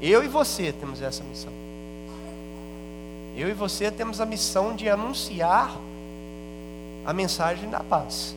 Eu 0.00 0.24
e 0.24 0.28
você 0.28 0.72
temos 0.72 1.02
essa 1.02 1.22
missão. 1.22 1.52
Eu 3.36 3.50
e 3.50 3.52
você 3.52 3.90
temos 3.90 4.22
a 4.22 4.26
missão 4.26 4.74
de 4.74 4.88
anunciar 4.88 5.76
a 7.04 7.12
mensagem 7.12 7.68
da 7.68 7.80
paz. 7.80 8.34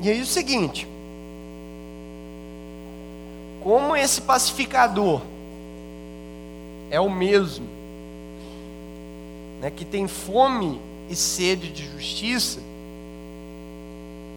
E 0.00 0.08
aí 0.08 0.22
o 0.22 0.26
seguinte, 0.26 0.88
como 3.62 3.94
esse 3.94 4.22
pacificador 4.22 5.20
é 6.90 6.98
o 6.98 7.10
mesmo, 7.10 7.68
né, 9.60 9.70
que 9.70 9.84
tem 9.84 10.08
fome 10.08 10.87
e 11.08 11.16
sede 11.16 11.70
de 11.70 11.90
justiça, 11.90 12.60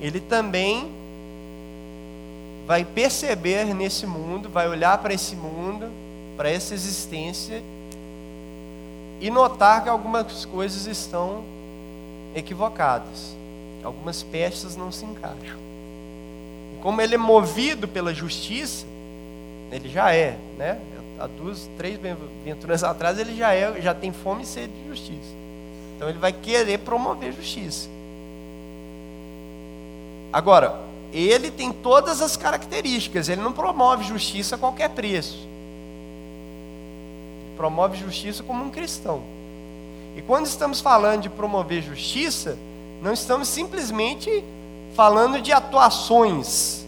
ele 0.01 0.19
também 0.19 0.91
vai 2.65 2.86
perceber 2.86 3.74
nesse 3.74 4.05
mundo, 4.07 4.49
vai 4.49 4.67
olhar 4.67 4.97
para 4.97 5.13
esse 5.13 5.36
mundo, 5.36 5.89
para 6.38 6.49
essa 6.49 6.74
existência 6.74 7.61
e 9.19 9.30
notar 9.30 9.84
que 9.84 9.89
algumas 9.89 10.45
coisas 10.45 10.88
estão 10.88 11.43
equivocadas, 12.34 13.36
algumas 13.84 14.24
peças 14.24 14.76
não 14.76 14.91
se 14.91 15.05
encaixam. 15.05 15.59
E 16.74 16.82
como 16.82 17.01
ele 17.01 17.15
é 17.15 17.17
movido 17.17 17.88
pela 17.88 18.13
justiça, 18.13 18.86
ele 19.72 19.89
já 19.89 20.13
é, 20.13 20.38
né? 20.57 20.80
Há 21.19 21.28
duas, 21.28 21.69
três 21.78 21.99
aventuras 22.03 22.84
atrás 22.84 23.19
ele 23.19 23.36
já 23.36 23.53
é, 23.53 23.80
já 23.80 23.93
tem 23.93 24.11
fome 24.11 24.41
e 24.41 24.45
sede 24.45 24.74
de 24.74 24.88
justiça. 24.88 25.41
Então 26.02 26.10
ele 26.10 26.18
vai 26.18 26.34
querer 26.34 26.80
promover 26.80 27.32
justiça. 27.32 27.88
Agora, 30.34 30.80
ele 31.14 31.52
tem 31.52 31.72
todas 31.72 32.24
as 32.24 32.36
características, 32.36 33.30
ele 33.30 33.39
não 33.39 33.54
promove 33.54 34.04
justiça 34.04 34.56
a 34.56 34.58
qualquer 34.58 34.89
preço. 34.89 35.36
Ele 37.45 37.56
promove 37.56 37.99
justiça 37.99 38.41
como 38.41 38.66
um 38.66 38.72
cristão. 38.72 39.22
E 40.18 40.24
quando 40.24 40.47
estamos 40.47 40.82
falando 40.82 41.22
de 41.22 41.30
promover 41.30 41.84
justiça, 41.84 42.58
não 42.99 43.14
estamos 43.14 43.47
simplesmente 43.47 44.43
falando 44.95 45.39
de 45.39 45.52
atuações 45.52 46.84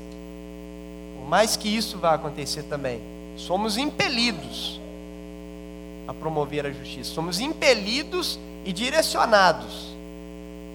mais 1.28 1.56
que 1.56 1.70
isso 1.70 2.00
vai 2.00 2.16
acontecer 2.16 2.64
também. 2.64 3.00
Somos 3.38 3.78
impelidos 3.78 4.82
a 6.08 6.14
promover 6.14 6.66
a 6.66 6.72
justiça. 6.72 7.14
Somos 7.14 7.40
impelidos 7.40 8.40
e 8.66 8.72
direcionados 8.72 9.94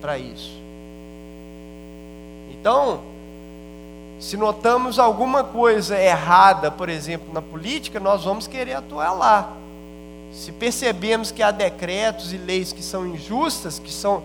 para 0.00 0.18
isso. 0.18 0.58
Então, 2.50 3.00
se 4.18 4.36
notamos 4.36 4.98
alguma 4.98 5.44
coisa 5.44 5.98
errada, 5.98 6.70
por 6.70 6.88
exemplo, 6.88 7.32
na 7.32 7.40
política, 7.40 8.00
nós 8.00 8.24
vamos 8.24 8.46
querer 8.46 8.74
atuar 8.74 9.12
lá. 9.12 9.52
Se 10.32 10.52
percebemos 10.52 11.30
que 11.30 11.42
há 11.42 11.50
decretos 11.50 12.32
e 12.32 12.36
leis 12.36 12.72
que 12.72 12.82
são 12.82 13.06
injustas, 13.06 13.78
que 13.78 13.92
são 13.92 14.22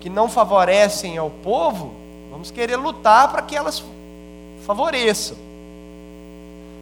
que 0.00 0.08
não 0.08 0.30
favorecem 0.30 1.18
ao 1.18 1.28
povo, 1.28 1.92
vamos 2.30 2.50
querer 2.50 2.76
lutar 2.76 3.30
para 3.30 3.42
que 3.42 3.54
elas 3.54 3.84
favoreçam. 4.64 5.36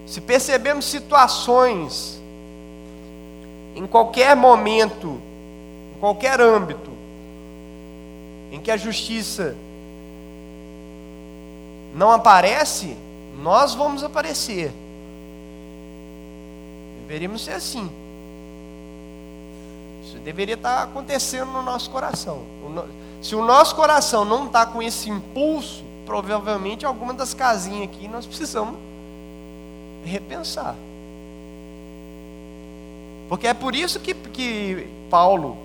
Se 0.07 0.21
percebemos 0.21 0.85
situações, 0.85 2.21
em 3.79 3.87
qualquer 3.87 4.35
momento, 4.35 5.23
em 5.95 6.01
qualquer 6.01 6.41
âmbito, 6.41 6.91
em 8.51 8.61
que 8.61 8.73
a 8.73 8.77
justiça 8.77 9.57
não 11.95 12.11
aparece, 12.11 12.97
nós 13.41 13.77
vamos 13.77 14.03
aparecer. 14.03 14.73
Deveríamos 17.03 17.45
ser 17.45 17.53
assim. 17.53 17.89
Isso 20.03 20.19
deveria 20.19 20.57
estar 20.57 20.83
acontecendo 20.83 21.53
no 21.53 21.63
nosso 21.63 21.89
coração. 21.89 22.43
Se 23.23 23.37
o 23.37 23.45
nosso 23.45 23.77
coração 23.77 24.25
não 24.25 24.47
está 24.47 24.67
com 24.67 24.83
esse 24.83 25.09
impulso, 25.09 25.85
provavelmente 26.05 26.85
alguma 26.85 27.15
das 27.15 27.33
casinhas 27.33 27.85
aqui 27.85 28.09
nós 28.09 28.27
precisamos 28.27 28.75
repensar. 30.05 30.75
Porque 33.29 33.47
é 33.47 33.55
por 33.55 33.75
isso 33.75 34.01
que, 34.01 34.15
que 34.15 34.89
Paulo, 35.11 35.57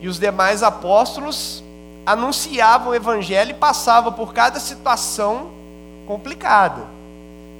E 0.00 0.08
os 0.08 0.18
demais 0.18 0.62
apóstolos 0.62 1.62
anunciavam 2.04 2.90
o 2.90 2.94
evangelho 2.94 3.52
e 3.52 3.54
passavam 3.54 4.12
por 4.12 4.34
cada 4.34 4.58
situação 4.58 5.50
complicada. 6.06 6.84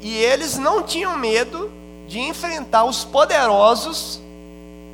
E 0.00 0.12
eles 0.16 0.58
não 0.58 0.82
tinham 0.82 1.16
medo 1.16 1.70
de 2.08 2.18
enfrentar 2.18 2.84
os 2.84 3.04
poderosos 3.04 4.20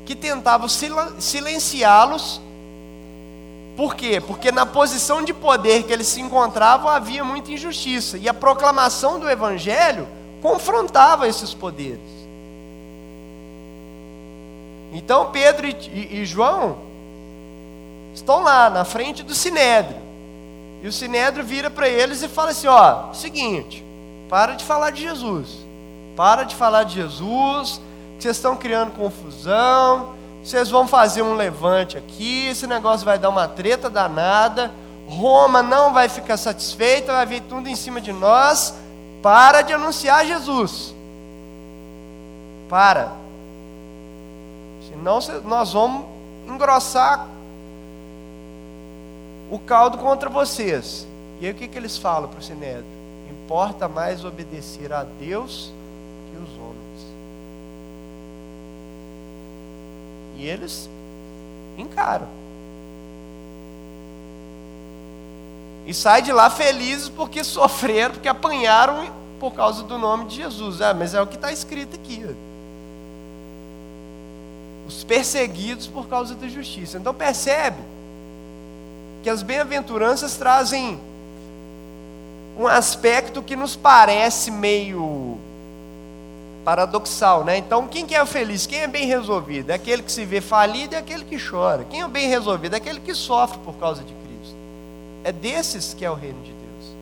que 0.04 0.14
tentavam 0.14 0.68
silenciá-los. 0.68 2.40
Por 3.76 3.94
quê? 3.94 4.20
Porque 4.20 4.52
na 4.52 4.66
posição 4.66 5.24
de 5.24 5.32
poder 5.32 5.84
que 5.84 5.92
eles 5.92 6.08
se 6.08 6.20
encontravam 6.20 6.90
havia 6.90 7.24
muita 7.24 7.52
injustiça. 7.52 8.18
E 8.18 8.28
a 8.28 8.34
proclamação 8.34 9.18
do 9.18 9.30
evangelho 9.30 10.06
confrontava 10.42 11.26
esses 11.26 11.54
poderes. 11.54 12.17
Então 14.92 15.30
Pedro 15.30 15.66
e, 15.66 16.20
e, 16.20 16.24
João 16.24 16.78
estão 18.14 18.42
lá 18.42 18.70
na 18.70 18.84
frente 18.84 19.22
do 19.22 19.34
sinédrio. 19.34 20.00
E 20.82 20.88
o 20.88 20.92
sinédrio 20.92 21.44
vira 21.44 21.68
para 21.68 21.88
eles 21.88 22.22
e 22.22 22.28
fala 22.28 22.50
assim: 22.50 22.66
ó, 22.66 23.12
seguinte, 23.12 23.84
para 24.28 24.54
de 24.54 24.64
falar 24.64 24.90
de 24.90 25.02
Jesus. 25.02 25.66
Para 26.16 26.42
de 26.42 26.56
falar 26.56 26.84
de 26.84 26.94
Jesus, 26.94 27.80
vocês 28.18 28.36
estão 28.36 28.56
criando 28.56 28.90
confusão, 28.90 30.14
vocês 30.42 30.68
vão 30.68 30.88
fazer 30.88 31.22
um 31.22 31.34
levante 31.34 31.96
aqui, 31.96 32.48
esse 32.48 32.66
negócio 32.66 33.04
vai 33.04 33.18
dar 33.18 33.28
uma 33.28 33.46
treta 33.46 33.88
danada. 33.88 34.72
Roma 35.06 35.62
não 35.62 35.92
vai 35.92 36.08
ficar 36.08 36.36
satisfeita, 36.36 37.12
vai 37.12 37.24
vir 37.24 37.42
tudo 37.42 37.68
em 37.68 37.76
cima 37.76 38.00
de 38.00 38.12
nós. 38.12 38.74
Para 39.22 39.62
de 39.62 39.72
anunciar 39.72 40.26
Jesus. 40.26 40.94
Para. 42.68 43.27
Senão 44.98 45.20
nós 45.44 45.72
vamos 45.72 46.06
engrossar 46.48 47.28
o 49.48 49.58
caldo 49.60 49.96
contra 49.96 50.28
vocês. 50.28 51.06
E 51.40 51.46
aí 51.46 51.52
o 51.52 51.54
que, 51.54 51.68
que 51.68 51.78
eles 51.78 51.96
falam 51.96 52.28
para 52.28 52.40
o 52.40 52.42
Sinédrio? 52.42 52.84
Importa 53.30 53.88
mais 53.88 54.24
obedecer 54.24 54.92
a 54.92 55.04
Deus 55.04 55.72
que 56.30 56.36
os 56.36 56.50
homens. 56.58 57.06
E 60.36 60.46
eles 60.46 60.90
encaram. 61.76 62.26
E 65.86 65.94
saem 65.94 66.24
de 66.24 66.32
lá 66.32 66.50
felizes 66.50 67.08
porque 67.08 67.42
sofreram, 67.44 68.14
porque 68.14 68.28
apanharam 68.28 69.08
por 69.38 69.52
causa 69.54 69.84
do 69.84 69.96
nome 69.96 70.24
de 70.24 70.36
Jesus. 70.36 70.82
Ah, 70.82 70.92
mas 70.92 71.14
é 71.14 71.22
o 71.22 71.26
que 71.26 71.36
está 71.36 71.52
escrito 71.52 71.94
aqui. 71.94 72.47
Os 74.88 75.04
perseguidos 75.04 75.86
por 75.86 76.08
causa 76.08 76.34
da 76.34 76.48
justiça. 76.48 76.96
Então 76.96 77.14
percebe 77.14 77.76
que 79.22 79.28
as 79.28 79.42
bem-aventuranças 79.42 80.36
trazem 80.36 80.98
um 82.58 82.66
aspecto 82.66 83.42
que 83.42 83.54
nos 83.54 83.76
parece 83.76 84.50
meio 84.50 85.38
paradoxal, 86.64 87.44
né? 87.44 87.56
Então, 87.56 87.86
quem 87.86 88.04
que 88.04 88.14
é 88.14 88.26
feliz? 88.26 88.66
Quem 88.66 88.80
é 88.80 88.86
bem 88.86 89.06
resolvido? 89.06 89.70
É 89.70 89.74
aquele 89.74 90.02
que 90.02 90.10
se 90.10 90.24
vê 90.24 90.40
falido 90.40 90.94
e 90.94 90.96
é 90.96 90.98
aquele 90.98 91.24
que 91.24 91.38
chora. 91.38 91.84
Quem 91.84 92.02
é 92.02 92.08
bem 92.08 92.28
resolvido? 92.28 92.74
É 92.74 92.76
aquele 92.76 93.00
que 93.00 93.14
sofre 93.14 93.58
por 93.64 93.74
causa 93.76 94.02
de 94.02 94.12
Cristo. 94.12 94.56
É 95.24 95.32
desses 95.32 95.94
que 95.94 96.04
é 96.04 96.10
o 96.10 96.14
reino 96.14 96.42
de 96.42 96.50
Deus. 96.50 96.92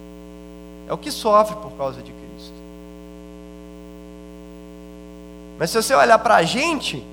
É 0.89 0.93
o 0.93 0.99
que 0.99 1.11
sofre 1.11 1.57
por 1.57 1.73
causa 1.73 2.03
de 2.03 2.13
Cristo. 2.13 2.55
Mas 5.59 5.71
se 5.71 5.83
você 5.83 5.95
olhar 5.95 6.19
para 6.19 6.37
a 6.37 6.43
gente, 6.43 7.05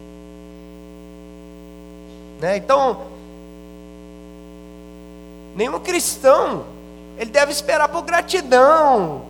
né? 2.43 2.57
Então, 2.57 3.13
Nenhum 5.55 5.79
cristão, 5.79 6.65
ele 7.17 7.29
deve 7.29 7.51
esperar 7.51 7.87
por 7.87 8.01
gratidão 8.01 9.23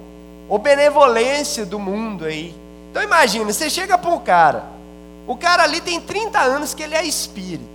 ou 0.48 0.58
benevolência 0.58 1.66
do 1.66 1.78
mundo 1.78 2.26
aí. 2.26 2.56
Então 2.90 3.04
imagina, 3.04 3.52
você 3.52 3.70
chega 3.70 3.98
para 3.98 4.10
um 4.10 4.20
cara, 4.20 4.64
o 5.28 5.36
cara 5.36 5.64
ali 5.64 5.82
tem 5.82 6.00
30 6.00 6.40
anos 6.40 6.74
que 6.74 6.84
ele 6.84 6.96
é 6.96 7.04
espírita. 7.04 7.74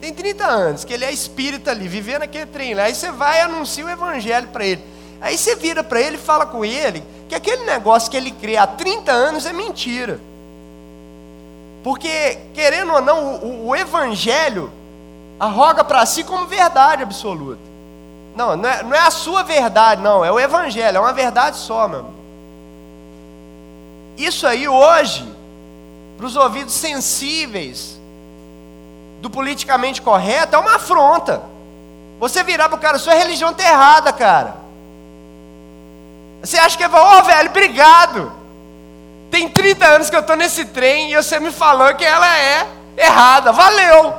Tem 0.00 0.12
30 0.12 0.44
anos 0.44 0.84
que 0.84 0.92
ele 0.92 1.04
é 1.04 1.12
espírita 1.12 1.70
ali, 1.70 1.88
vivendo 1.88 2.22
aquele 2.22 2.46
trem 2.46 2.74
lá. 2.74 2.84
Aí 2.84 2.94
você 2.94 3.10
vai 3.10 3.38
e 3.38 3.42
anuncia 3.42 3.84
o 3.84 3.90
evangelho 3.90 4.48
para 4.48 4.64
ele. 4.64 4.82
Aí 5.20 5.38
você 5.38 5.54
vira 5.54 5.84
para 5.84 6.00
ele 6.00 6.16
e 6.16 6.20
fala 6.20 6.44
com 6.44 6.64
ele 6.64 7.02
que 7.28 7.34
aquele 7.34 7.64
negócio 7.64 8.10
que 8.10 8.16
ele 8.16 8.32
crê 8.32 8.56
há 8.56 8.66
30 8.66 9.12
anos 9.12 9.46
é 9.46 9.52
mentira. 9.52 10.20
Porque, 11.82 12.38
querendo 12.54 12.92
ou 12.92 13.00
não, 13.00 13.34
o, 13.36 13.68
o 13.68 13.76
evangelho 13.76 14.72
arroga 15.38 15.82
para 15.82 16.06
si 16.06 16.22
como 16.22 16.46
verdade 16.46 17.02
absoluta. 17.02 17.72
Não, 18.34 18.56
não 18.56 18.68
é, 18.68 18.82
não 18.82 18.94
é, 18.94 19.00
a 19.00 19.10
sua 19.10 19.42
verdade, 19.42 20.00
não, 20.00 20.24
é 20.24 20.32
o 20.32 20.40
Evangelho, 20.40 20.96
é 20.96 21.00
uma 21.00 21.12
verdade 21.12 21.56
só, 21.56 21.86
meu 21.86 22.00
amigo. 22.00 22.14
Isso 24.16 24.46
aí 24.46 24.68
hoje, 24.68 25.30
para 26.16 26.26
os 26.26 26.36
ouvidos 26.36 26.72
sensíveis 26.72 27.98
do 29.20 29.28
politicamente 29.28 30.00
correto, 30.00 30.56
é 30.56 30.58
uma 30.58 30.76
afronta. 30.76 31.42
Você 32.18 32.42
virar 32.42 32.68
para 32.68 32.76
o 32.76 32.80
cara, 32.80 32.98
sua 32.98 33.14
religião 33.14 33.50
está 33.50 33.64
errada, 33.64 34.12
cara. 34.12 34.56
Você 36.42 36.58
acha 36.58 36.76
que 36.76 36.84
é, 36.84 36.88
ô 36.88 37.18
oh, 37.18 37.22
velho, 37.22 37.50
obrigado. 37.50 38.32
Tem 39.32 39.48
30 39.48 39.86
anos 39.86 40.10
que 40.10 40.14
eu 40.14 40.20
estou 40.20 40.36
nesse 40.36 40.66
trem 40.66 41.10
e 41.10 41.16
você 41.16 41.40
me 41.40 41.50
falou 41.50 41.94
que 41.94 42.04
ela 42.04 42.38
é 42.38 42.66
errada. 42.98 43.50
Valeu. 43.50 44.14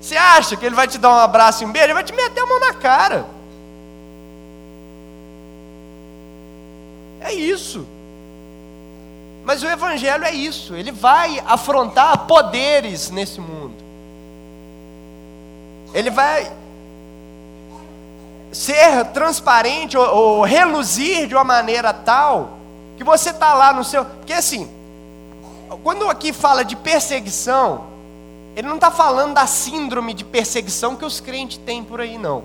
Você 0.00 0.16
acha 0.16 0.56
que 0.56 0.64
ele 0.64 0.74
vai 0.74 0.88
te 0.88 0.96
dar 0.96 1.10
um 1.10 1.18
abraço 1.18 1.62
e 1.62 1.66
um 1.66 1.70
beijo? 1.70 1.84
Ele 1.84 1.92
vai 1.92 2.02
te 2.02 2.14
meter 2.14 2.40
a 2.40 2.46
mão 2.46 2.58
na 2.60 2.72
cara. 2.72 3.26
É 7.20 7.34
isso. 7.34 7.86
Mas 9.44 9.62
o 9.62 9.68
Evangelho 9.68 10.24
é 10.24 10.32
isso. 10.32 10.74
Ele 10.74 10.90
vai 10.90 11.38
afrontar 11.46 12.20
poderes 12.20 13.10
nesse 13.10 13.38
mundo. 13.38 13.74
Ele 15.92 16.08
vai 16.08 16.50
ser 18.50 19.04
transparente 19.12 19.94
ou, 19.94 20.06
ou 20.06 20.42
reluzir 20.42 21.26
de 21.26 21.34
uma 21.34 21.44
maneira 21.44 21.92
tal 21.92 22.57
que 22.98 23.04
você 23.04 23.30
está 23.30 23.54
lá 23.54 23.72
no 23.72 23.84
seu. 23.84 24.04
Porque 24.04 24.32
assim, 24.32 24.68
quando 25.84 26.10
aqui 26.10 26.32
fala 26.32 26.64
de 26.64 26.74
perseguição, 26.74 27.84
ele 28.56 28.66
não 28.66 28.74
está 28.74 28.90
falando 28.90 29.34
da 29.34 29.46
síndrome 29.46 30.12
de 30.12 30.24
perseguição 30.24 30.96
que 30.96 31.04
os 31.04 31.20
crentes 31.20 31.58
têm 31.58 31.84
por 31.84 32.00
aí, 32.00 32.18
não. 32.18 32.42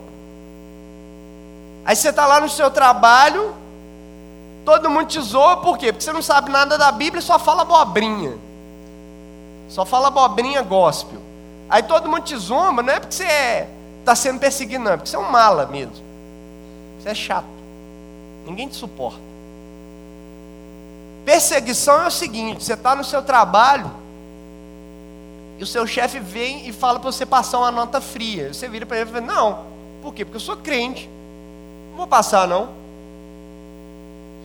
Aí 1.83 1.95
você 1.95 2.09
está 2.09 2.27
lá 2.27 2.39
no 2.39 2.47
seu 2.47 2.69
trabalho, 2.69 3.55
todo 4.63 4.91
mundo 4.91 5.07
te 5.07 5.19
zoa, 5.19 5.57
por 5.57 5.75
quê? 5.75 5.91
Porque 5.91 6.05
você 6.05 6.13
não 6.13 6.21
sabe 6.21 6.51
nada 6.51 6.77
da 6.77 6.91
Bíblia 6.91 7.19
e 7.19 7.23
só 7.23 7.39
fala 7.39 7.63
abobrinha. 7.63 8.37
Só 9.67 9.83
fala 9.83 10.09
abobrinha 10.09 10.61
gospel. 10.61 11.19
Aí 11.67 11.81
todo 11.81 12.07
mundo 12.07 12.21
te 12.21 12.37
zomba, 12.37 12.83
não 12.83 12.93
é 12.93 12.99
porque 12.99 13.15
você 13.15 13.67
está 13.99 14.11
é, 14.11 14.15
sendo 14.15 14.39
perseguido, 14.39 14.83
não, 14.83 14.91
é 14.91 14.97
porque 14.97 15.09
você 15.09 15.15
é 15.15 15.19
um 15.19 15.31
mala 15.31 15.65
mesmo. 15.65 15.95
Você 16.99 17.09
é 17.09 17.15
chato. 17.15 17.47
Ninguém 18.45 18.67
te 18.67 18.75
suporta. 18.75 19.32
Perseguição 21.25 22.03
é 22.03 22.07
o 22.07 22.11
seguinte: 22.11 22.63
você 22.63 22.73
está 22.73 22.95
no 22.95 23.03
seu 23.03 23.21
trabalho, 23.21 23.89
e 25.57 25.63
o 25.63 25.67
seu 25.67 25.85
chefe 25.85 26.19
vem 26.19 26.67
e 26.67 26.73
fala 26.73 26.99
para 26.99 27.11
você 27.11 27.25
passar 27.25 27.59
uma 27.59 27.71
nota 27.71 28.01
fria. 28.01 28.53
Você 28.53 28.67
vira 28.67 28.85
para 28.85 28.97
ele 28.97 29.09
e 29.09 29.13
fala: 29.13 29.25
Não, 29.25 29.65
por 30.01 30.13
quê? 30.13 30.25
Porque 30.25 30.37
eu 30.37 30.41
sou 30.41 30.57
crente. 30.57 31.09
Não 31.91 31.97
vou 31.97 32.07
passar, 32.07 32.47
não. 32.47 32.69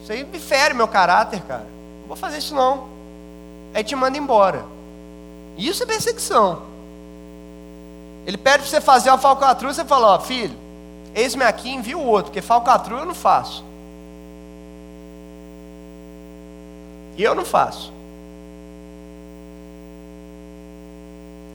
Isso 0.03 0.13
aí 0.13 0.25
me 0.25 0.39
fere 0.39 0.75
meu 0.75 0.87
caráter, 0.87 1.43
cara. 1.43 1.67
Não 2.01 2.09
vou 2.09 2.17
fazer 2.17 2.39
isso, 2.39 2.55
não. 2.55 2.89
Aí 3.75 3.83
te 3.83 3.97
manda 3.97 4.17
embora. 4.17 4.65
Isso 5.57 5.83
é 5.83 5.87
perseguição. 5.87 6.63
Ele 8.25 8.37
pede 8.37 8.59
para 8.59 8.67
você 8.67 8.81
fazer 8.81 9.11
uma 9.11 9.19
falcatrua, 9.19 9.73
você 9.73 9.85
fala: 9.85 10.15
Ó, 10.15 10.21
filho, 10.21 10.57
eis-me 11.15 11.45
aqui, 11.45 11.71
envia 11.71 11.97
o 11.97 12.05
outro, 12.05 12.27
porque 12.27 12.43
falcatrua 12.43 13.01
eu 13.01 13.07
não 13.07 13.15
faço. 13.15 13.65
E 17.19 17.25
eu 17.25 17.35
não 17.35 17.45
faço. 17.45 17.93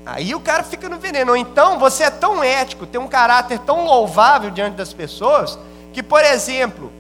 Aí 0.06 0.36
o 0.36 0.42
cara 0.42 0.64
fica 0.64 0.90
no 0.90 1.00
veneno. 1.00 1.32
Ou 1.32 1.38
então 1.38 1.80
você 1.80 2.04
é 2.04 2.10
tão 2.10 2.44
ético, 2.44 2.86
tem 2.86 3.00
um 3.00 3.08
caráter 3.08 3.58
tão 3.60 3.86
louvável 3.86 4.52
diante 4.52 4.76
das 4.76 4.94
pessoas, 4.94 5.58
que, 5.94 6.04
por 6.04 6.24
exemplo, 6.24 6.92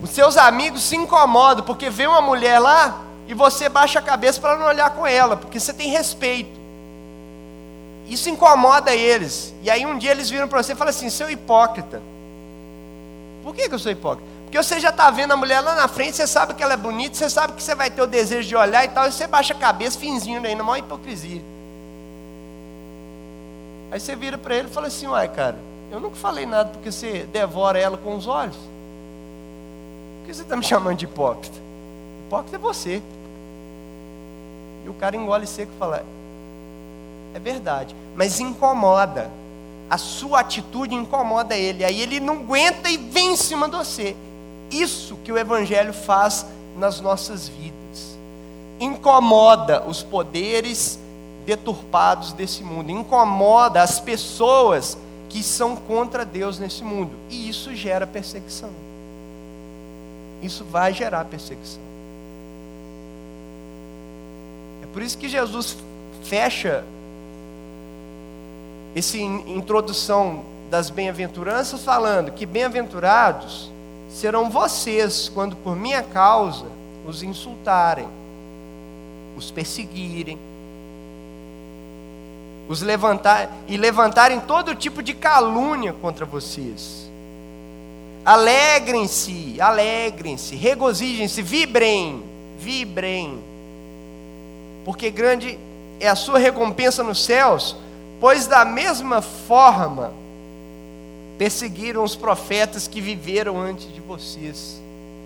os 0.00 0.10
seus 0.10 0.36
amigos 0.36 0.82
se 0.82 0.96
incomodam 0.96 1.64
porque 1.64 1.90
vê 1.90 2.06
uma 2.06 2.20
mulher 2.20 2.60
lá 2.60 3.00
e 3.26 3.34
você 3.34 3.68
baixa 3.68 3.98
a 3.98 4.02
cabeça 4.02 4.40
para 4.40 4.56
não 4.56 4.66
olhar 4.66 4.90
com 4.90 5.06
ela, 5.06 5.36
porque 5.36 5.58
você 5.58 5.72
tem 5.72 5.90
respeito. 5.90 6.60
Isso 8.06 8.28
incomoda 8.28 8.94
eles. 8.94 9.52
E 9.62 9.70
aí 9.70 9.84
um 9.84 9.98
dia 9.98 10.12
eles 10.12 10.30
viram 10.30 10.46
para 10.46 10.62
você 10.62 10.72
e 10.72 10.76
falam 10.76 10.90
assim: 10.90 11.10
seu 11.10 11.28
hipócrita. 11.28 12.00
Por 13.42 13.54
que, 13.54 13.68
que 13.68 13.74
eu 13.74 13.78
sou 13.78 13.90
hipócrita? 13.90 14.33
Porque 14.54 14.62
você 14.68 14.78
já 14.78 14.90
está 14.90 15.10
vendo 15.10 15.32
a 15.32 15.36
mulher 15.36 15.60
lá 15.60 15.74
na 15.74 15.88
frente, 15.88 16.16
você 16.16 16.28
sabe 16.28 16.54
que 16.54 16.62
ela 16.62 16.74
é 16.74 16.76
bonita, 16.76 17.16
você 17.16 17.28
sabe 17.28 17.54
que 17.54 17.62
você 17.62 17.74
vai 17.74 17.90
ter 17.90 18.00
o 18.00 18.06
desejo 18.06 18.48
de 18.48 18.54
olhar 18.54 18.84
e 18.84 18.88
tal, 18.88 19.08
e 19.08 19.10
você 19.10 19.26
baixa 19.26 19.52
a 19.52 19.56
cabeça 19.56 19.98
fingindo 19.98 20.46
aí, 20.46 20.54
na 20.54 20.62
maior 20.62 20.78
hipocrisia. 20.78 21.42
Aí 23.90 23.98
você 23.98 24.14
vira 24.14 24.38
para 24.38 24.54
ele 24.54 24.68
e 24.68 24.70
fala 24.70 24.86
assim: 24.86 25.08
Uai, 25.08 25.26
cara, 25.26 25.58
eu 25.90 25.98
nunca 25.98 26.14
falei 26.14 26.46
nada 26.46 26.70
porque 26.70 26.92
você 26.92 27.26
devora 27.32 27.80
ela 27.80 27.96
com 27.96 28.14
os 28.14 28.28
olhos. 28.28 28.54
Por 28.54 30.26
que 30.28 30.34
você 30.34 30.42
está 30.42 30.54
me 30.54 30.62
chamando 30.62 30.98
de 30.98 31.06
hipócrita? 31.06 31.58
Hipócrita 32.24 32.54
é 32.54 32.58
você. 32.60 33.02
E 34.84 34.88
o 34.88 34.94
cara 34.94 35.16
engole 35.16 35.48
seco 35.48 35.72
e 35.74 35.78
fala: 35.80 36.04
É 37.34 37.40
verdade, 37.40 37.96
mas 38.14 38.38
incomoda. 38.38 39.28
A 39.90 39.98
sua 39.98 40.38
atitude 40.38 40.94
incomoda 40.94 41.56
ele. 41.56 41.84
Aí 41.84 42.00
ele 42.00 42.20
não 42.20 42.34
aguenta 42.34 42.88
e 42.88 42.96
vem 42.96 43.32
em 43.32 43.36
cima 43.36 43.68
de 43.68 43.76
você. 43.76 44.16
Isso 44.74 45.16
que 45.22 45.30
o 45.30 45.38
Evangelho 45.38 45.92
faz 45.92 46.44
nas 46.76 47.00
nossas 47.00 47.48
vidas. 47.48 48.18
Incomoda 48.80 49.84
os 49.86 50.02
poderes 50.02 50.98
deturpados 51.46 52.32
desse 52.32 52.64
mundo, 52.64 52.90
incomoda 52.90 53.82
as 53.82 54.00
pessoas 54.00 54.98
que 55.28 55.42
são 55.42 55.76
contra 55.76 56.24
Deus 56.24 56.58
nesse 56.58 56.82
mundo, 56.82 57.12
e 57.28 57.48
isso 57.48 57.74
gera 57.74 58.06
perseguição. 58.06 58.70
Isso 60.42 60.64
vai 60.64 60.92
gerar 60.92 61.24
perseguição. 61.26 61.82
É 64.82 64.86
por 64.92 65.02
isso 65.02 65.16
que 65.16 65.28
Jesus 65.28 65.76
fecha 66.24 66.84
essa 68.94 69.18
introdução 69.18 70.44
das 70.70 70.90
bem-aventuranças 70.90 71.82
falando 71.82 72.32
que 72.32 72.46
bem-aventurados 72.46 73.73
serão 74.14 74.48
vocês 74.48 75.28
quando 75.28 75.56
por 75.56 75.74
minha 75.74 76.00
causa 76.00 76.66
os 77.04 77.22
insultarem, 77.22 78.08
os 79.36 79.50
perseguirem, 79.50 80.38
os 82.68 82.80
levantar 82.80 83.50
e 83.66 83.76
levantarem 83.76 84.38
todo 84.40 84.74
tipo 84.74 85.02
de 85.02 85.14
calúnia 85.14 85.92
contra 85.92 86.24
vocês. 86.24 87.10
Alegrem-se, 88.24 89.60
alegrem-se, 89.60 90.54
regozijem-se, 90.54 91.42
vibrem, 91.42 92.22
vibrem. 92.56 93.38
Porque 94.84 95.10
grande 95.10 95.58
é 95.98 96.08
a 96.08 96.14
sua 96.14 96.38
recompensa 96.38 97.02
nos 97.02 97.22
céus, 97.22 97.76
pois 98.20 98.46
da 98.46 98.64
mesma 98.64 99.20
forma 99.20 100.14
perseguiram 101.38 102.02
os 102.04 102.14
profetas 102.14 102.86
que 102.86 103.00
viveram 103.00 103.60
antes 103.60 103.92
de 103.92 104.00
vocês. 104.00 104.80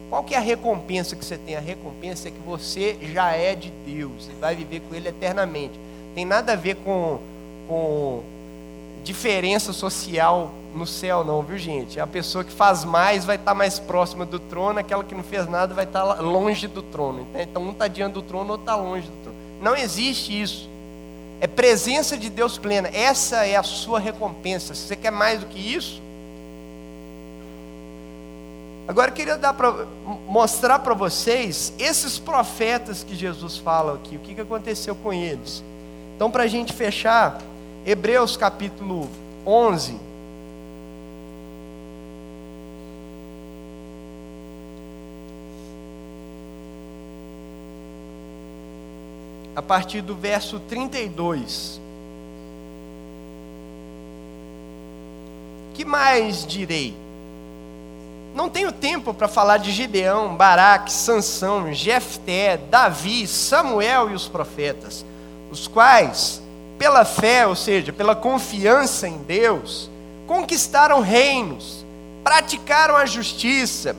Qual 0.08 0.24
que 0.24 0.34
é 0.34 0.38
a 0.38 0.40
recompensa 0.40 1.14
que 1.14 1.24
você 1.24 1.36
tem? 1.36 1.54
A 1.56 1.60
recompensa 1.60 2.28
é 2.28 2.30
que 2.30 2.40
você 2.44 2.96
já 3.12 3.32
é 3.32 3.54
de 3.54 3.70
Deus 3.86 4.28
e 4.30 4.40
vai 4.40 4.56
viver 4.56 4.80
com 4.80 4.94
Ele 4.94 5.08
eternamente. 5.08 5.78
Tem 6.14 6.24
nada 6.24 6.54
a 6.54 6.56
ver 6.56 6.76
com, 6.76 7.18
com 7.68 8.22
diferença 9.04 9.72
social 9.72 10.50
no 10.74 10.86
céu, 10.86 11.24
não, 11.24 11.42
viu 11.42 11.58
gente? 11.58 12.00
A 12.00 12.06
pessoa 12.06 12.44
que 12.44 12.52
faz 12.52 12.84
mais 12.84 13.24
vai 13.24 13.36
estar 13.36 13.54
mais 13.54 13.78
próxima 13.78 14.24
do 14.24 14.38
trono, 14.38 14.78
aquela 14.78 15.04
que 15.04 15.14
não 15.14 15.22
fez 15.22 15.48
nada 15.48 15.74
vai 15.74 15.84
estar 15.84 16.20
longe 16.20 16.66
do 16.66 16.82
trono. 16.82 17.26
Então 17.34 17.62
um 17.62 17.70
está 17.72 17.88
diante 17.88 18.14
do 18.14 18.22
trono, 18.22 18.52
outro 18.52 18.62
está 18.62 18.76
longe 18.76 19.06
do 19.06 19.22
trono. 19.22 19.38
Não 19.60 19.76
existe 19.76 20.40
isso. 20.40 20.68
É 21.40 21.46
presença 21.46 22.16
de 22.16 22.28
Deus 22.28 22.58
plena. 22.58 22.88
Essa 22.92 23.46
é 23.46 23.56
a 23.56 23.62
sua 23.62 24.00
recompensa. 24.00 24.74
Se 24.74 24.82
você 24.82 24.96
quer 24.96 25.12
mais 25.12 25.40
do 25.40 25.46
que 25.46 25.58
isso, 25.58 26.02
Agora 28.88 29.10
eu 29.10 29.14
queria 29.14 29.36
dar 29.36 29.52
pra, 29.52 29.84
mostrar 30.26 30.78
para 30.78 30.94
vocês 30.94 31.74
esses 31.78 32.18
profetas 32.18 33.04
que 33.04 33.14
Jesus 33.14 33.58
fala 33.58 33.96
aqui, 33.96 34.16
o 34.16 34.18
que, 34.18 34.34
que 34.34 34.40
aconteceu 34.40 34.94
com 34.94 35.12
eles. 35.12 35.62
Então, 36.16 36.30
para 36.30 36.44
a 36.44 36.46
gente 36.46 36.72
fechar, 36.72 37.38
Hebreus 37.84 38.34
capítulo 38.34 39.06
11. 39.46 40.07
A 49.58 49.62
partir 49.62 50.02
do 50.02 50.14
verso 50.14 50.60
32. 50.60 51.80
Que 55.74 55.84
mais 55.84 56.46
direi? 56.46 56.96
Não 58.36 58.48
tenho 58.48 58.70
tempo 58.70 59.12
para 59.12 59.26
falar 59.26 59.56
de 59.56 59.72
Gideão, 59.72 60.36
Baraque, 60.36 60.92
Sansão, 60.92 61.74
Jefté, 61.74 62.56
Davi, 62.56 63.26
Samuel 63.26 64.12
e 64.12 64.14
os 64.14 64.28
profetas, 64.28 65.04
os 65.50 65.66
quais, 65.66 66.40
pela 66.78 67.04
fé, 67.04 67.44
ou 67.44 67.56
seja, 67.56 67.92
pela 67.92 68.14
confiança 68.14 69.08
em 69.08 69.18
Deus, 69.18 69.90
conquistaram 70.28 71.00
reinos, 71.00 71.84
praticaram 72.22 72.96
a 72.96 73.04
justiça, 73.06 73.96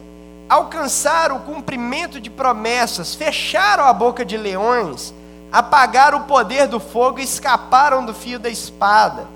alcançaram 0.48 1.36
o 1.36 1.42
cumprimento 1.42 2.18
de 2.22 2.30
promessas, 2.30 3.14
fecharam 3.14 3.84
a 3.84 3.92
boca 3.92 4.24
de 4.24 4.38
leões, 4.38 5.14
apagaram 5.52 6.20
o 6.20 6.24
poder 6.24 6.68
do 6.68 6.80
fogo 6.80 7.20
e 7.20 7.24
escaparam 7.24 8.06
do 8.06 8.14
fio 8.14 8.40
da 8.40 8.50
espada. 8.50 9.28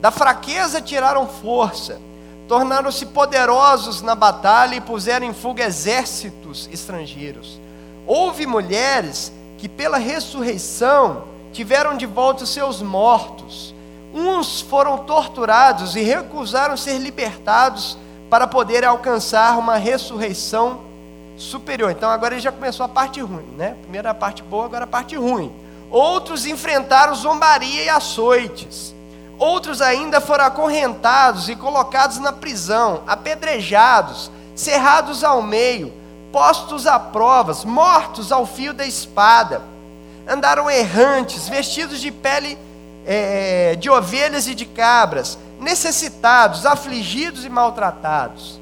Da 0.00 0.10
fraqueza 0.10 0.80
tiraram 0.80 1.26
força 1.26 2.00
tornaram-se 2.48 3.06
poderosos 3.06 4.02
na 4.02 4.14
batalha 4.14 4.76
e 4.76 4.80
puseram 4.80 5.26
em 5.26 5.34
fuga 5.34 5.64
exércitos 5.64 6.68
estrangeiros. 6.72 7.60
Houve 8.06 8.46
mulheres 8.46 9.32
que, 9.58 9.68
pela 9.68 9.98
ressurreição, 9.98 11.24
tiveram 11.52 11.96
de 11.96 12.06
volta 12.06 12.46
seus 12.46 12.80
mortos. 12.80 13.74
Uns 14.14 14.60
foram 14.60 14.98
torturados 14.98 15.96
e 15.96 16.02
recusaram 16.02 16.76
ser 16.76 16.98
libertados 16.98 17.98
para 18.30 18.46
poder 18.46 18.84
alcançar 18.84 19.58
uma 19.58 19.76
ressurreição 19.76 20.80
superior. 21.36 21.90
Então 21.90 22.10
agora 22.10 22.34
ele 22.34 22.40
já 22.40 22.52
começou 22.52 22.84
a 22.84 22.88
parte 22.88 23.20
ruim, 23.20 23.54
né? 23.56 23.76
Primeiro 23.82 24.08
a 24.08 24.14
parte 24.14 24.42
boa, 24.42 24.64
agora 24.64 24.84
a 24.84 24.88
parte 24.88 25.16
ruim. 25.16 25.52
Outros 25.90 26.46
enfrentaram 26.46 27.14
zombaria 27.14 27.84
e 27.84 27.88
açoites. 27.88 28.94
Outros 29.38 29.82
ainda 29.82 30.20
foram 30.20 30.46
acorrentados 30.46 31.48
e 31.48 31.54
colocados 31.54 32.18
na 32.18 32.32
prisão, 32.32 33.02
apedrejados, 33.06 34.30
cerrados 34.54 35.22
ao 35.22 35.42
meio, 35.42 35.92
postos 36.32 36.86
a 36.86 36.98
provas, 36.98 37.64
mortos 37.64 38.32
ao 38.32 38.46
fio 38.46 38.72
da 38.72 38.86
espada. 38.86 39.62
Andaram 40.26 40.70
errantes, 40.70 41.48
vestidos 41.48 42.00
de 42.00 42.10
pele 42.10 42.58
é, 43.06 43.76
de 43.76 43.88
ovelhas 43.88 44.48
e 44.48 44.54
de 44.54 44.66
cabras, 44.66 45.38
necessitados, 45.60 46.66
afligidos 46.66 47.44
e 47.44 47.48
maltratados. 47.48 48.60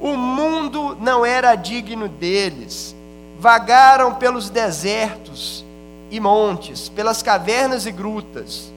O 0.00 0.16
mundo 0.16 0.96
não 1.00 1.24
era 1.24 1.54
digno 1.54 2.08
deles. 2.08 2.94
Vagaram 3.38 4.14
pelos 4.14 4.50
desertos 4.50 5.64
e 6.10 6.18
montes, 6.18 6.88
pelas 6.88 7.22
cavernas 7.22 7.86
e 7.86 7.92
grutas 7.92 8.70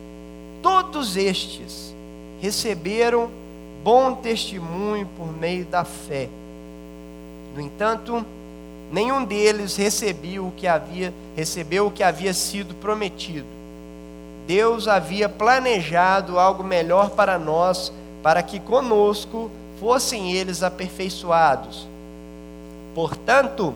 Todos 0.62 1.16
estes 1.16 1.96
receberam 2.42 3.30
bom 3.82 4.14
testemunho 4.14 5.08
por 5.18 5.32
meio 5.32 5.66
da 5.66 5.86
fé. 5.86 6.28
No 7.56 7.62
entanto, 7.62 8.26
nenhum 8.92 9.24
deles 9.24 9.78
recebeu 9.78 10.48
o 10.48 10.52
que 10.52 10.68
havia, 10.68 11.14
recebeu 11.36 11.88
o 11.88 11.92
que 11.92 12.04
havia 12.04 12.34
sido 12.34 12.76
prometido. 12.76 13.48
Deus 14.46 14.88
havia 14.88 15.30
planejado 15.30 16.38
algo 16.38 16.64
melhor 16.64 17.12
para 17.12 17.40
nós, 17.40 17.94
para 18.22 18.44
que 18.44 18.60
conosco 18.60 19.50
fossem 19.80 20.32
eles 20.32 20.62
aperfeiçoados. 20.64 21.88
Portanto, 22.94 23.74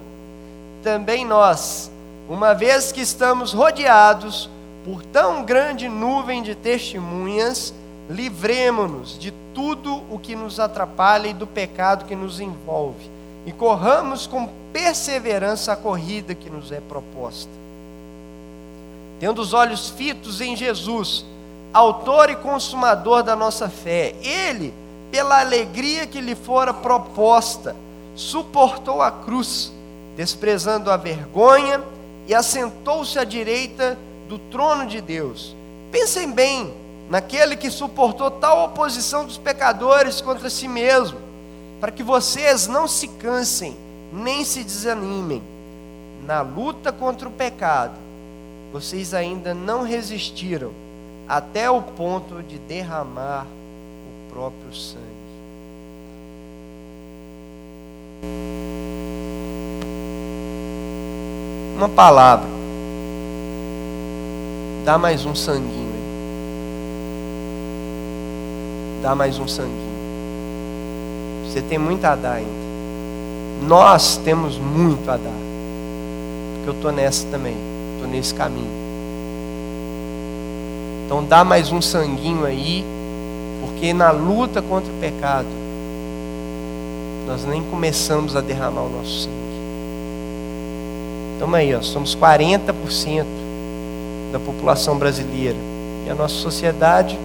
também 0.84 1.26
nós, 1.26 1.92
uma 2.28 2.54
vez 2.54 2.92
que 2.92 3.02
estamos 3.02 3.54
rodeados 3.54 4.50
por 4.84 5.04
tão 5.04 5.44
grande 5.44 5.88
nuvem 5.88 6.44
de 6.44 6.56
testemunhas, 6.56 7.74
livremo-nos 8.10 9.18
de 9.18 9.32
tudo 9.54 10.04
o 10.12 10.20
que 10.20 10.36
nos 10.36 10.60
atrapalha 10.60 11.28
e 11.28 11.34
do 11.34 11.48
pecado 11.48 12.06
que 12.06 12.16
nos 12.16 12.40
envolve, 12.40 13.10
e 13.46 13.52
corramos 13.52 14.28
com 14.28 14.50
perseverança 14.74 15.72
a 15.74 15.76
corrida 15.76 16.36
que 16.36 16.50
nos 16.50 16.72
é 16.72 16.82
proposta. 16.82 17.52
Tendo 19.20 19.42
os 19.42 19.54
olhos 19.54 19.90
fitos 19.90 20.42
em 20.42 20.56
Jesus, 20.56 21.26
autor 21.74 22.30
e 22.30 22.36
consumador 22.36 23.24
da 23.24 23.36
nossa 23.36 23.70
fé, 23.70 24.16
ele, 24.22 24.74
pela 25.14 25.42
alegria 25.42 26.08
que 26.08 26.20
lhe 26.20 26.34
fora 26.34 26.74
proposta, 26.74 27.76
suportou 28.16 29.00
a 29.00 29.12
cruz, 29.12 29.72
desprezando 30.18 30.90
a 30.90 30.98
vergonha, 30.98 31.84
e 32.28 32.34
assentou-se 32.34 33.20
à 33.20 33.24
direita 33.24 33.96
do 34.28 34.40
trono 34.40 34.88
de 34.88 35.00
Deus. 35.02 35.56
Pensem 35.92 36.32
bem 36.32 36.74
naquele 37.12 37.56
que 37.56 37.70
suportou 37.70 38.32
tal 38.32 38.66
oposição 38.66 39.24
dos 39.24 39.38
pecadores 39.38 40.20
contra 40.20 40.50
si 40.50 40.68
mesmo, 40.68 41.20
para 41.80 41.92
que 41.92 42.02
vocês 42.02 42.66
não 42.66 42.88
se 42.88 43.08
cansem 43.08 43.78
nem 44.12 44.44
se 44.44 44.64
desanimem. 44.64 45.44
Na 46.26 46.42
luta 46.42 46.92
contra 46.92 47.30
o 47.30 47.32
pecado, 47.32 47.94
vocês 48.72 49.14
ainda 49.14 49.54
não 49.54 49.84
resistiram 49.84 50.72
até 51.28 51.70
o 51.70 51.84
ponto 51.84 52.42
de 52.42 52.58
derramar 52.58 53.46
próprio 54.34 54.74
sangue. 54.74 55.04
Uma 61.76 61.88
palavra. 61.90 62.50
Dá 64.84 64.98
mais 64.98 65.24
um 65.26 65.36
sanguinho. 65.36 65.94
Dá 69.04 69.14
mais 69.14 69.38
um 69.38 69.48
sanguinho. 69.48 69.94
Você 71.46 71.62
tem 71.62 71.78
muito 71.78 72.04
a 72.06 72.16
dar 72.16 72.34
ainda. 72.34 72.64
Nós 73.62 74.18
temos 74.18 74.58
muito 74.58 75.10
a 75.12 75.18
dar. 75.18 75.44
Porque 76.56 76.70
eu 76.70 76.74
estou 76.74 76.92
nessa 76.92 77.28
também. 77.28 77.56
Estou 77.96 78.10
nesse 78.10 78.34
caminho. 78.34 78.84
Então 81.06 81.24
dá 81.24 81.44
mais 81.44 81.72
um 81.72 81.82
sanguinho 81.82 82.46
aí, 82.46 82.84
porque 83.64 83.94
na 83.94 84.12
luta 84.12 84.62
contra 84.62 84.92
o 84.92 84.96
pecado, 84.98 85.48
nós 87.26 87.46
nem 87.46 87.64
começamos 87.64 88.36
a 88.36 88.42
derramar 88.42 88.82
o 88.82 88.90
nosso 88.90 89.22
sangue. 89.22 89.38
Então 91.38 91.54
aí, 91.56 91.74
ó, 91.74 91.82
somos 91.82 92.14
40% 92.14 93.26
da 94.34 94.40
população 94.40 94.98
brasileira. 94.98 95.58
E 96.06 96.10
a 96.10 96.16
nossa 96.16 96.36
sociedade 96.36 97.18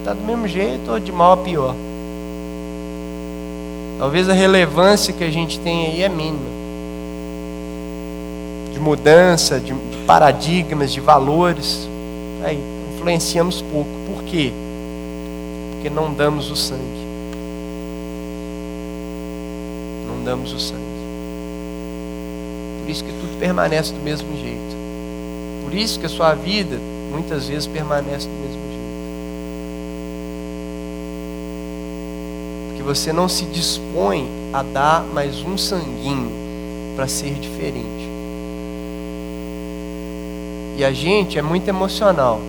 está 0.00 0.12
do 0.12 0.22
mesmo 0.22 0.48
jeito 0.48 0.90
ou 0.90 0.98
de 0.98 1.12
mal 1.12 1.32
a 1.32 1.36
pior. 1.36 1.76
Talvez 3.96 4.28
a 4.28 4.32
relevância 4.32 5.14
que 5.14 5.22
a 5.22 5.30
gente 5.30 5.60
tem 5.60 5.86
aí 5.86 6.02
é 6.02 6.08
mínima. 6.08 6.54
De 8.72 8.80
mudança, 8.80 9.60
de 9.60 9.72
paradigmas, 10.06 10.92
de 10.92 11.00
valores. 11.00 11.88
Aí, 12.42 12.58
influenciamos 12.92 13.62
pouco. 13.62 13.90
Por 14.08 14.24
quê? 14.24 14.52
Porque 15.84 15.94
não 15.94 16.14
damos 16.14 16.50
o 16.50 16.56
sangue. 16.56 16.80
Não 20.06 20.24
damos 20.24 20.54
o 20.54 20.58
sangue. 20.58 20.82
Por 22.80 22.90
isso 22.90 23.04
que 23.04 23.12
tudo 23.12 23.38
permanece 23.38 23.92
do 23.92 24.00
mesmo 24.00 24.34
jeito. 24.34 24.74
Por 25.62 25.74
isso 25.74 26.00
que 26.00 26.06
a 26.06 26.08
sua 26.08 26.32
vida 26.32 26.78
muitas 27.12 27.48
vezes 27.48 27.66
permanece 27.66 28.26
do 28.26 28.32
mesmo 28.32 28.62
jeito. 28.62 28.74
você 32.84 33.14
não 33.14 33.28
se 33.30 33.46
dispõe 33.46 34.28
a 34.52 34.62
dar 34.62 35.02
mais 35.02 35.40
um 35.40 35.56
sanguinho 35.56 36.30
para 36.94 37.08
ser 37.08 37.32
diferente. 37.34 38.08
E 40.76 40.84
a 40.84 40.92
gente 40.92 41.38
é 41.38 41.42
muito 41.42 41.66
emocional. 41.66 42.40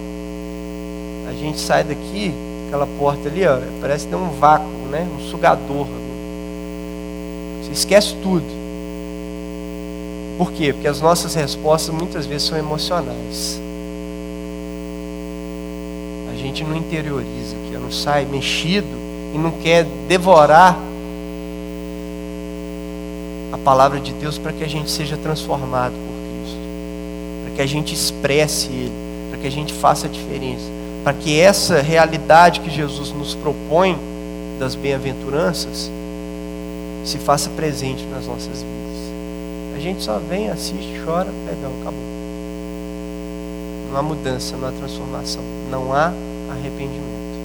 A 1.27 1.31
gente 1.31 1.57
sai 1.57 1.85
daqui, 1.85 2.33
aquela 2.75 2.87
porta 2.99 3.29
ali, 3.29 3.45
ó, 3.47 3.57
parece 3.79 4.05
ter 4.07 4.15
um 4.15 4.29
vácuo, 4.31 4.67
né? 4.91 5.07
um 5.15 5.31
sugador. 5.31 5.87
Você 7.63 7.71
esquece 7.71 8.15
tudo. 8.21 8.45
Por 10.37 10.51
quê? 10.51 10.73
Porque 10.73 10.87
as 10.87 10.99
nossas 10.99 11.33
respostas 11.33 11.95
muitas 11.95 12.25
vezes 12.25 12.47
são 12.47 12.57
emocionais. 12.57 13.61
A 16.31 16.35
gente 16.35 16.63
não 16.63 16.75
interioriza 16.75 17.55
aqui, 17.55 17.77
não 17.77 17.91
sai 17.91 18.25
mexido 18.25 18.87
e 19.33 19.37
não 19.37 19.51
quer 19.51 19.85
devorar 20.07 20.77
a 23.53 23.57
palavra 23.57 23.99
de 24.01 24.11
Deus 24.11 24.37
para 24.37 24.51
que 24.51 24.63
a 24.63 24.67
gente 24.67 24.91
seja 24.91 25.15
transformado 25.15 25.93
por 25.93 26.43
Cristo, 26.43 26.59
para 27.43 27.55
que 27.55 27.61
a 27.61 27.65
gente 27.65 27.93
expresse 27.93 28.67
Ele, 28.67 28.91
para 29.29 29.39
que 29.39 29.47
a 29.47 29.51
gente 29.51 29.73
faça 29.73 30.07
a 30.07 30.09
diferença, 30.09 30.74
para 31.05 31.13
que 31.13 31.39
essa 31.39 31.83
realidade 31.83 32.61
que 32.61 32.69
Jesus 32.71 33.11
nos 33.11 33.35
propõe 33.35 33.95
das 34.57 34.73
bem-aventuranças 34.73 35.91
se 37.05 37.19
faça 37.19 37.47
presente 37.51 38.03
nas 38.05 38.25
nossas 38.25 38.63
vidas. 38.63 39.75
A 39.75 39.79
gente 39.79 40.01
só 40.01 40.17
vem, 40.17 40.49
assiste, 40.49 40.99
chora, 41.05 41.29
legal, 41.45 41.71
acabou. 41.79 41.99
Não 43.91 43.99
há 43.99 44.01
mudança, 44.01 44.57
não 44.57 44.67
há 44.67 44.71
transformação, 44.71 45.43
não 45.69 45.93
há 45.93 46.11
arrependimento. 46.49 47.37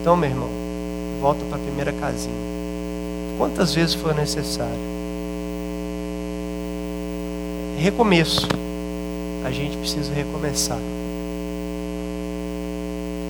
Então, 0.00 0.16
meu 0.16 0.30
irmão, 0.30 0.48
volta 1.20 1.44
para 1.44 1.58
a 1.58 1.60
primeira 1.60 1.92
casinha. 1.92 2.32
Quantas 3.36 3.74
vezes 3.74 3.96
for 3.96 4.14
necessário. 4.14 4.72
Recomeço. 7.76 8.48
A 9.44 9.50
gente 9.50 9.76
precisa 9.76 10.10
recomeçar. 10.14 10.78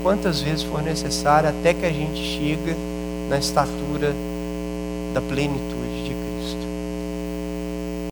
Quantas 0.03 0.40
vezes 0.40 0.62
for 0.62 0.82
necessário 0.82 1.49
até 1.49 1.74
que 1.74 1.84
a 1.84 1.92
gente 1.92 2.16
chega 2.16 2.76
na 3.28 3.38
estatura 3.38 4.14
da 5.12 5.20
plenitude 5.20 6.05
de 6.05 6.11
Cristo. 6.11 6.27